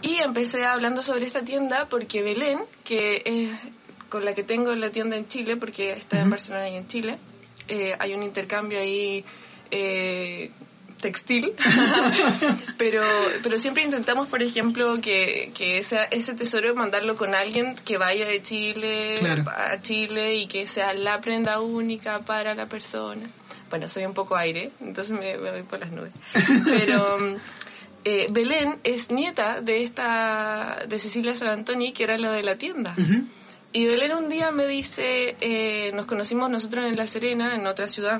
Y 0.01 0.15
empecé 0.15 0.65
hablando 0.65 1.03
sobre 1.03 1.27
esta 1.27 1.43
tienda 1.43 1.87
porque 1.87 2.23
Belén, 2.23 2.61
que 2.83 3.21
es 3.25 3.49
con 4.09 4.25
la 4.25 4.33
que 4.33 4.43
tengo 4.43 4.73
la 4.75 4.89
tienda 4.89 5.15
en 5.15 5.27
Chile, 5.27 5.55
porque 5.57 5.93
está 5.93 6.21
en 6.21 6.29
Barcelona 6.29 6.69
y 6.69 6.75
en 6.75 6.87
Chile, 6.87 7.17
eh, 7.67 7.95
hay 7.99 8.13
un 8.13 8.23
intercambio 8.23 8.79
ahí 8.79 9.23
eh, 9.71 10.51
textil, 10.99 11.53
pero, 12.77 13.01
pero 13.43 13.57
siempre 13.59 13.83
intentamos, 13.83 14.27
por 14.27 14.41
ejemplo, 14.43 14.99
que, 15.01 15.51
que 15.53 15.77
ese, 15.77 15.97
ese 16.11 16.33
tesoro 16.33 16.75
mandarlo 16.75 17.15
con 17.15 17.33
alguien 17.35 17.75
que 17.85 17.97
vaya 17.97 18.25
de 18.27 18.41
Chile 18.41 19.15
Claro. 19.19 19.43
a 19.47 19.81
Chile 19.81 20.35
y 20.35 20.47
que 20.47 20.67
sea 20.67 20.93
la 20.93 21.21
prenda 21.21 21.61
única 21.61 22.19
para 22.19 22.53
la 22.55 22.67
persona. 22.67 23.29
Bueno, 23.69 23.87
soy 23.87 24.05
un 24.05 24.13
poco 24.13 24.35
aire, 24.35 24.71
entonces 24.81 25.17
me, 25.17 25.37
me 25.37 25.51
voy 25.51 25.63
por 25.63 25.79
las 25.79 25.91
nubes. 25.91 26.11
Pero 26.65 27.17
eh, 28.03 28.27
Belén 28.31 28.79
es 28.83 29.11
nieta 29.11 29.61
de 29.61 29.83
esta 29.83 30.85
de 30.87 30.97
Cecilia 30.99 31.35
San 31.35 31.49
Antoni, 31.49 31.91
que 31.93 32.03
era 32.03 32.17
la 32.17 32.31
de 32.31 32.41
la 32.43 32.55
tienda. 32.57 32.93
Ujú. 32.97 33.25
Y 33.71 33.85
Belén 33.85 34.13
un 34.13 34.29
día 34.29 34.51
me 34.51 34.65
dice, 34.65 35.35
eh, 35.41 35.91
nos 35.93 36.05
conocimos 36.07 36.49
nosotros 36.49 36.85
en 36.85 36.95
La 36.97 37.05
Serena, 37.07 37.55
en 37.55 37.67
otra 37.67 37.87
ciudad. 37.87 38.19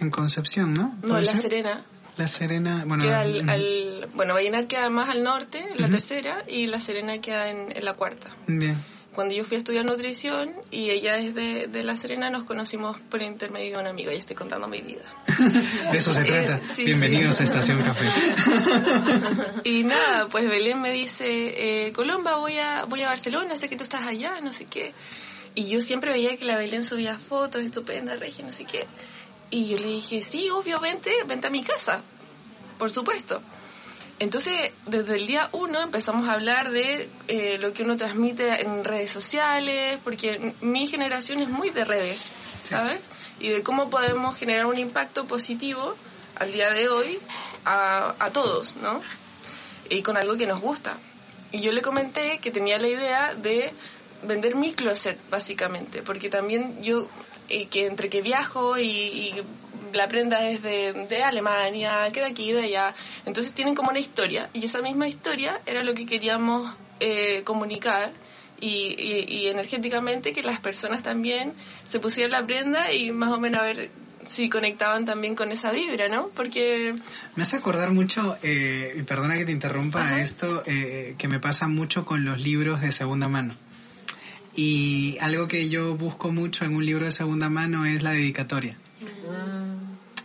En 0.00 0.10
Concepción, 0.10 0.74
¿no? 0.74 0.94
No, 1.02 1.08
¿Puede 1.08 1.20
en 1.20 1.24
La 1.26 1.32
ser? 1.32 1.42
Serena. 1.42 1.84
La 2.16 2.26
Serena, 2.26 2.84
bueno, 2.84 3.04
Queda 3.04 3.20
al- 3.20 4.08
bueno, 4.14 4.34
Vallenar 4.34 4.66
queda 4.66 4.90
más 4.90 5.08
al 5.08 5.22
norte, 5.22 5.64
en 5.72 5.80
la 5.80 5.88
tercera, 5.88 6.44
y 6.48 6.66
La 6.66 6.80
Serena 6.80 7.20
queda 7.20 7.48
en, 7.48 7.70
en 7.76 7.84
la 7.84 7.94
cuarta. 7.94 8.30
bien. 8.48 8.76
Cuando 9.18 9.34
yo 9.34 9.42
fui 9.42 9.56
a 9.56 9.58
estudiar 9.58 9.84
nutrición 9.84 10.54
y 10.70 10.90
ella 10.90 11.18
es 11.18 11.34
de, 11.34 11.66
de 11.66 11.82
La 11.82 11.96
Serena, 11.96 12.30
nos 12.30 12.44
conocimos 12.44 13.00
por 13.10 13.20
intermedio 13.20 13.74
de 13.74 13.80
un 13.82 13.88
amigo 13.88 14.12
y 14.12 14.14
estoy 14.14 14.36
contando 14.36 14.68
mi 14.68 14.80
vida. 14.80 15.02
De 15.90 15.98
eso 15.98 16.14
se 16.14 16.20
Eh, 16.22 16.24
trata. 16.24 16.60
sí, 16.72 16.84
Bienvenidos 16.84 17.34
sí. 17.34 17.42
a 17.42 17.44
Estación 17.46 17.82
Café. 17.82 18.06
Y 19.64 19.82
nada, 19.82 20.28
pues 20.28 20.48
Belén 20.48 20.80
me 20.80 20.92
dice, 20.92 21.24
eh, 21.88 21.92
Colomba, 21.94 22.36
voy 22.38 22.58
a, 22.58 22.84
voy 22.84 23.02
a 23.02 23.08
Barcelona, 23.08 23.56
sé 23.56 23.68
que 23.68 23.74
tú 23.74 23.82
estás 23.82 24.04
allá, 24.04 24.40
no 24.40 24.52
sé 24.52 24.66
qué. 24.66 24.94
Y 25.56 25.66
yo 25.66 25.80
siempre 25.80 26.12
veía 26.12 26.36
que 26.36 26.44
la 26.44 26.56
Belén 26.56 26.84
subía 26.84 27.18
fotos, 27.18 27.62
estupenda, 27.62 28.14
regia, 28.14 28.44
no 28.44 28.52
sé 28.52 28.66
qué. 28.66 28.86
Y 29.50 29.66
yo 29.68 29.78
le 29.78 29.88
dije, 29.88 30.22
sí, 30.22 30.48
obvio, 30.50 30.78
vente, 30.78 31.10
vente 31.26 31.48
a 31.48 31.50
mi 31.50 31.64
casa, 31.64 32.02
por 32.78 32.90
supuesto. 32.90 33.42
Entonces, 34.20 34.72
desde 34.86 35.16
el 35.16 35.26
día 35.26 35.48
uno 35.52 35.80
empezamos 35.80 36.28
a 36.28 36.32
hablar 36.32 36.70
de 36.70 37.08
eh, 37.28 37.56
lo 37.58 37.72
que 37.72 37.84
uno 37.84 37.96
transmite 37.96 38.62
en 38.62 38.84
redes 38.84 39.10
sociales, 39.10 39.98
porque 40.02 40.54
mi 40.60 40.86
generación 40.88 41.40
es 41.40 41.48
muy 41.48 41.70
de 41.70 41.84
redes, 41.84 42.32
¿sabes? 42.62 43.00
Y 43.38 43.50
de 43.50 43.62
cómo 43.62 43.90
podemos 43.90 44.36
generar 44.36 44.66
un 44.66 44.78
impacto 44.78 45.26
positivo 45.26 45.94
al 46.34 46.52
día 46.52 46.70
de 46.70 46.88
hoy 46.88 47.18
a, 47.64 48.14
a 48.18 48.30
todos, 48.30 48.76
¿no? 48.76 49.02
Y 49.88 50.02
con 50.02 50.16
algo 50.16 50.36
que 50.36 50.46
nos 50.46 50.60
gusta. 50.60 50.98
y 51.52 51.60
yo 51.60 51.72
le 51.72 51.80
comenté 51.80 52.38
que 52.38 52.50
tenía 52.50 52.78
la 52.78 52.88
idea 52.88 53.34
de 53.34 53.72
vender 54.22 54.56
mi 54.56 54.72
closet, 54.72 55.18
básicamente, 55.30 56.02
porque 56.02 56.28
también 56.28 56.82
yo, 56.82 57.08
eh, 57.48 57.66
que 57.68 57.86
entre 57.86 58.08
que 58.08 58.22
viajo 58.22 58.78
y, 58.78 59.32
la 59.92 60.08
prenda 60.08 60.48
es 60.48 60.62
de, 60.62 61.06
de, 61.08 61.22
Alemania, 61.22 62.10
que 62.12 62.20
de 62.20 62.26
aquí, 62.26 62.52
de 62.52 62.64
allá, 62.64 62.94
entonces 63.24 63.52
tienen 63.52 63.74
como 63.74 63.90
una 63.90 63.98
historia, 63.98 64.50
y 64.52 64.64
esa 64.64 64.82
misma 64.82 65.08
historia 65.08 65.60
era 65.66 65.82
lo 65.82 65.94
que 65.94 66.06
queríamos 66.06 66.74
eh, 67.00 67.42
comunicar. 67.44 68.12
Y, 68.60 68.96
y, 69.28 69.46
energéticamente 69.46 70.32
que 70.32 70.42
las 70.42 70.58
personas 70.58 71.04
también 71.04 71.54
se 71.84 72.00
pusieran 72.00 72.32
la 72.32 72.44
prenda 72.44 72.92
y 72.92 73.12
más 73.12 73.30
o 73.30 73.38
menos 73.38 73.62
a 73.62 73.66
ver 73.66 73.92
si 74.28 74.48
conectaban 74.48 75.04
también 75.04 75.34
con 75.34 75.50
esa 75.50 75.72
vibra, 75.72 76.08
¿no? 76.08 76.28
Porque... 76.28 76.94
Me 77.34 77.42
hace 77.42 77.56
acordar 77.56 77.90
mucho, 77.92 78.36
eh, 78.42 78.94
y 78.98 79.02
perdona 79.02 79.36
que 79.36 79.44
te 79.44 79.52
interrumpa 79.52 80.20
esto, 80.20 80.62
eh, 80.66 81.14
que 81.18 81.28
me 81.28 81.40
pasa 81.40 81.68
mucho 81.68 82.04
con 82.04 82.24
los 82.24 82.40
libros 82.40 82.80
de 82.80 82.92
segunda 82.92 83.28
mano. 83.28 83.54
Y 84.54 85.16
algo 85.20 85.46
que 85.48 85.68
yo 85.68 85.96
busco 85.96 86.32
mucho 86.32 86.64
en 86.64 86.74
un 86.74 86.84
libro 86.84 87.04
de 87.04 87.12
segunda 87.12 87.48
mano 87.48 87.84
es 87.84 88.02
la 88.02 88.10
dedicatoria. 88.10 88.76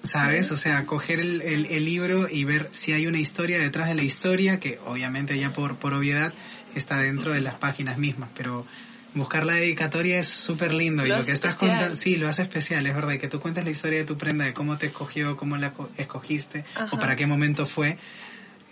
¿Sabes? 0.03 0.51
O 0.51 0.57
sea, 0.57 0.85
coger 0.85 1.21
el, 1.21 1.41
el, 1.41 1.85
libro 1.85 2.27
y 2.29 2.43
ver 2.43 2.69
si 2.73 2.91
hay 2.91 3.07
una 3.07 3.19
historia 3.19 3.57
detrás 3.59 3.87
de 3.87 3.95
la 3.95 4.03
historia, 4.03 4.59
que 4.59 4.79
obviamente 4.85 5.39
ya 5.39 5.53
por, 5.53 5.77
por 5.77 5.93
obviedad 5.93 6.33
está 6.75 6.97
dentro 6.97 7.31
de 7.31 7.39
las 7.39 7.55
páginas 7.55 7.97
mismas, 7.97 8.29
pero 8.35 8.65
buscar 9.13 9.45
la 9.45 9.53
dedicatoria 9.53 10.19
es 10.19 10.27
súper 10.27 10.73
lindo 10.73 11.05
y 11.05 11.09
lo 11.09 11.23
que 11.23 11.31
estás 11.31 11.55
contando, 11.55 11.95
sí, 11.95 12.17
lo 12.17 12.27
hace 12.27 12.41
especial, 12.41 12.85
es 12.85 12.95
verdad, 12.95 13.13
y 13.13 13.17
que 13.19 13.27
tú 13.27 13.39
cuentes 13.39 13.63
la 13.63 13.71
historia 13.71 13.99
de 13.99 14.05
tu 14.05 14.17
prenda, 14.17 14.45
de 14.45 14.53
cómo 14.53 14.77
te 14.77 14.87
escogió, 14.87 15.37
cómo 15.37 15.57
la 15.57 15.73
escogiste 15.97 16.65
o 16.91 16.97
para 16.97 17.15
qué 17.15 17.25
momento 17.25 17.65
fue, 17.65 17.97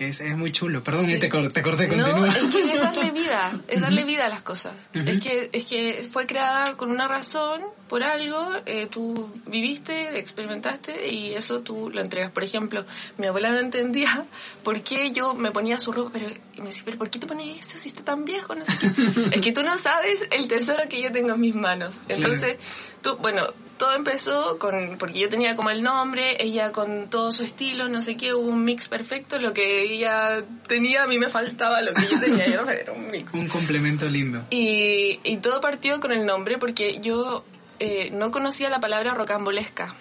es, 0.08 0.22
es 0.22 0.38
muy 0.38 0.52
chulo. 0.52 0.84
Perdón, 0.84 1.06
te, 1.06 1.18
te 1.18 1.30
corté, 1.30 1.62
continúa. 1.62 2.12
No, 2.12 2.26
es 2.26 2.44
que 2.44 2.74
es 2.74 2.82
darle 2.82 3.12
vida, 3.12 3.60
es 3.68 3.82
darle 3.82 4.04
vida 4.04 4.26
a 4.26 4.30
las 4.30 4.42
cosas. 4.42 4.74
Es 4.94 5.20
que 5.20 5.50
es 5.52 5.66
que 5.66 6.04
fue 6.12 6.26
creada 6.26 6.76
con 6.78 6.92
una 6.92 7.08
razón, 7.08 7.62
por 7.88 8.04
algo, 8.04 8.54
eh, 8.66 8.88
tú 8.90 9.30
viviste, 9.48 10.18
experimentaste 10.18 11.10
y 11.10 11.34
eso 11.34 11.60
tú 11.62 11.90
lo 11.90 12.02
entregas. 12.02 12.32
Por 12.32 12.44
ejemplo, 12.44 12.86
mi 13.18 13.28
abuela 13.28 13.52
no 13.52 13.60
entendía 13.60 14.26
por 14.64 14.82
qué 14.82 15.12
yo 15.12 15.34
me 15.34 15.52
ponía 15.52 15.80
su 15.80 15.92
ropa, 15.92 16.12
pero 16.14 16.30
me 16.58 16.66
decía, 16.66 16.84
pero 16.86 16.98
¿por 16.98 17.10
qué 17.10 17.20
te 17.20 17.28
pones 17.28 17.60
eso 17.60 17.78
si 17.78 17.90
está 17.90 18.04
tan 18.04 18.24
viejo? 18.26 18.56
No 18.56 18.66
sé 18.66 18.74
qué. 18.80 19.30
es 19.36 19.42
que 19.42 19.52
tú 19.52 19.62
no 19.62 19.78
sabes 19.78 20.28
el 20.32 20.48
tesoro 20.48 20.84
que 20.90 21.02
yo 21.02 21.12
tengo 21.12 21.34
en 21.34 21.42
mis 21.42 21.56
manos. 21.56 22.00
Entonces, 22.08 22.58
tú, 23.02 23.18
bueno, 23.18 23.48
todo 23.82 23.96
empezó 23.96 24.60
con, 24.60 25.00
porque 25.00 25.22
yo 25.22 25.28
tenía 25.28 25.56
como 25.56 25.72
el 25.72 25.82
nombre, 25.82 26.38
ella 26.38 26.72
con 26.72 27.10
todo 27.10 27.32
su 27.32 27.42
estilo, 27.42 27.90
no 27.90 28.04
sé 28.04 28.16
qué, 28.16 28.32
hubo 28.36 28.48
un 28.48 28.64
mix 28.64 28.88
perfecto, 28.88 29.40
lo 29.40 29.54
que 29.54 29.82
ella 29.82 30.44
tenía 30.68 31.02
a 31.02 31.08
mí 31.08 31.18
me 31.18 31.30
faltaba 31.30 31.82
lo 31.82 31.92
que 31.92 32.04
yo 32.04 32.20
tenía, 32.20 32.46
era 32.46 32.92
un 32.94 33.10
mix. 33.10 33.34
Un 33.34 33.48
complemento 33.48 34.08
lindo. 34.08 34.46
Y, 34.52 35.20
y 35.24 35.38
todo 35.38 35.62
partió 35.62 36.00
con 36.00 36.12
el 36.12 36.28
nombre 36.28 36.60
porque 36.60 37.00
yo 37.02 37.44
eh, 37.80 38.12
no 38.12 38.30
conocía 38.30 38.70
la 38.70 38.80
palabra 38.80 39.16
rocambolesca. 39.16 39.96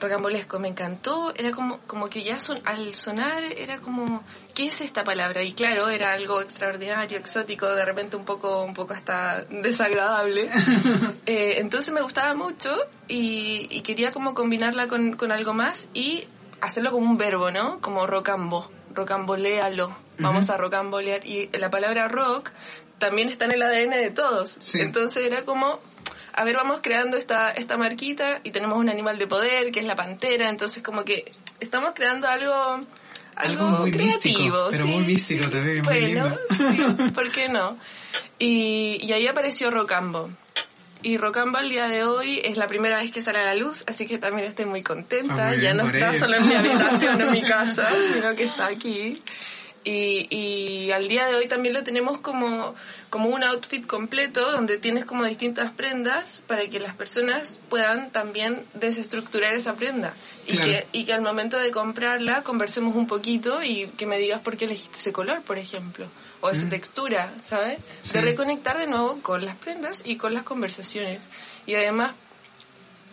Rocambolesco, 0.00 0.58
me 0.58 0.68
encantó, 0.68 1.32
era 1.34 1.50
como, 1.50 1.78
como 1.86 2.08
que 2.08 2.22
ya 2.22 2.38
son, 2.38 2.60
al 2.64 2.94
sonar 2.94 3.42
era 3.44 3.78
como, 3.80 4.22
¿qué 4.54 4.66
es 4.66 4.80
esta 4.80 5.02
palabra? 5.02 5.42
Y 5.42 5.52
claro, 5.52 5.88
era 5.88 6.12
algo 6.12 6.40
extraordinario, 6.40 7.18
exótico, 7.18 7.66
de 7.66 7.84
repente 7.84 8.16
un 8.16 8.24
poco, 8.24 8.62
un 8.62 8.74
poco 8.74 8.94
hasta 8.94 9.42
desagradable. 9.44 10.48
Eh, 11.24 11.60
entonces 11.60 11.92
me 11.94 12.02
gustaba 12.02 12.34
mucho 12.34 12.68
y, 13.06 13.80
quería 13.82 14.12
como 14.12 14.34
combinarla 14.34 14.88
con, 14.88 15.12
con, 15.16 15.30
algo 15.30 15.54
más 15.54 15.88
y 15.94 16.26
hacerlo 16.60 16.90
como 16.90 17.08
un 17.08 17.16
verbo, 17.16 17.50
¿no? 17.50 17.80
Como 17.80 18.06
rocambo, 18.06 18.70
rocambolealo, 18.92 19.96
vamos 20.18 20.50
a 20.50 20.56
rocambolear. 20.56 21.24
Y 21.24 21.48
la 21.56 21.70
palabra 21.70 22.08
rock 22.08 22.50
también 22.98 23.28
está 23.28 23.44
en 23.46 23.54
el 23.54 23.62
ADN 23.62 23.90
de 23.90 24.10
todos. 24.10 24.74
Entonces 24.74 25.24
era 25.24 25.44
como 25.44 25.80
a 26.32 26.44
ver, 26.44 26.56
vamos 26.56 26.80
creando 26.82 27.16
esta, 27.16 27.50
esta 27.50 27.76
marquita 27.76 28.40
y 28.42 28.50
tenemos 28.50 28.78
un 28.78 28.88
animal 28.88 29.18
de 29.18 29.26
poder 29.26 29.70
que 29.70 29.80
es 29.80 29.86
la 29.86 29.96
pantera, 29.96 30.48
entonces 30.48 30.82
como 30.82 31.04
que 31.04 31.30
estamos 31.60 31.92
creando 31.94 32.26
algo 32.26 32.80
algo, 33.34 33.64
muy 33.64 33.90
creativo, 33.90 34.68
pero 34.70 34.86
muy 34.86 35.04
místico 35.04 35.48
también, 35.48 35.82
bueno, 35.82 36.36
sí, 36.50 37.10
¿por 37.14 37.30
qué 37.30 37.48
no? 37.48 37.76
Y, 38.38 38.98
y 39.00 39.12
ahí 39.12 39.26
apareció 39.26 39.70
Rocambo. 39.70 40.30
Y 41.04 41.16
Rocambo 41.16 41.58
al 41.58 41.68
día 41.68 41.88
de 41.88 42.04
hoy 42.04 42.40
es 42.44 42.56
la 42.56 42.68
primera 42.68 42.98
vez 42.98 43.10
que 43.10 43.20
sale 43.20 43.40
a 43.40 43.44
la 43.44 43.54
luz, 43.54 43.82
así 43.88 44.06
que 44.06 44.18
también 44.18 44.46
estoy 44.46 44.66
muy 44.66 44.82
contenta. 44.82 45.48
Ah, 45.48 45.54
ya 45.56 45.74
no 45.74 45.84
está 45.84 46.14
solo 46.14 46.36
en 46.36 46.48
mi 46.48 46.54
habitación, 46.54 47.20
en 47.20 47.32
mi 47.32 47.42
casa, 47.48 47.88
sino 48.12 48.34
que 48.36 48.44
está 48.44 48.66
aquí. 48.66 49.20
Y, 49.84 50.28
y 50.30 50.92
al 50.92 51.08
día 51.08 51.26
de 51.26 51.34
hoy 51.34 51.48
también 51.48 51.74
lo 51.74 51.82
tenemos 51.82 52.18
como, 52.18 52.74
como 53.10 53.30
un 53.30 53.42
outfit 53.42 53.84
completo 53.84 54.52
donde 54.52 54.78
tienes 54.78 55.04
como 55.04 55.24
distintas 55.24 55.72
prendas 55.72 56.42
para 56.46 56.68
que 56.68 56.78
las 56.78 56.94
personas 56.94 57.58
puedan 57.68 58.12
también 58.12 58.64
desestructurar 58.74 59.54
esa 59.54 59.74
prenda 59.74 60.14
y, 60.46 60.56
que, 60.56 60.86
y 60.92 61.04
que 61.04 61.12
al 61.12 61.22
momento 61.22 61.58
de 61.58 61.72
comprarla 61.72 62.42
conversemos 62.44 62.94
un 62.94 63.08
poquito 63.08 63.62
y 63.62 63.88
que 63.88 64.06
me 64.06 64.18
digas 64.18 64.40
por 64.40 64.56
qué 64.56 64.66
elegiste 64.66 64.98
ese 64.98 65.12
color, 65.12 65.42
por 65.42 65.58
ejemplo, 65.58 66.06
o 66.40 66.50
esa 66.50 66.66
mm. 66.66 66.70
textura, 66.70 67.34
¿sabes? 67.44 67.78
De 68.12 68.20
reconectar 68.20 68.78
de 68.78 68.86
nuevo 68.86 69.20
con 69.20 69.44
las 69.44 69.56
prendas 69.56 70.02
y 70.04 70.16
con 70.16 70.32
las 70.32 70.44
conversaciones. 70.44 71.22
Y 71.66 71.74
además, 71.74 72.14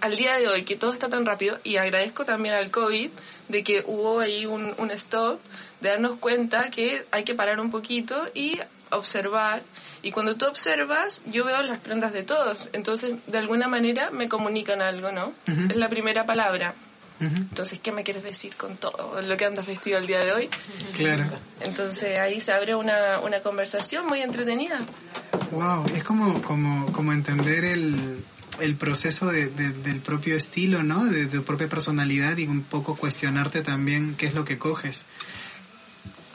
al 0.02 0.16
día 0.16 0.36
de 0.38 0.48
hoy 0.48 0.66
que 0.66 0.76
todo 0.76 0.94
está 0.94 1.10
tan 1.10 1.26
rápido, 1.26 1.60
y 1.64 1.78
agradezco 1.78 2.26
también 2.26 2.56
al 2.56 2.72
COVID, 2.72 3.10
de 3.48 3.64
que 3.64 3.84
hubo 3.86 4.20
ahí 4.20 4.46
un, 4.46 4.74
un 4.78 4.92
stop, 4.92 5.40
de 5.82 5.90
darnos 5.90 6.20
cuenta 6.20 6.70
que 6.70 7.06
hay 7.12 7.24
que 7.24 7.36
parar 7.36 7.60
un 7.60 7.72
poquito 7.72 8.30
y 8.34 8.60
observar. 8.92 9.64
Y 10.02 10.12
cuando 10.12 10.36
tú 10.36 10.46
observas, 10.46 11.22
yo 11.26 11.46
veo 11.46 11.62
las 11.62 11.80
prendas 11.80 12.14
de 12.14 12.24
todos. 12.24 12.70
Entonces, 12.74 13.16
de 13.28 13.38
alguna 13.38 13.68
manera 13.68 14.12
me 14.12 14.30
comunican 14.30 14.82
algo, 14.82 15.12
¿no? 15.12 15.34
Es 15.46 15.76
la 15.76 15.90
primera 15.90 16.26
palabra. 16.26 16.76
Entonces, 17.20 17.80
¿qué 17.80 17.92
me 17.92 18.04
quieres 18.04 18.24
decir 18.24 18.56
con 18.56 18.78
todo 18.78 19.22
lo 19.22 19.36
que 19.36 19.44
andas 19.44 19.68
vestido 19.68 19.98
el 19.98 20.08
día 20.08 20.20
de 20.20 20.32
hoy? 20.32 20.50
Claro. 20.96 21.26
Entonces, 21.60 22.18
ahí 22.18 22.40
se 22.40 22.54
abre 22.54 22.76
una, 22.76 23.20
una 23.20 23.42
conversación 23.42 24.06
muy 24.06 24.22
entretenida. 24.22 24.80
Wow, 25.52 25.86
es 25.94 26.04
como, 26.06 26.42
como, 26.42 26.92
como 26.94 27.12
entender 27.12 27.66
el, 27.66 28.24
el 28.62 28.76
proceso 28.76 29.28
de, 29.28 29.48
del 29.48 30.00
propio 30.00 30.36
estilo, 30.36 30.84
¿no? 30.84 31.06
De, 31.06 31.26
tu 31.26 31.44
propia 31.44 31.68
personalidad 31.68 32.38
y 32.38 32.48
un 32.48 32.64
poco 32.64 32.96
cuestionarte 32.96 33.62
también 33.62 34.16
qué 34.16 34.28
es 34.28 34.34
lo 34.34 34.46
que 34.46 34.58
coges. 34.58 35.06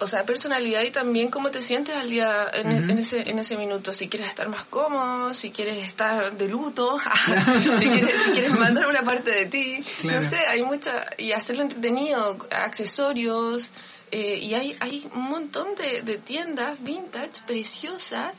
O 0.01 0.07
sea, 0.07 0.25
personalidad 0.25 0.83
y 0.83 0.91
también 0.91 1.31
cómo 1.31 1.51
te 1.51 1.63
sientes 1.63 1.95
al 1.95 2.11
día 2.11 2.49
en, 2.53 2.91
e, 2.91 3.01
ese, 3.01 3.29
en 3.29 3.39
ese 3.39 3.57
minuto. 3.57 3.93
Si 3.93 4.09
quieres 4.09 4.29
estar 4.29 4.49
más 4.49 4.65
cómodo, 4.65 5.33
si 5.35 5.51
quieres 5.51 5.87
estar 5.87 6.37
de 6.37 6.49
luto, 6.49 6.99
si, 7.79 7.89
quieres, 7.89 8.23
si 8.23 8.31
quieres 8.33 8.53
mandar 8.53 8.87
una 8.87 9.03
parte 9.03 9.31
de 9.31 9.47
ti. 9.47 9.79
No 10.05 10.23
sé, 10.23 10.39
hay 10.39 10.63
mucha... 10.63 11.07
Y 11.19 11.33
hacerlo 11.33 11.63
entretenido, 11.63 12.39
accesorios... 12.51 13.71
Eh, 14.11 14.39
y 14.39 14.55
hay, 14.55 14.77
hay 14.79 15.11
un 15.13 15.25
montón 15.25 15.75
de, 15.75 16.03
de 16.03 16.19
tiendas 16.19 16.81
vintage 16.81 17.43
preciosas. 17.49 18.33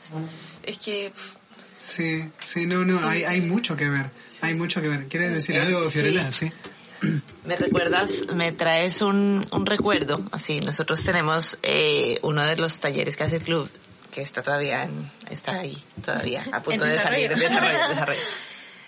Es 0.62 0.78
que... 0.78 1.12
Sí, 1.76 2.24
sí, 2.38 2.64
no, 2.64 2.82
no, 2.84 3.06
hay, 3.06 3.24
hay 3.24 3.42
mucho 3.42 3.76
que 3.76 3.90
ver, 3.90 4.10
hay 4.40 4.54
mucho 4.54 4.80
que 4.80 4.88
ver. 4.88 5.06
¿Quieres 5.08 5.34
decir 5.34 5.58
algo, 5.58 5.90
Fiorella? 5.90 6.32
Sí. 6.32 6.50
Me 7.44 7.56
recuerdas, 7.56 8.24
me 8.34 8.52
traes 8.52 9.02
un, 9.02 9.44
un 9.52 9.66
recuerdo, 9.66 10.20
así, 10.32 10.60
nosotros 10.60 11.04
tenemos 11.04 11.58
eh, 11.62 12.18
uno 12.22 12.44
de 12.44 12.56
los 12.56 12.78
talleres 12.78 13.16
que 13.16 13.24
hace 13.24 13.36
el 13.36 13.42
club, 13.42 13.70
que 14.10 14.22
está 14.22 14.42
todavía, 14.42 14.82
en, 14.84 15.10
está 15.30 15.56
ahí, 15.56 15.82
todavía, 16.04 16.44
a 16.52 16.62
punto 16.62 16.84
de 16.84 16.96
salir, 16.96 17.34
desarrollo, 17.36 17.88
desarrollo. 17.88 18.20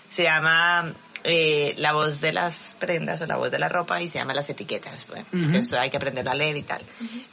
Se 0.09 0.23
llama 0.23 0.93
eh, 1.23 1.75
la 1.77 1.91
voz 1.91 2.21
de 2.21 2.31
las 2.31 2.75
prendas 2.79 3.21
o 3.21 3.25
la 3.25 3.35
voz 3.35 3.51
de 3.51 3.59
la 3.59 3.69
ropa 3.69 4.01
y 4.01 4.09
se 4.09 4.19
llama 4.19 4.33
las 4.33 4.49
etiquetas. 4.49 5.05
Bueno, 5.07 5.25
eso 5.57 5.79
hay 5.79 5.89
que 5.89 5.97
aprender 5.97 6.27
a 6.27 6.33
leer 6.33 6.55
y 6.57 6.63
tal. 6.63 6.81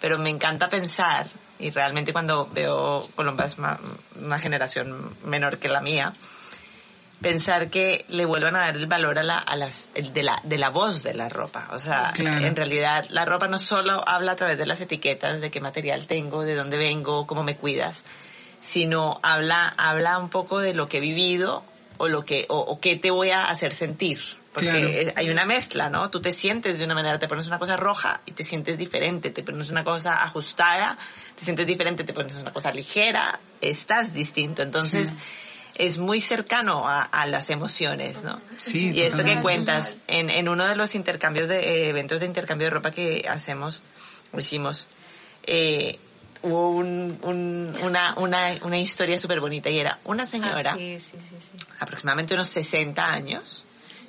Pero 0.00 0.18
me 0.18 0.28
encanta 0.28 0.68
pensar 0.68 1.28
y 1.58 1.70
realmente 1.70 2.12
cuando 2.12 2.48
veo 2.52 3.08
Colombia 3.14 3.46
más, 3.58 3.78
una 4.20 4.38
generación 4.38 5.16
menor 5.24 5.58
que 5.58 5.68
la 5.68 5.80
mía, 5.80 6.14
pensar 7.20 7.70
que 7.70 8.04
le 8.08 8.26
vuelvan 8.26 8.56
a 8.56 8.60
dar 8.60 8.76
el 8.76 8.86
valor 8.86 9.18
a 9.18 9.22
la, 9.22 9.38
a 9.38 9.56
las, 9.56 9.88
de, 9.94 10.22
la, 10.22 10.40
de 10.44 10.58
la 10.58 10.70
voz 10.70 11.02
de 11.02 11.14
la 11.14 11.28
ropa. 11.28 11.68
O 11.72 11.78
sea, 11.78 12.12
en 12.16 12.56
realidad 12.56 13.04
la 13.10 13.24
ropa 13.24 13.48
no 13.48 13.58
solo 13.58 14.06
habla 14.06 14.32
a 14.32 14.36
través 14.36 14.58
de 14.58 14.66
las 14.66 14.80
etiquetas, 14.80 15.40
de 15.40 15.50
qué 15.50 15.60
material 15.60 16.06
tengo, 16.06 16.42
de 16.42 16.54
dónde 16.54 16.76
vengo, 16.76 17.26
cómo 17.26 17.42
me 17.42 17.56
cuidas, 17.56 18.04
sino 18.60 19.18
habla, 19.22 19.72
habla 19.76 20.18
un 20.18 20.28
poco 20.28 20.60
de 20.60 20.74
lo 20.74 20.88
que 20.88 20.98
he 20.98 21.00
vivido 21.00 21.62
o 21.98 22.08
lo 22.08 22.24
que, 22.24 22.46
o, 22.48 22.58
o 22.58 22.80
qué 22.80 22.96
te 22.96 23.10
voy 23.10 23.30
a 23.30 23.44
hacer 23.44 23.72
sentir. 23.72 24.20
Porque 24.52 25.12
hay 25.14 25.28
una 25.28 25.44
mezcla, 25.44 25.90
¿no? 25.90 26.08
Tú 26.08 26.22
te 26.22 26.32
sientes 26.32 26.78
de 26.78 26.86
una 26.86 26.94
manera, 26.94 27.18
te 27.18 27.28
pones 27.28 27.46
una 27.46 27.58
cosa 27.58 27.76
roja 27.76 28.22
y 28.24 28.32
te 28.32 28.42
sientes 28.42 28.78
diferente, 28.78 29.28
te 29.28 29.42
pones 29.42 29.68
una 29.68 29.84
cosa 29.84 30.24
ajustada, 30.24 30.96
te 31.34 31.44
sientes 31.44 31.66
diferente, 31.66 32.04
te 32.04 32.14
pones 32.14 32.34
una 32.36 32.54
cosa 32.54 32.72
ligera, 32.72 33.38
estás 33.60 34.14
distinto. 34.14 34.62
Entonces, 34.62 35.12
es 35.78 35.98
muy 35.98 36.20
cercano 36.20 36.84
a, 36.88 37.26
las 37.26 37.50
emociones, 37.50 38.22
¿no? 38.22 38.40
Sí, 38.56 38.92
y 38.94 39.02
esto 39.02 39.24
que 39.24 39.40
cuentas, 39.40 39.98
en, 40.06 40.30
en 40.30 40.48
uno 40.48 40.66
de 40.66 40.74
los 40.74 40.94
intercambios 40.94 41.48
de, 41.48 41.58
eh, 41.58 41.88
eventos 41.90 42.20
de 42.20 42.26
intercambio 42.26 42.66
de 42.66 42.70
ropa 42.70 42.90
que 42.90 43.26
hacemos, 43.28 43.82
o 44.32 44.38
hicimos, 44.38 44.88
eh, 45.42 45.98
hubo 46.42 46.70
un, 46.70 47.18
un, 47.22 47.76
una, 47.82 48.14
una, 48.16 48.56
una 48.62 48.78
historia 48.78 49.18
súper 49.18 49.40
bonita 49.40 49.68
y 49.68 49.78
era 49.78 50.00
una 50.04 50.24
señora, 50.24 50.72
Ah, 50.72 50.76
sí, 50.76 50.98
sí, 50.98 51.16
sí, 51.28 51.36
sí. 51.40 51.66
aproximadamente 51.78 52.34
unos 52.34 52.48
60 52.48 53.04
años, 53.04 53.64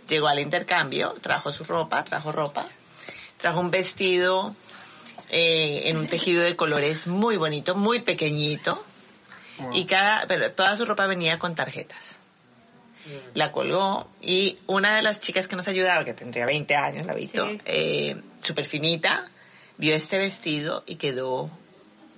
llegó 0.07 0.27
al 0.27 0.39
intercambio, 0.39 1.15
trajo 1.21 1.51
su 1.51 1.65
ropa, 1.65 2.03
trajo 2.03 2.31
ropa, 2.31 2.67
trajo 3.37 3.59
un 3.59 3.71
vestido 3.71 4.55
eh, 5.29 5.81
en 5.85 5.97
un 5.97 6.07
tejido 6.07 6.43
de 6.43 6.55
colores 6.55 7.07
muy 7.07 7.35
bonito, 7.35 7.75
muy 7.75 8.01
pequeñito, 8.03 8.85
y 9.73 9.85
cada, 9.85 10.27
pero 10.27 10.51
toda 10.51 10.75
su 10.77 10.85
ropa 10.85 11.07
venía 11.07 11.39
con 11.39 11.55
tarjetas. 11.55 12.15
La 13.33 13.53
colgó 13.53 14.09
y 14.21 14.57
una 14.67 14.95
de 14.97 15.01
las 15.01 15.19
chicas 15.21 15.47
que 15.47 15.55
nos 15.55 15.67
ayudaba, 15.67 16.03
que 16.03 16.13
tendría 16.13 16.45
20 16.45 16.75
años, 16.75 17.05
la 17.05 17.13
Vito, 17.13 17.45
Sí. 17.47 17.57
eh, 17.65 18.21
súper 18.41 18.65
finita, 18.65 19.29
vio 19.77 19.95
este 19.95 20.17
vestido 20.17 20.83
y 20.85 20.95
quedó 20.95 21.49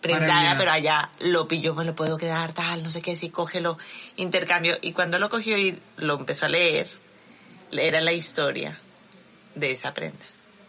prendada, 0.02 0.58
pero 0.58 0.72
allá 0.72 1.10
lo 1.20 1.48
pilló, 1.48 1.76
me 1.76 1.86
lo 1.86 1.94
puedo 1.94 2.18
quedar, 2.18 2.54
tal, 2.54 2.82
no 2.82 2.90
sé 2.90 3.02
qué, 3.02 3.16
sí, 3.16 3.30
cógelo, 3.30 3.78
intercambio. 4.16 4.78
Y 4.82 4.94
cuando 4.94 5.20
lo 5.20 5.30
cogió 5.30 5.58
y 5.58 5.80
lo 5.98 6.18
empezó 6.18 6.46
a 6.46 6.50
leer, 6.50 6.90
era 7.72 8.02
la 8.02 8.14
historia 8.14 8.80
de 9.56 9.72
esa 9.72 9.94
prenda. 9.94 10.26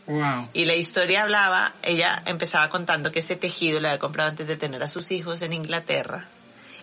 Wow. 0.07 0.49
Y 0.53 0.65
la 0.65 0.75
historia 0.75 1.23
hablaba, 1.23 1.75
ella 1.83 2.23
empezaba 2.27 2.69
contando 2.69 3.13
que 3.13 3.21
ese 3.21 3.37
tejido 3.37 3.81
lo 3.81 3.89
había 3.89 4.01
comprado 4.01 4.31
antes 4.31 4.49
de 4.49 4.57
tener 4.57 4.83
a 4.83 4.89
sus 4.89 5.11
hijos 5.13 5.41
en 5.43 5.53
Inglaterra. 5.53 6.27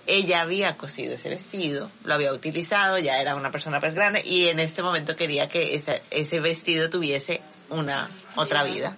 Ella 0.07 0.41
había 0.41 0.77
cosido 0.77 1.13
ese 1.13 1.29
vestido, 1.29 1.91
lo 2.03 2.13
había 2.13 2.33
utilizado, 2.33 2.97
ya 2.97 3.19
era 3.19 3.35
una 3.35 3.51
persona 3.51 3.79
pues 3.79 3.93
grande 3.93 4.21
y 4.25 4.47
en 4.47 4.59
este 4.59 4.81
momento 4.81 5.15
quería 5.15 5.47
que 5.47 5.75
ese, 5.75 6.01
ese 6.11 6.39
vestido 6.39 6.89
tuviese 6.89 7.41
una 7.69 8.09
otra 8.35 8.63
vida. 8.63 8.97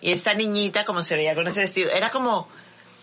Y 0.00 0.12
esta 0.12 0.34
niñita, 0.34 0.84
como 0.84 1.02
se 1.02 1.16
veía 1.16 1.34
con 1.34 1.46
ese 1.48 1.60
vestido, 1.60 1.90
era 1.90 2.10
como 2.10 2.48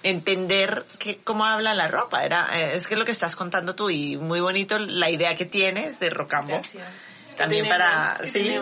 entender 0.04 0.86
que, 1.00 1.18
cómo 1.18 1.46
habla 1.46 1.74
la 1.74 1.88
ropa. 1.88 2.24
Era, 2.24 2.50
eh, 2.54 2.78
es 2.78 2.88
que 2.88 2.94
es 2.94 3.00
lo 3.00 3.06
que 3.06 3.12
estás 3.12 3.36
contando 3.36 3.76
tú 3.76 3.90
y 3.90 4.18
muy 4.18 4.40
bonito 4.40 4.80
la 4.80 5.10
idea 5.10 5.36
que 5.36 5.46
tienes 5.46 6.00
de 6.00 6.10
Rocambo. 6.10 6.54
Gracias. 6.54 6.88
También 7.38 7.66
Tenemos, 7.66 7.78
para, 7.78 8.18
que 8.24 8.32
sí, 8.32 8.56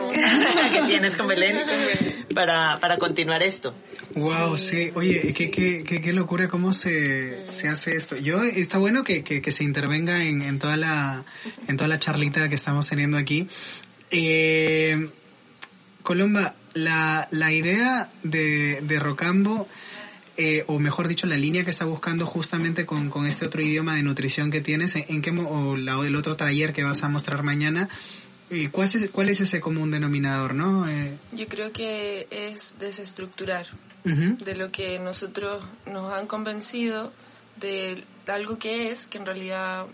que 0.73 0.81
tienes 0.87 1.15
con 1.15 1.27
Belén, 1.27 1.57
para, 2.33 2.77
para 2.79 2.97
continuar 2.97 3.43
esto. 3.43 3.73
Wow, 4.15 4.57
sí. 4.57 4.91
Oye, 4.95 5.33
qué, 5.35 5.49
qué, 5.51 5.83
qué, 5.83 6.01
qué 6.01 6.13
locura 6.13 6.47
cómo 6.47 6.73
se, 6.73 7.51
se 7.51 7.67
hace 7.67 7.95
esto. 7.95 8.15
Yo, 8.17 8.43
está 8.43 8.77
bueno 8.77 9.03
que, 9.03 9.23
que, 9.23 9.41
que 9.41 9.51
se 9.51 9.63
intervenga 9.63 10.23
en, 10.23 10.41
en 10.41 10.59
toda 10.59 10.77
la, 10.77 11.23
en 11.67 11.77
toda 11.77 11.87
la 11.87 11.99
charlita 11.99 12.49
que 12.49 12.55
estamos 12.55 12.87
teniendo 12.89 13.17
aquí. 13.17 13.47
Eh, 14.11 15.09
Colomba, 16.03 16.55
la, 16.73 17.27
la 17.31 17.51
idea 17.53 18.11
de, 18.23 18.81
de 18.81 18.99
Rocambo, 18.99 19.67
eh, 20.37 20.63
o 20.67 20.79
mejor 20.79 21.07
dicho, 21.07 21.27
la 21.27 21.37
línea 21.37 21.63
que 21.63 21.69
está 21.69 21.85
buscando 21.85 22.25
justamente 22.25 22.85
con, 22.85 23.09
con 23.09 23.25
este 23.25 23.45
otro 23.45 23.61
idioma 23.61 23.95
de 23.95 24.03
nutrición 24.03 24.51
que 24.51 24.61
tienes, 24.61 24.95
¿en, 24.95 25.05
en 25.07 25.21
qué, 25.21 25.31
mo- 25.31 25.49
o 25.49 25.77
la, 25.77 25.97
o 25.97 26.03
el 26.03 26.15
otro 26.15 26.35
taller 26.35 26.73
que 26.73 26.83
vas 26.83 27.03
a 27.03 27.09
mostrar 27.09 27.41
mañana, 27.43 27.87
eh, 28.53 28.69
¿cuál, 28.71 28.87
es, 28.87 29.09
¿cuál 29.11 29.29
es 29.29 29.39
ese 29.41 29.59
común 29.59 29.91
denominador, 29.91 30.53
no? 30.53 30.87
Eh, 30.87 31.17
Yo 31.31 31.47
creo 31.47 31.71
que 31.71 32.27
es 32.29 32.75
desestructurar 32.79 33.67
de 34.03 34.55
lo 34.55 34.69
que 34.69 34.99
nosotros 34.99 35.63
nos 35.85 36.13
han 36.13 36.27
convencido 36.27 37.13
de 37.55 38.03
algo 38.27 38.59
que 38.59 38.91
es, 38.91 39.07
que 39.07 39.17
en 39.17 39.25
realidad 39.25 39.85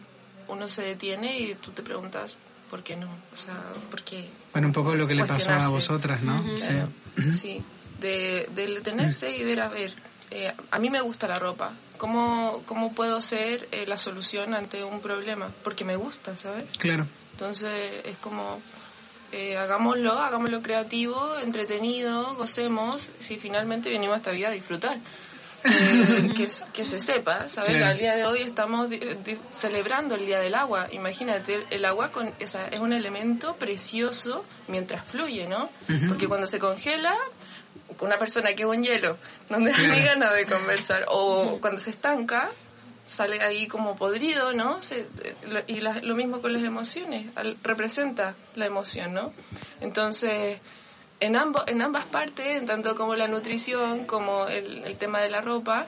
uno 0.47 0.67
se 0.67 0.81
detiene 0.81 1.39
y 1.39 1.53
tú 1.55 1.71
te 1.71 1.83
preguntas, 1.83 2.35
¿por 2.71 2.81
qué 2.81 2.95
no? 2.95 3.07
O 3.31 3.37
sea, 3.37 3.61
¿por 3.91 4.01
qué? 4.01 4.27
Bueno, 4.51 4.67
un 4.69 4.73
poco 4.73 4.95
lo 4.95 5.07
que 5.07 5.13
le 5.15 5.25
pasó 5.25 5.51
a 5.51 5.69
vosotras, 5.69 6.21
¿no? 6.23 6.43
Sí. 6.57 6.65
Claro, 6.65 6.89
sí, 7.37 7.61
de, 7.99 8.49
de 8.55 8.67
detenerse 8.67 9.35
y 9.37 9.43
ver, 9.43 9.61
a 9.61 9.67
ver, 9.69 9.93
eh, 10.31 10.53
a 10.71 10.79
mí 10.79 10.89
me 10.89 11.01
gusta 11.01 11.27
la 11.27 11.35
ropa, 11.35 11.73
¿cómo, 11.97 12.63
cómo 12.65 12.93
puedo 12.93 13.21
ser 13.21 13.67
eh, 13.71 13.85
la 13.87 13.97
solución 13.97 14.53
ante 14.55 14.83
un 14.83 15.01
problema? 15.01 15.51
Porque 15.63 15.83
me 15.85 15.95
gusta, 15.95 16.35
¿sabes? 16.37 16.65
Claro. 16.79 17.05
Entonces 17.39 18.01
es 18.03 18.17
como, 18.17 18.61
eh, 19.31 19.55
hagámoslo, 19.57 20.11
hagámoslo 20.11 20.61
creativo, 20.61 21.37
entretenido, 21.41 22.35
gocemos, 22.35 23.09
si 23.19 23.37
finalmente 23.37 23.89
venimos 23.89 24.15
a 24.15 24.17
esta 24.17 24.31
vida 24.31 24.49
a 24.49 24.51
disfrutar. 24.51 24.97
Eh, 25.63 26.29
que, 26.35 26.47
que 26.73 26.83
se 26.85 26.99
sepa, 26.99 27.47
¿sabes? 27.49 27.77
Claro. 27.77 27.85
Al 27.93 27.97
día 27.97 28.15
de 28.15 28.25
hoy 28.25 28.41
estamos 28.41 28.89
di- 28.89 28.99
di- 28.99 29.37
celebrando 29.53 30.15
el 30.15 30.25
Día 30.25 30.39
del 30.39 30.53
Agua. 30.55 30.87
Imagínate, 30.91 31.65
el 31.69 31.83
agua 31.85 32.11
con, 32.11 32.33
esa, 32.39 32.67
es 32.67 32.79
un 32.81 32.91
elemento 32.93 33.55
precioso 33.55 34.43
mientras 34.67 35.05
fluye, 35.05 35.47
¿no? 35.47 35.69
Porque 36.09 36.27
cuando 36.27 36.45
se 36.47 36.59
congela, 36.59 37.15
con 37.97 38.07
una 38.07 38.17
persona 38.17 38.53
que 38.53 38.63
es 38.63 38.69
un 38.69 38.83
hielo, 38.83 39.17
no 39.49 39.59
me 39.59 39.71
da 39.71 39.77
ni 39.79 40.01
ganas 40.01 40.33
de 40.33 40.45
conversar. 40.45 41.05
O 41.09 41.57
cuando 41.61 41.79
se 41.79 41.89
estanca, 41.91 42.51
sale 43.09 43.41
ahí 43.41 43.67
como 43.67 43.95
podrido, 43.95 44.53
¿no? 44.53 44.79
Se- 44.79 45.07
lo- 45.43 45.63
y 45.67 45.79
la- 45.79 45.99
lo 46.01 46.15
mismo 46.15 46.41
con 46.41 46.53
las 46.53 46.63
emociones, 46.63 47.25
al- 47.35 47.57
representa 47.63 48.35
la 48.55 48.65
emoción, 48.67 49.13
¿no? 49.13 49.33
Entonces, 49.81 50.59
en, 51.19 51.35
ambos, 51.35 51.63
en 51.67 51.81
ambas 51.81 52.05
partes, 52.05 52.57
en 52.57 52.65
tanto 52.65 52.95
como 52.95 53.15
la 53.15 53.27
nutrición, 53.27 54.05
como 54.05 54.47
el, 54.47 54.83
el 54.85 54.97
tema 54.97 55.19
de 55.21 55.29
la 55.29 55.41
ropa, 55.41 55.87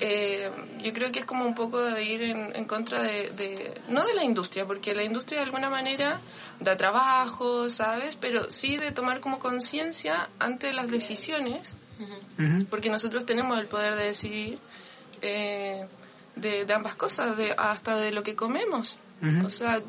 eh, 0.00 0.50
yo 0.78 0.92
creo 0.94 1.12
que 1.12 1.20
es 1.20 1.24
como 1.26 1.44
un 1.44 1.54
poco 1.54 1.78
de 1.80 2.02
ir 2.02 2.22
en, 2.22 2.56
en 2.56 2.64
contra 2.64 3.02
de, 3.02 3.30
de- 3.30 3.80
no 3.88 4.04
de 4.04 4.14
la 4.14 4.24
industria, 4.24 4.64
porque 4.66 4.94
la 4.94 5.04
industria 5.04 5.38
de 5.40 5.44
alguna 5.44 5.68
manera 5.70 6.20
da 6.58 6.76
trabajo, 6.76 7.68
¿sabes? 7.68 8.16
Pero 8.16 8.50
sí 8.50 8.76
de 8.78 8.90
tomar 8.92 9.20
como 9.20 9.38
conciencia 9.38 10.30
ante 10.38 10.72
las 10.72 10.88
decisiones 10.88 11.76
porque 12.70 12.88
nosotros 12.88 13.24
tenemos 13.26 13.58
el 13.60 13.66
poder 13.66 13.94
de 13.94 14.04
decidir 14.06 14.58
eh, 15.20 15.86
de, 16.36 16.64
de 16.64 16.72
ambas 16.74 16.94
cosas, 16.96 17.36
de, 17.36 17.54
hasta 17.56 17.96
de 17.96 18.10
lo 18.12 18.22
que 18.22 18.34
comemos. 18.34 18.98
O 19.44 19.50
sea, 19.50 19.80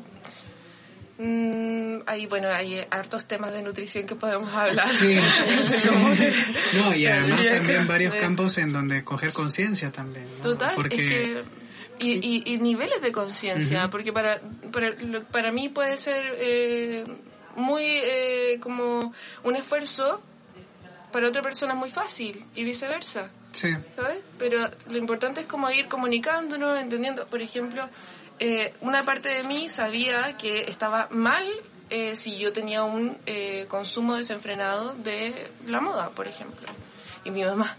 mm, 1.18 2.02
hay, 2.06 2.26
bueno, 2.26 2.48
hay 2.50 2.80
hartos 2.90 3.26
temas 3.26 3.52
de 3.52 3.62
nutrición 3.62 4.06
que 4.06 4.14
podemos 4.16 4.48
hablar. 4.52 4.86
Sí, 4.88 5.18
sí. 5.62 5.88
No, 6.74 6.94
y 6.94 7.06
además 7.06 7.46
también 7.46 7.86
varios 7.86 8.14
campos 8.14 8.58
en 8.58 8.72
donde 8.72 9.04
coger 9.04 9.32
conciencia 9.32 9.90
también. 9.92 10.26
¿no? 10.36 10.42
Total, 10.42 10.72
Porque, 10.74 10.94
es 10.96 11.10
que... 11.10 11.44
Y, 12.00 12.12
y, 12.50 12.54
y 12.54 12.58
niveles 12.58 13.00
de 13.02 13.12
conciencia, 13.12 13.88
porque 13.88 14.12
para, 14.12 14.40
para, 14.72 14.90
lo- 15.00 15.22
para 15.24 15.52
mí 15.52 15.68
puede 15.68 15.96
ser 15.96 16.34
eh, 16.38 17.04
muy 17.54 17.84
eh, 17.84 18.58
como 18.60 19.12
un 19.44 19.56
esfuerzo, 19.56 20.20
para 21.14 21.28
otra 21.28 21.42
persona 21.42 21.74
es 21.74 21.78
muy 21.78 21.90
fácil 21.90 22.44
y 22.56 22.64
viceversa. 22.64 23.30
sí, 23.52 23.72
¿sabes? 23.94 24.18
Pero 24.36 24.68
lo 24.88 24.98
importante 24.98 25.42
es 25.42 25.46
como 25.46 25.70
ir 25.70 25.86
comunicándonos, 25.86 26.76
entendiendo. 26.76 27.28
Por 27.28 27.40
ejemplo, 27.40 27.88
eh, 28.40 28.72
una 28.80 29.04
parte 29.04 29.28
de 29.28 29.44
mí 29.44 29.68
sabía 29.68 30.36
que 30.36 30.62
estaba 30.62 31.06
mal 31.12 31.46
eh, 31.88 32.16
si 32.16 32.36
yo 32.36 32.52
tenía 32.52 32.82
un 32.82 33.16
eh, 33.26 33.66
consumo 33.68 34.16
desenfrenado 34.16 34.94
de 34.96 35.52
la 35.68 35.80
moda, 35.80 36.10
por 36.10 36.26
ejemplo. 36.26 36.66
Y 37.24 37.30
mi 37.30 37.44
mamá, 37.44 37.76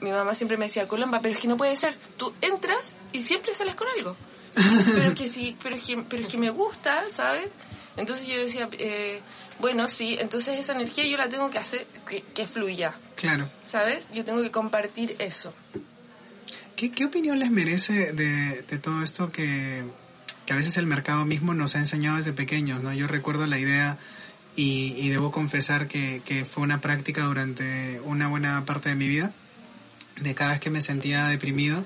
mi 0.00 0.10
mamá 0.10 0.34
siempre 0.34 0.56
me 0.56 0.64
decía, 0.64 0.88
Colomba, 0.88 1.20
pero 1.20 1.34
es 1.34 1.40
que 1.40 1.48
no 1.48 1.58
puede 1.58 1.76
ser. 1.76 1.94
Tú 2.16 2.32
entras 2.40 2.94
y 3.12 3.20
siempre 3.20 3.54
sales 3.54 3.74
con 3.74 3.88
algo. 3.88 4.16
pero 4.54 5.08
es 5.08 5.14
que 5.14 5.26
sí, 5.26 5.54
pero 5.62 5.76
es 5.76 5.84
que, 5.84 5.98
pero 5.98 6.22
es 6.22 6.28
que 6.28 6.38
me 6.38 6.48
gusta, 6.48 7.10
¿sabes? 7.10 7.50
Entonces 7.98 8.26
yo 8.26 8.38
decía, 8.38 8.70
eh, 8.72 9.20
bueno, 9.60 9.86
sí, 9.88 10.16
entonces 10.18 10.58
esa 10.58 10.72
energía 10.72 11.06
yo 11.06 11.16
la 11.16 11.28
tengo 11.28 11.50
que 11.50 11.58
hacer 11.58 11.86
que, 12.08 12.22
que 12.34 12.46
fluya. 12.46 12.94
claro. 13.16 13.48
¿Sabes? 13.64 14.08
Yo 14.12 14.24
tengo 14.24 14.42
que 14.42 14.50
compartir 14.50 15.16
eso. 15.18 15.52
¿Qué, 16.76 16.90
qué 16.90 17.04
opinión 17.04 17.38
les 17.38 17.50
merece 17.50 18.12
de, 18.12 18.62
de 18.62 18.78
todo 18.78 19.02
esto 19.02 19.30
que, 19.30 19.84
que 20.44 20.52
a 20.52 20.56
veces 20.56 20.76
el 20.76 20.86
mercado 20.86 21.24
mismo 21.24 21.54
nos 21.54 21.76
ha 21.76 21.78
enseñado 21.78 22.16
desde 22.16 22.32
pequeños? 22.32 22.82
¿no? 22.82 22.92
Yo 22.92 23.06
recuerdo 23.06 23.46
la 23.46 23.58
idea 23.58 23.98
y, 24.56 24.94
y 24.96 25.08
debo 25.08 25.30
confesar 25.30 25.86
que, 25.88 26.20
que 26.24 26.44
fue 26.44 26.62
una 26.62 26.80
práctica 26.80 27.22
durante 27.22 28.00
una 28.00 28.28
buena 28.28 28.64
parte 28.64 28.88
de 28.88 28.96
mi 28.96 29.08
vida, 29.08 29.32
de 30.20 30.34
cada 30.34 30.50
vez 30.52 30.60
que 30.60 30.70
me 30.70 30.80
sentía 30.80 31.28
deprimido, 31.28 31.84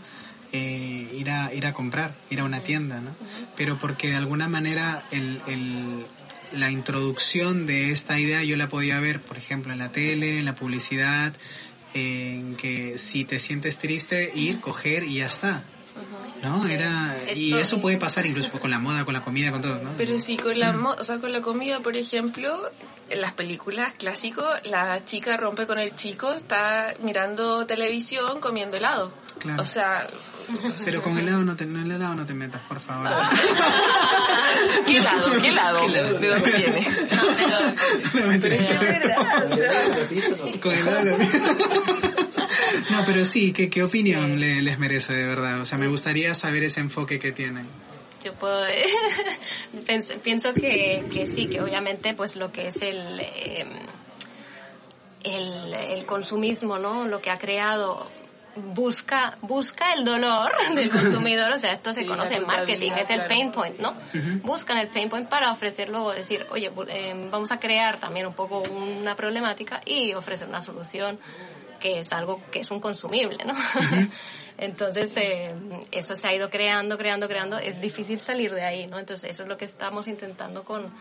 eh, 0.52 1.10
ir, 1.14 1.30
a, 1.30 1.52
ir 1.52 1.66
a 1.66 1.74
comprar, 1.74 2.14
ir 2.30 2.40
a 2.40 2.44
una 2.44 2.62
tienda, 2.62 3.00
¿no? 3.00 3.10
Pero 3.56 3.78
porque 3.78 4.08
de 4.08 4.16
alguna 4.16 4.48
manera 4.48 5.04
el, 5.10 5.42
el, 5.46 6.06
la 6.52 6.70
introducción 6.70 7.66
de 7.66 7.90
esta 7.90 8.18
idea 8.18 8.42
yo 8.42 8.56
la 8.56 8.68
podía 8.68 8.98
ver, 9.00 9.20
por 9.20 9.36
ejemplo, 9.36 9.72
en 9.72 9.78
la 9.78 9.92
tele, 9.92 10.38
en 10.38 10.44
la 10.44 10.54
publicidad, 10.54 11.34
en 11.94 12.56
que 12.56 12.98
si 12.98 13.24
te 13.24 13.38
sientes 13.38 13.78
triste, 13.78 14.30
ir, 14.34 14.60
coger 14.60 15.04
y 15.04 15.16
ya 15.16 15.26
está. 15.26 15.64
¿No? 16.42 16.64
Era, 16.66 17.16
y 17.34 17.54
eso 17.54 17.80
puede 17.80 17.96
pasar 17.96 18.24
incluso 18.24 18.50
con 18.60 18.70
la 18.70 18.78
moda, 18.78 19.04
con 19.04 19.12
la 19.12 19.22
comida, 19.22 19.50
con 19.50 19.60
todo, 19.60 19.80
¿no? 19.82 19.90
Pero 19.98 20.16
sí, 20.20 20.36
con 20.36 20.56
la, 20.56 20.70
mo- 20.72 20.94
o 20.96 21.02
sea, 21.02 21.18
con 21.18 21.32
la 21.32 21.40
comida, 21.42 21.80
por 21.80 21.96
ejemplo, 21.96 22.70
en 23.10 23.20
las 23.20 23.32
películas 23.32 23.94
clásicos, 23.94 24.46
la 24.62 25.04
chica 25.04 25.36
rompe 25.36 25.66
con 25.66 25.80
el 25.80 25.96
chico, 25.96 26.32
está 26.32 26.94
mirando 27.02 27.66
televisión, 27.66 28.38
comiendo 28.38 28.76
helado. 28.76 29.12
Claro. 29.40 29.60
O 29.60 29.66
sea, 29.66 30.06
Pero 30.84 31.02
con 31.02 31.18
helado 31.18 31.42
no 31.44 31.56
te, 31.56 31.66
no, 31.66 31.82
el 31.82 31.90
helado 31.90 32.14
no 32.14 32.24
te 32.24 32.34
metas, 32.34 32.62
por 32.68 32.78
favor. 32.78 33.08
¿qué 34.88 34.98
helado? 34.98 35.32
¿Qué 35.40 35.48
helado? 35.48 35.88
¿De 36.18 36.28
dónde 36.28 36.50
viene? 36.52 36.88
No. 37.10 38.38
Pero 38.40 38.54
es 38.54 38.66
que 38.66 38.78
verdad, 38.86 40.60
Con 40.60 40.72
helado 40.74 41.04
lo- 41.04 41.18
No, 41.18 43.00
No, 43.00 43.04
pero 43.06 43.24
sí, 43.24 43.52
¿qué, 43.52 43.68
qué 43.70 43.82
opinión 43.82 44.40
le- 44.40 44.62
les 44.62 44.78
merece 44.78 45.14
de 45.14 45.24
verdad? 45.26 45.60
O 45.60 45.64
sea, 45.64 45.78
me 45.78 45.88
gustaría 45.88 46.34
saber 46.34 46.64
ese 46.64 46.80
enfoque 46.80 47.18
que 47.18 47.32
tienen. 47.32 47.66
Yo 48.24 48.32
puedo 48.34 48.66
pens- 49.86 50.18
pienso 50.22 50.52
que, 50.52 51.04
que 51.12 51.26
sí, 51.26 51.46
que 51.46 51.60
obviamente 51.60 52.14
pues 52.14 52.34
lo 52.36 52.50
que 52.50 52.68
es 52.68 52.76
el, 52.82 53.20
eh, 53.20 53.66
el 55.24 55.74
el 55.74 56.04
consumismo, 56.06 56.78
¿no? 56.78 57.06
Lo 57.06 57.20
que 57.20 57.30
ha 57.30 57.36
creado 57.38 58.08
busca 58.58 59.36
busca 59.42 59.92
el 59.94 60.04
dolor 60.04 60.52
del 60.74 60.90
consumidor, 60.90 61.52
o 61.52 61.58
sea, 61.58 61.72
esto 61.72 61.92
se 61.92 62.00
Sí, 62.02 62.06
conoce 62.06 62.34
en 62.36 62.46
marketing, 62.46 62.92
es 62.92 63.10
el 63.10 63.16
claro. 63.16 63.28
pain 63.28 63.52
point, 63.52 63.78
¿no? 63.78 63.94
Buscan 64.42 64.78
el 64.78 64.88
pain 64.88 65.08
point 65.08 65.28
para 65.28 65.50
ofrecer 65.52 65.88
luego 65.88 66.12
decir, 66.12 66.46
oye, 66.50 66.70
eh, 66.88 67.28
vamos 67.30 67.50
a 67.52 67.58
crear 67.58 67.98
también 67.98 68.26
un 68.26 68.34
poco 68.34 68.60
una 68.60 69.16
problemática 69.16 69.80
y 69.84 70.12
ofrecer 70.14 70.48
una 70.48 70.62
solución 70.62 71.18
que 71.80 72.00
es 72.00 72.12
algo 72.12 72.42
que 72.50 72.60
es 72.60 72.70
un 72.70 72.80
consumible, 72.80 73.44
¿no? 73.44 73.54
Entonces, 74.58 75.12
eh, 75.16 75.54
eso 75.92 76.16
se 76.16 76.26
ha 76.26 76.34
ido 76.34 76.50
creando, 76.50 76.98
creando, 76.98 77.28
creando. 77.28 77.58
Es 77.58 77.80
difícil 77.80 78.18
salir 78.18 78.52
de 78.52 78.64
ahí, 78.64 78.86
¿no? 78.88 78.98
Entonces, 78.98 79.30
eso 79.30 79.44
es 79.44 79.48
lo 79.48 79.56
que 79.56 79.64
estamos 79.64 80.08
intentando 80.08 80.64
con 80.64 80.92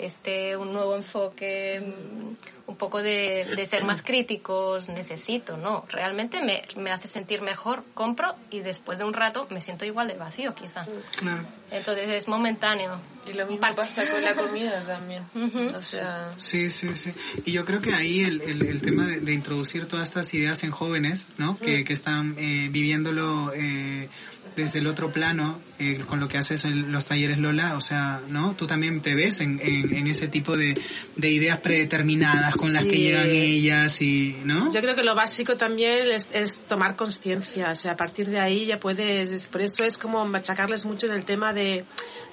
este 0.00 0.56
un 0.56 0.72
nuevo 0.72 0.96
enfoque, 0.96 1.80
mm, 1.80 2.70
un 2.70 2.76
poco 2.76 3.02
de, 3.02 3.46
de 3.56 3.66
ser 3.66 3.84
más 3.84 4.02
críticos. 4.02 4.88
Necesito, 4.88 5.56
¿no? 5.56 5.84
Realmente 5.88 6.42
me, 6.42 6.60
me 6.76 6.90
hace 6.90 7.08
sentir 7.08 7.42
mejor, 7.42 7.84
compro 7.94 8.34
y 8.50 8.60
después 8.60 8.98
de 8.98 9.04
un 9.04 9.12
rato 9.12 9.46
me 9.50 9.60
siento 9.60 9.84
igual 9.84 10.08
de 10.08 10.14
vacío, 10.14 10.54
quizá. 10.54 10.86
Claro. 11.16 11.44
Entonces, 11.70 12.08
es 12.08 12.28
momentáneo. 12.28 13.00
Y 13.26 13.34
lo 13.34 13.46
mismo 13.46 13.66
pasa 13.76 14.02
con 14.10 14.24
la 14.24 14.34
comida 14.34 14.84
también. 14.86 15.24
O 15.76 15.82
sea, 15.82 16.32
Sí, 16.38 16.70
sí, 16.70 16.96
sí. 16.96 17.12
Y 17.44 17.52
yo 17.52 17.64
creo 17.64 17.80
que 17.80 17.94
ahí 17.94 18.20
el, 18.20 18.40
el, 18.42 18.66
el 18.66 18.82
tema 18.82 19.06
de, 19.06 19.20
de 19.20 19.32
introducir 19.32 19.86
todas 19.86 20.08
estas 20.08 20.32
ideas 20.34 20.64
en 20.64 20.70
jóvenes, 20.70 21.26
¿no? 21.38 21.58
Que, 21.58 21.84
que 21.84 21.92
están 21.92 22.34
eh, 22.38 22.68
viviéndolo 22.70 23.52
eh, 23.54 24.08
desde 24.56 24.78
el 24.80 24.86
otro 24.86 25.12
plano, 25.12 25.60
eh, 25.78 26.02
con 26.06 26.20
lo 26.20 26.28
que 26.28 26.38
haces 26.38 26.64
en 26.64 26.92
los 26.92 27.04
talleres 27.06 27.38
Lola, 27.38 27.76
o 27.76 27.80
sea, 27.80 28.20
¿no? 28.28 28.54
Tú 28.56 28.66
también 28.66 29.00
te 29.00 29.14
ves 29.14 29.40
en, 29.40 29.60
en, 29.62 29.94
en 29.96 30.06
ese 30.06 30.28
tipo 30.28 30.56
de, 30.56 30.78
de 31.16 31.30
ideas 31.30 31.58
predeterminadas 31.60 32.54
con 32.56 32.72
las 32.72 32.84
que 32.84 32.98
llegan 32.98 33.30
ellas 33.30 34.00
y, 34.02 34.36
¿no? 34.44 34.70
Yo 34.72 34.80
creo 34.80 34.94
que 34.94 35.02
lo 35.02 35.14
básico 35.14 35.56
también 35.56 36.10
es, 36.10 36.28
es 36.32 36.56
tomar 36.68 36.96
conciencia, 36.96 37.70
o 37.70 37.74
sea, 37.74 37.92
a 37.92 37.96
partir 37.96 38.28
de 38.28 38.38
ahí 38.40 38.66
ya 38.66 38.78
puedes, 38.78 39.30
es- 39.30 39.46
por 39.48 39.62
eso 39.62 39.84
es 39.84 39.96
como 39.98 40.24
machacarles 40.26 40.84
mucho 40.84 41.06
en 41.06 41.12
el 41.14 41.24
tema 41.24 41.52
de, 41.52 41.84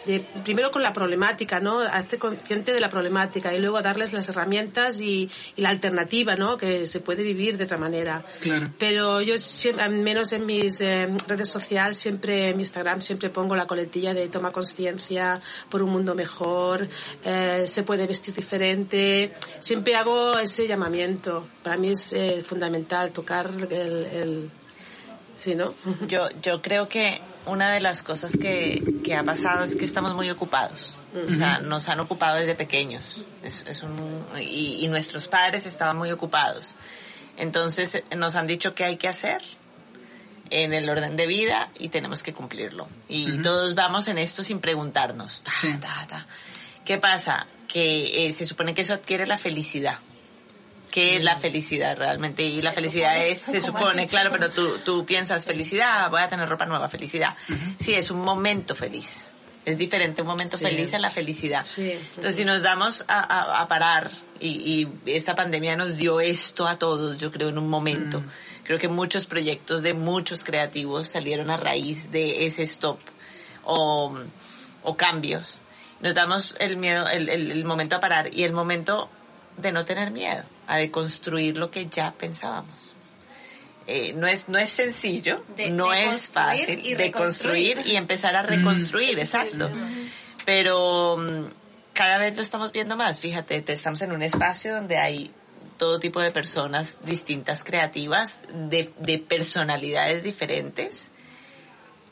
de, 0.07 0.21
primero 0.43 0.71
con 0.71 0.81
la 0.81 0.93
problemática, 0.93 1.59
¿no? 1.59 1.81
Hacer 1.81 2.17
consciente 2.17 2.73
de 2.73 2.79
la 2.79 2.89
problemática 2.89 3.53
y 3.53 3.59
luego 3.59 3.81
darles 3.81 4.13
las 4.13 4.27
herramientas 4.29 5.01
y, 5.01 5.29
y 5.55 5.61
la 5.61 5.69
alternativa, 5.69 6.35
¿no? 6.35 6.57
Que 6.57 6.87
se 6.87 7.01
puede 7.01 7.23
vivir 7.23 7.57
de 7.57 7.65
otra 7.65 7.77
manera. 7.77 8.25
Claro. 8.41 8.71
Pero 8.79 9.21
yo 9.21 9.37
siempre, 9.37 9.83
al 9.83 9.91
menos 9.91 10.31
en 10.31 10.45
mis 10.45 10.81
eh, 10.81 11.07
redes 11.27 11.49
sociales, 11.49 11.97
siempre, 11.97 12.49
en 12.49 12.57
mi 12.57 12.63
Instagram, 12.63 13.01
siempre 13.01 13.29
pongo 13.29 13.55
la 13.55 13.67
coletilla 13.67 14.13
de 14.13 14.27
toma 14.29 14.51
conciencia 14.51 15.39
por 15.69 15.83
un 15.83 15.91
mundo 15.91 16.15
mejor, 16.15 16.87
eh, 17.23 17.63
se 17.65 17.83
puede 17.83 18.07
vestir 18.07 18.33
diferente. 18.33 19.33
Siempre 19.59 19.95
hago 19.95 20.37
ese 20.39 20.67
llamamiento. 20.67 21.47
Para 21.63 21.77
mí 21.77 21.89
es 21.89 22.13
eh, 22.13 22.43
fundamental 22.47 23.11
tocar 23.11 23.51
el, 23.69 24.05
el, 24.05 24.51
sí, 25.37 25.55
¿no? 25.55 25.73
Yo, 26.07 26.27
yo 26.41 26.61
creo 26.61 26.87
que 26.89 27.21
una 27.45 27.71
de 27.71 27.79
las 27.79 28.03
cosas 28.03 28.33
que, 28.39 28.83
que 29.03 29.15
ha 29.15 29.23
pasado 29.23 29.63
es 29.63 29.75
que 29.75 29.85
estamos 29.85 30.13
muy 30.13 30.29
ocupados. 30.29 30.93
O 31.29 31.33
sea, 31.33 31.59
nos 31.59 31.87
han 31.89 31.99
ocupado 31.99 32.35
desde 32.37 32.53
pequeños. 32.53 33.23
Es, 33.41 33.63
es 33.67 33.81
un, 33.81 34.25
y, 34.39 34.83
y 34.83 34.87
nuestros 34.89 35.27
padres 35.27 35.65
estaban 35.65 35.97
muy 35.97 36.11
ocupados. 36.11 36.75
Entonces 37.37 37.95
eh, 37.95 38.03
nos 38.15 38.35
han 38.35 38.45
dicho 38.47 38.75
qué 38.75 38.83
hay 38.83 38.97
que 38.97 39.07
hacer 39.07 39.41
en 40.49 40.73
el 40.73 40.89
orden 40.89 41.15
de 41.15 41.25
vida 41.27 41.71
y 41.79 41.89
tenemos 41.89 42.21
que 42.23 42.33
cumplirlo. 42.33 42.87
Y 43.07 43.37
todos 43.41 43.73
vamos 43.75 44.07
en 44.09 44.17
esto 44.17 44.43
sin 44.43 44.59
preguntarnos. 44.59 45.41
Ta, 45.43 45.51
Sí. 45.53 45.73
ta, 45.79 46.05
ta. 46.07 46.25
¿Qué 46.85 46.97
pasa? 46.97 47.47
Que 47.67 48.27
eh, 48.27 48.33
se 48.33 48.45
supone 48.47 48.73
que 48.73 48.81
eso 48.81 48.93
adquiere 48.93 49.25
la 49.27 49.37
felicidad. 49.37 49.99
¿Qué 50.97 51.17
es 51.17 51.23
la 51.23 51.37
felicidad 51.37 51.95
realmente? 51.95 52.41
Y 52.43 52.59
la 52.61 52.71
felicidad 52.71 53.17
es, 53.23 53.37
se 53.39 53.61
supone, 53.61 54.07
claro, 54.07 54.31
pero 54.31 54.49
tú, 54.49 54.79
tú 54.79 55.05
piensas 55.05 55.45
felicidad, 55.45 56.09
voy 56.09 56.21
a 56.23 56.27
tener 56.27 56.49
ropa 56.49 56.65
nueva, 56.65 56.87
felicidad. 56.87 57.35
Sí, 57.79 57.93
es 57.93 58.09
un 58.09 58.21
momento 58.21 58.73
feliz. 58.73 59.29
Es 59.63 59.77
diferente 59.77 60.21
un 60.23 60.27
momento 60.29 60.57
Sí. 60.57 60.63
feliz 60.63 60.91
a 60.95 60.97
la 60.99 61.11
felicidad. 61.11 61.63
Sí. 61.65 61.91
Entonces, 61.91 62.35
si 62.37 62.45
nos 62.45 62.63
damos 62.63 63.05
a, 63.07 63.19
a- 63.19 63.61
a 63.61 63.67
parar, 63.67 64.09
y, 64.39 64.47
y 65.05 65.11
esta 65.11 65.35
pandemia 65.35 65.75
nos 65.75 65.97
dio 65.97 66.19
esto 66.19 66.67
a 66.67 66.79
todos, 66.79 67.17
yo 67.19 67.31
creo, 67.31 67.49
en 67.49 67.57
un 67.59 67.67
momento. 67.69 68.23
Creo 68.63 68.79
que 68.79 68.87
muchos 68.87 69.27
proyectos 69.27 69.83
de 69.83 69.93
muchos 69.93 70.43
creativos 70.43 71.09
salieron 71.09 71.49
a 71.51 71.57
raíz 71.57 72.09
de 72.11 72.47
ese 72.47 72.63
stop 72.63 72.99
o, 73.65 74.17
o 74.83 74.97
cambios. 74.97 75.59
Nos 75.99 76.13
damos 76.15 76.55
el 76.59 76.77
miedo, 76.77 77.07
el, 77.07 77.29
el- 77.29 77.51
el 77.51 77.65
momento 77.65 77.95
a 77.97 77.99
parar 77.99 78.33
y 78.33 78.43
el 78.45 78.53
momento 78.53 79.09
de 79.57 79.71
no 79.71 79.83
tener 79.85 80.11
miedo, 80.11 80.43
a 80.67 80.77
deconstruir 80.77 81.57
lo 81.57 81.69
que 81.71 81.87
ya 81.87 82.11
pensábamos. 82.11 82.93
Eh, 83.87 84.13
no 84.13 84.27
es 84.27 84.49
no 84.49 84.57
es 84.57 84.69
sencillo, 84.69 85.43
De- 85.55 85.69
no 85.71 85.93
es 85.93 86.03
deconstruir 86.29 86.33
fácil 86.59 86.79
y 86.85 86.95
de 86.95 87.11
construir 87.11 87.67
reconstruir. 87.69 87.93
y 87.93 87.95
empezar 87.97 88.35
a 88.35 88.43
reconstruir, 88.43 89.17
exacto. 89.19 89.69
Pero 90.45 91.17
mm, 91.17 91.45
cada 91.93 92.17
vez 92.17 92.35
lo 92.35 92.41
estamos 92.41 92.71
viendo 92.71 92.95
más, 92.97 93.19
fíjate, 93.21 93.61
te- 93.61 93.73
estamos 93.73 94.01
en 94.01 94.11
un 94.11 94.21
espacio 94.23 94.73
donde 94.75 94.97
hay 94.97 95.31
todo 95.77 95.99
tipo 95.99 96.19
de 96.21 96.31
personas 96.31 96.97
distintas, 97.03 97.63
creativas, 97.63 98.39
de, 98.51 98.91
de 98.99 99.19
personalidades 99.19 100.23
diferentes, 100.23 101.01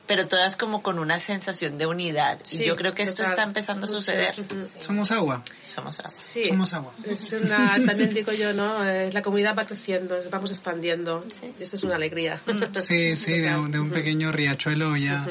pero 0.08 0.28
todas 0.28 0.56
como 0.58 0.82
con 0.84 1.00
una 1.00 1.20
sensación 1.20 1.78
de 1.78 1.86
unidad. 1.86 2.40
y 2.44 2.48
Sí, 2.58 2.66
yo 2.66 2.76
creo 2.76 2.94
que 2.94 3.04
esto 3.04 3.24
está 3.24 3.44
empezando 3.44 3.88
a 3.88 3.90
suceder. 3.90 4.36
Somos 4.80 5.12
agua. 5.12 5.44
Somos 5.64 6.00
así. 6.00 6.44
Sí. 6.44 6.50
Somos 6.50 6.74
agua. 6.74 6.94
Es 7.06 7.32
una, 7.34 7.76
también 7.86 8.14
digo 8.14 8.32
yo, 8.34 8.54
¿no? 8.54 8.88
Eh, 8.88 9.10
La 9.14 9.22
comunidad 9.22 9.56
va 9.58 9.66
creciendo, 9.66 10.18
vamos 10.32 10.52
expandiendo. 10.52 11.26
Y 11.60 11.64
eso 11.64 11.76
es 11.76 11.84
una 11.84 11.96
alegría. 11.96 12.40
Sí, 12.82 13.16
sí, 13.16 13.34
de, 13.40 13.56
un- 13.56 13.72
de 13.72 13.80
un 13.80 13.90
pequeño 13.90 14.32
riachuelo 14.32 14.96
ya 14.98 15.28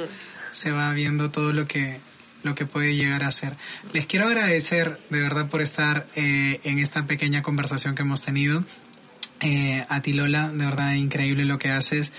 se 0.52 0.70
va 0.72 0.92
viendo 0.92 1.30
todo 1.30 1.52
lo 1.52 1.66
que 1.66 2.00
lo 2.42 2.54
que 2.54 2.66
puede 2.66 2.94
llegar 2.94 3.24
a 3.24 3.30
ser. 3.32 3.54
Les 3.94 4.04
quiero 4.04 4.26
agradecer 4.26 4.98
de 5.08 5.18
verdad 5.22 5.48
por 5.48 5.62
estar 5.62 6.06
eh, 6.14 6.60
en 6.64 6.78
esta 6.78 7.06
pequeña 7.06 7.40
conversación 7.40 7.94
que 7.94 8.02
hemos 8.02 8.20
tenido. 8.20 8.64
Eh, 9.44 9.84
a 9.88 10.00
ti 10.00 10.12
Lola, 10.14 10.48
de 10.48 10.64
verdad 10.64 10.94
increíble 10.94 11.44
lo 11.44 11.58
que 11.58 11.70
haces. 11.70 12.12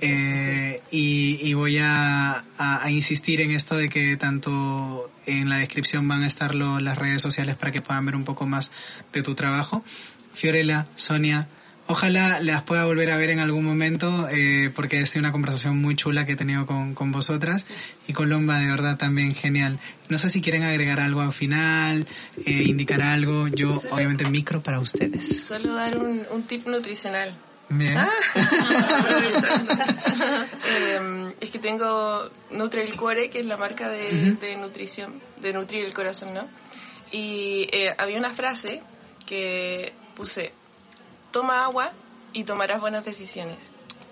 Eh, 0.00 0.82
y, 0.90 1.38
y 1.42 1.54
voy 1.54 1.78
a, 1.78 2.44
a- 2.58 2.84
a 2.84 2.90
insistir 2.90 3.40
en 3.40 3.52
esto 3.52 3.76
de 3.76 3.88
que 3.88 4.16
tanto 4.16 5.10
en 5.26 5.48
la 5.48 5.58
descripción 5.58 6.06
van 6.08 6.22
a 6.22 6.26
estar 6.26 6.54
lo- 6.54 6.80
las 6.80 6.98
redes 6.98 7.22
sociales 7.22 7.56
para 7.56 7.70
que 7.72 7.80
puedan 7.80 8.04
ver 8.06 8.16
un 8.16 8.24
poco 8.24 8.46
más 8.46 8.72
de 9.12 9.22
tu 9.22 9.34
trabajo. 9.34 9.84
Fiorella, 10.34 10.88
Sonia, 10.96 11.48
ojalá 11.86 12.40
las 12.40 12.62
pueda 12.62 12.84
volver 12.84 13.10
a 13.10 13.16
ver 13.16 13.30
en 13.30 13.40
algún 13.40 13.64
momento 13.64 14.28
eh, 14.30 14.70
porque 14.74 15.00
ha 15.00 15.06
sido 15.06 15.20
una 15.20 15.32
conversación 15.32 15.80
muy 15.80 15.96
chula 15.96 16.24
que 16.24 16.32
he 16.32 16.36
tenido 16.36 16.66
con, 16.66 16.94
con 16.94 17.12
vosotras 17.12 17.66
y 18.08 18.12
con 18.12 18.28
Lomba 18.30 18.58
de 18.58 18.68
verdad 18.70 18.96
también 18.96 19.34
genial. 19.34 19.78
No 20.08 20.18
sé 20.18 20.28
si 20.28 20.40
quieren 20.40 20.62
agregar 20.62 21.00
algo 21.00 21.20
al 21.20 21.32
final, 21.32 22.06
eh, 22.44 22.50
indicar 22.64 23.02
algo, 23.02 23.48
yo 23.48 23.78
Sí. 23.78 23.88
obviamente 23.90 24.28
micro 24.28 24.62
para 24.62 24.80
ustedes. 24.80 25.44
solo 25.46 25.74
dar 25.74 25.96
un, 25.98 26.22
un 26.30 26.42
tip 26.44 26.66
nutricional. 26.66 27.36
Bien. 27.70 27.96
Ah. 27.96 28.10
Eh, 30.66 31.34
es 31.40 31.50
que 31.50 31.58
tengo 31.58 32.30
Nutre 32.50 32.84
el 32.84 32.96
Cuore, 32.96 33.30
que 33.30 33.40
es 33.40 33.46
la 33.46 33.56
marca 33.56 33.88
de, 33.88 34.32
de 34.40 34.56
nutrición, 34.56 35.20
de 35.40 35.52
nutrir 35.52 35.84
el 35.84 35.92
corazón, 35.92 36.34
¿no? 36.34 36.48
Y 37.12 37.66
eh, 37.72 37.94
había 37.98 38.18
una 38.18 38.32
frase 38.34 38.82
que 39.26 39.92
puse, 40.16 40.52
toma 41.34 41.64
agua 41.64 41.92
y 42.32 42.44
tomarás 42.44 42.80
buenas 42.80 43.04
decisiones. 43.04 43.58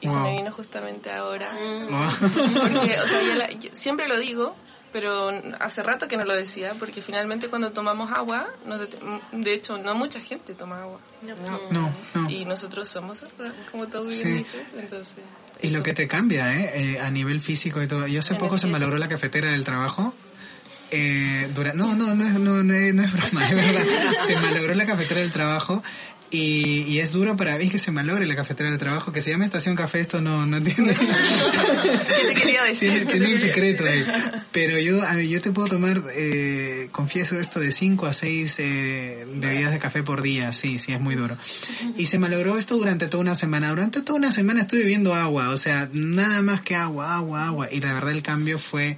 Y 0.03 0.09
se 0.09 0.15
Wow. 0.15 0.23
me 0.25 0.33
vino 0.37 0.51
justamente 0.53 1.11
ahora. 1.13 1.49
Oh. 1.57 2.11
Porque, 2.21 3.01
o 3.01 3.07
sea, 3.07 3.23
yo 3.23 3.35
la- 3.35 3.51
yo 3.63 3.71
siempre 3.73 4.09
lo 4.09 4.19
digo, 4.19 4.57
pero 4.93 5.31
hace 5.61 5.83
rato 5.83 6.09
que 6.09 6.17
no 6.17 6.25
lo 6.25 6.35
decía, 6.35 6.75
porque 6.79 7.01
finalmente 7.01 7.49
cuando 7.49 7.71
tomamos 7.73 8.11
agua, 8.11 8.49
nos 8.67 8.81
de 9.33 9.55
hecho, 9.55 9.79
no 9.79 9.95
mucha 9.95 10.21
gente 10.21 10.55
toma 10.55 10.83
agua. 10.83 11.01
No, 11.71 11.91
no. 12.15 12.29
Y 12.31 12.45
nosotros 12.45 12.89
somos 12.89 13.23
agua, 13.23 13.55
como 13.71 13.87
tú 13.87 14.01
bien 14.01 14.11
Sí. 14.11 14.29
dices, 14.33 14.63
entonces... 14.77 15.17
Y 15.63 15.71
lo 15.71 15.83
que 15.85 15.95
te 15.95 16.09
cambia, 16.09 16.53
¿eh? 16.59 16.95
Eh, 16.95 17.01
A 17.01 17.09
nivel 17.09 17.41
físico 17.41 17.81
y 17.81 17.87
todo. 17.87 18.09
Yo 18.09 18.19
hace 18.19 18.35
poco 18.35 18.59
se 18.59 18.67
Energía. 18.67 18.73
malogró 18.81 18.99
la 18.99 19.09
cafetera 19.09 19.51
del 19.53 19.63
trabajo. 19.63 20.13
Eh, 20.91 21.49
dura- 21.55 21.73
no, 21.73 21.95
no, 21.95 22.15
no 22.15 22.27
es, 22.27 22.33
no, 22.35 22.63
no 22.63 22.75
es, 22.75 22.93
no 22.95 23.03
es 23.05 23.13
broma, 23.13 23.49
es 23.49 23.55
verdad. 23.55 23.85
Se 24.19 24.35
malogró 24.35 24.75
la 24.75 24.85
cafetera 24.85 25.21
del 25.21 25.31
trabajo 25.33 25.83
Y, 26.33 26.85
y, 26.89 27.01
es 27.01 27.13
duro 27.13 27.37
para 27.37 27.59
mí 27.59 27.69
que 27.69 27.79
se 27.79 27.91
malogre 27.91 28.25
la 28.25 28.35
cafetera 28.35 28.71
del 28.71 28.79
trabajo, 28.79 29.13
que 29.13 29.21
se 29.21 29.31
llama 29.31 29.45
Estación 29.45 29.77
Café, 29.77 30.01
esto 30.01 30.23
no, 30.23 30.47
no 30.47 30.63
tiene... 30.63 30.95
¿Qué 30.97 32.27
te 32.27 32.35
quería 32.35 32.65
decir? 32.65 33.07
Tiene, 33.07 33.33
un 33.33 33.37
secreto 33.37 33.85
ahí. 33.85 34.03
Pero 34.51 34.79
yo, 34.79 35.07
a 35.07 35.13
mí, 35.13 35.29
yo 35.29 35.43
te 35.43 35.51
puedo 35.51 35.69
tomar, 35.69 36.03
eh, 36.17 36.89
confieso 36.91 37.39
esto, 37.39 37.61
de 37.61 37.71
5 37.71 38.07
a 38.07 38.15
6 38.15 38.57
eh, 38.61 39.27
bebidas 39.35 39.73
de 39.73 39.79
café 39.79 40.03
por 40.03 40.23
día, 40.23 40.55
sí, 40.55 40.79
sí, 40.79 40.95
es 40.95 41.01
muy 41.01 41.17
duro. 41.17 41.37
Y 41.99 42.07
se 42.07 42.19
malogró 42.19 42.57
esto 42.57 42.79
durante 42.79 43.09
toda 43.09 43.21
una 43.21 43.35
semana. 43.35 43.69
Durante 43.69 44.01
toda 44.01 44.19
una 44.19 44.33
semana 44.33 44.63
estuve 44.63 44.81
bebiendo 44.81 45.15
agua, 45.15 45.51
o 45.51 45.59
sea, 45.59 45.91
nada 45.93 46.41
más 46.41 46.63
que 46.63 46.75
agua, 46.75 47.15
agua, 47.15 47.47
agua. 47.47 47.69
Y 47.71 47.81
la 47.81 47.93
verdad 47.93 48.13
el 48.13 48.23
cambio 48.23 48.59
fue 48.59 48.97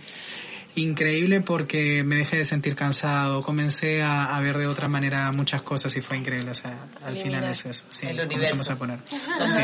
increíble 0.77 1.41
porque 1.41 2.03
me 2.05 2.17
dejé 2.17 2.39
de 2.39 2.45
sentir 2.45 2.75
cansado, 2.75 3.43
comencé 3.43 4.03
a, 4.03 4.37
a, 4.37 4.41
ver 4.41 4.59
de 4.59 4.67
otra 4.67 4.89
manera 4.89 5.31
muchas 5.33 5.63
cosas 5.63 5.95
y 5.97 6.01
fue 6.01 6.17
increíble. 6.17 6.51
O 6.51 6.55
sea, 6.55 6.87
al 7.05 7.17
final 7.17 7.45
es 7.45 7.65
eso. 7.67 7.85
Sí, 7.89 8.07
El 8.07 8.29
comenzamos 8.29 8.69
a 8.71 8.77
poner. 8.77 8.99
Sí. 9.45 9.61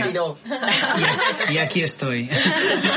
Y, 1.49 1.55
y, 1.55 1.59
aquí 1.59 1.83
estoy. 1.83 2.29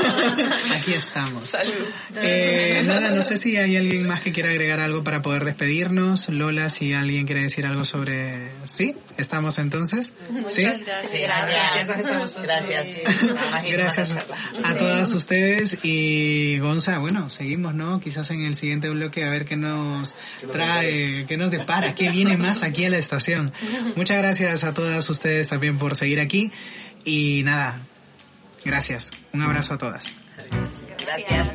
aquí 0.76 0.94
estamos. 0.94 1.48
Salud. 1.48 1.74
Eh, 2.18 2.84
nada, 2.86 3.12
no 3.12 3.24
sé 3.24 3.38
si 3.38 3.58
hay 3.58 3.78
alguien 3.78 4.06
más 4.06 4.22
que 4.22 4.32
quiera 4.32 4.50
agregar 4.50 4.80
algo 4.80 5.04
para 5.04 5.22
poder 5.22 5.46
despedirnos. 5.46 6.30
Lola, 6.30 6.70
si 6.70 6.94
alguien 6.94 7.26
quiere 7.26 7.44
decir 7.44 7.66
algo 7.66 7.86
sobre... 7.86 8.52
¿Sí? 8.66 8.96
¿Estamos 9.18 9.60
entonces? 9.60 10.12
Muchas 10.30 10.54
¿Sí? 10.54 10.64
gracias. 10.64 11.12
Sí, 11.12 11.20
gracias. 11.20 11.88
Gracias. 12.44 12.94
Gracias 13.72 14.16
a 14.64 14.76
todas 14.76 15.14
ustedes 15.14 15.80
y 15.84 16.60
Gonza, 16.60 16.98
bueno, 16.98 17.30
seguimos, 17.30 17.74
¿no? 17.74 18.00
Quizás 18.04 18.30
en 18.32 18.46
el 18.46 18.56
siguiente 18.56 18.90
bloque 18.90 19.24
a 19.24 19.30
ver 19.30 19.46
qué 19.46 19.56
nos 19.56 20.14
trae, 20.52 21.26
qué 21.26 21.38
nos 21.38 21.52
depara, 21.52 21.96
qué 21.96 22.12
viene 22.12 22.36
más 22.36 22.62
aquí 22.62 22.84
a 22.84 22.90
la 22.90 22.98
estación. 22.98 23.54
Muchas 23.96 24.18
gracias 24.18 24.66
a 24.66 24.74
todas 24.74 25.10
ustedes 25.10 25.48
también 25.48 25.78
por 25.78 25.96
seguir 25.96 26.20
aquí 26.20 26.52
y 27.06 27.44
nada, 27.44 27.82
gracias. 28.66 29.12
Un 29.32 29.42
abrazo 29.42 29.76
a 29.76 29.78
todas. 29.78 30.18
Gracias. 31.00 31.50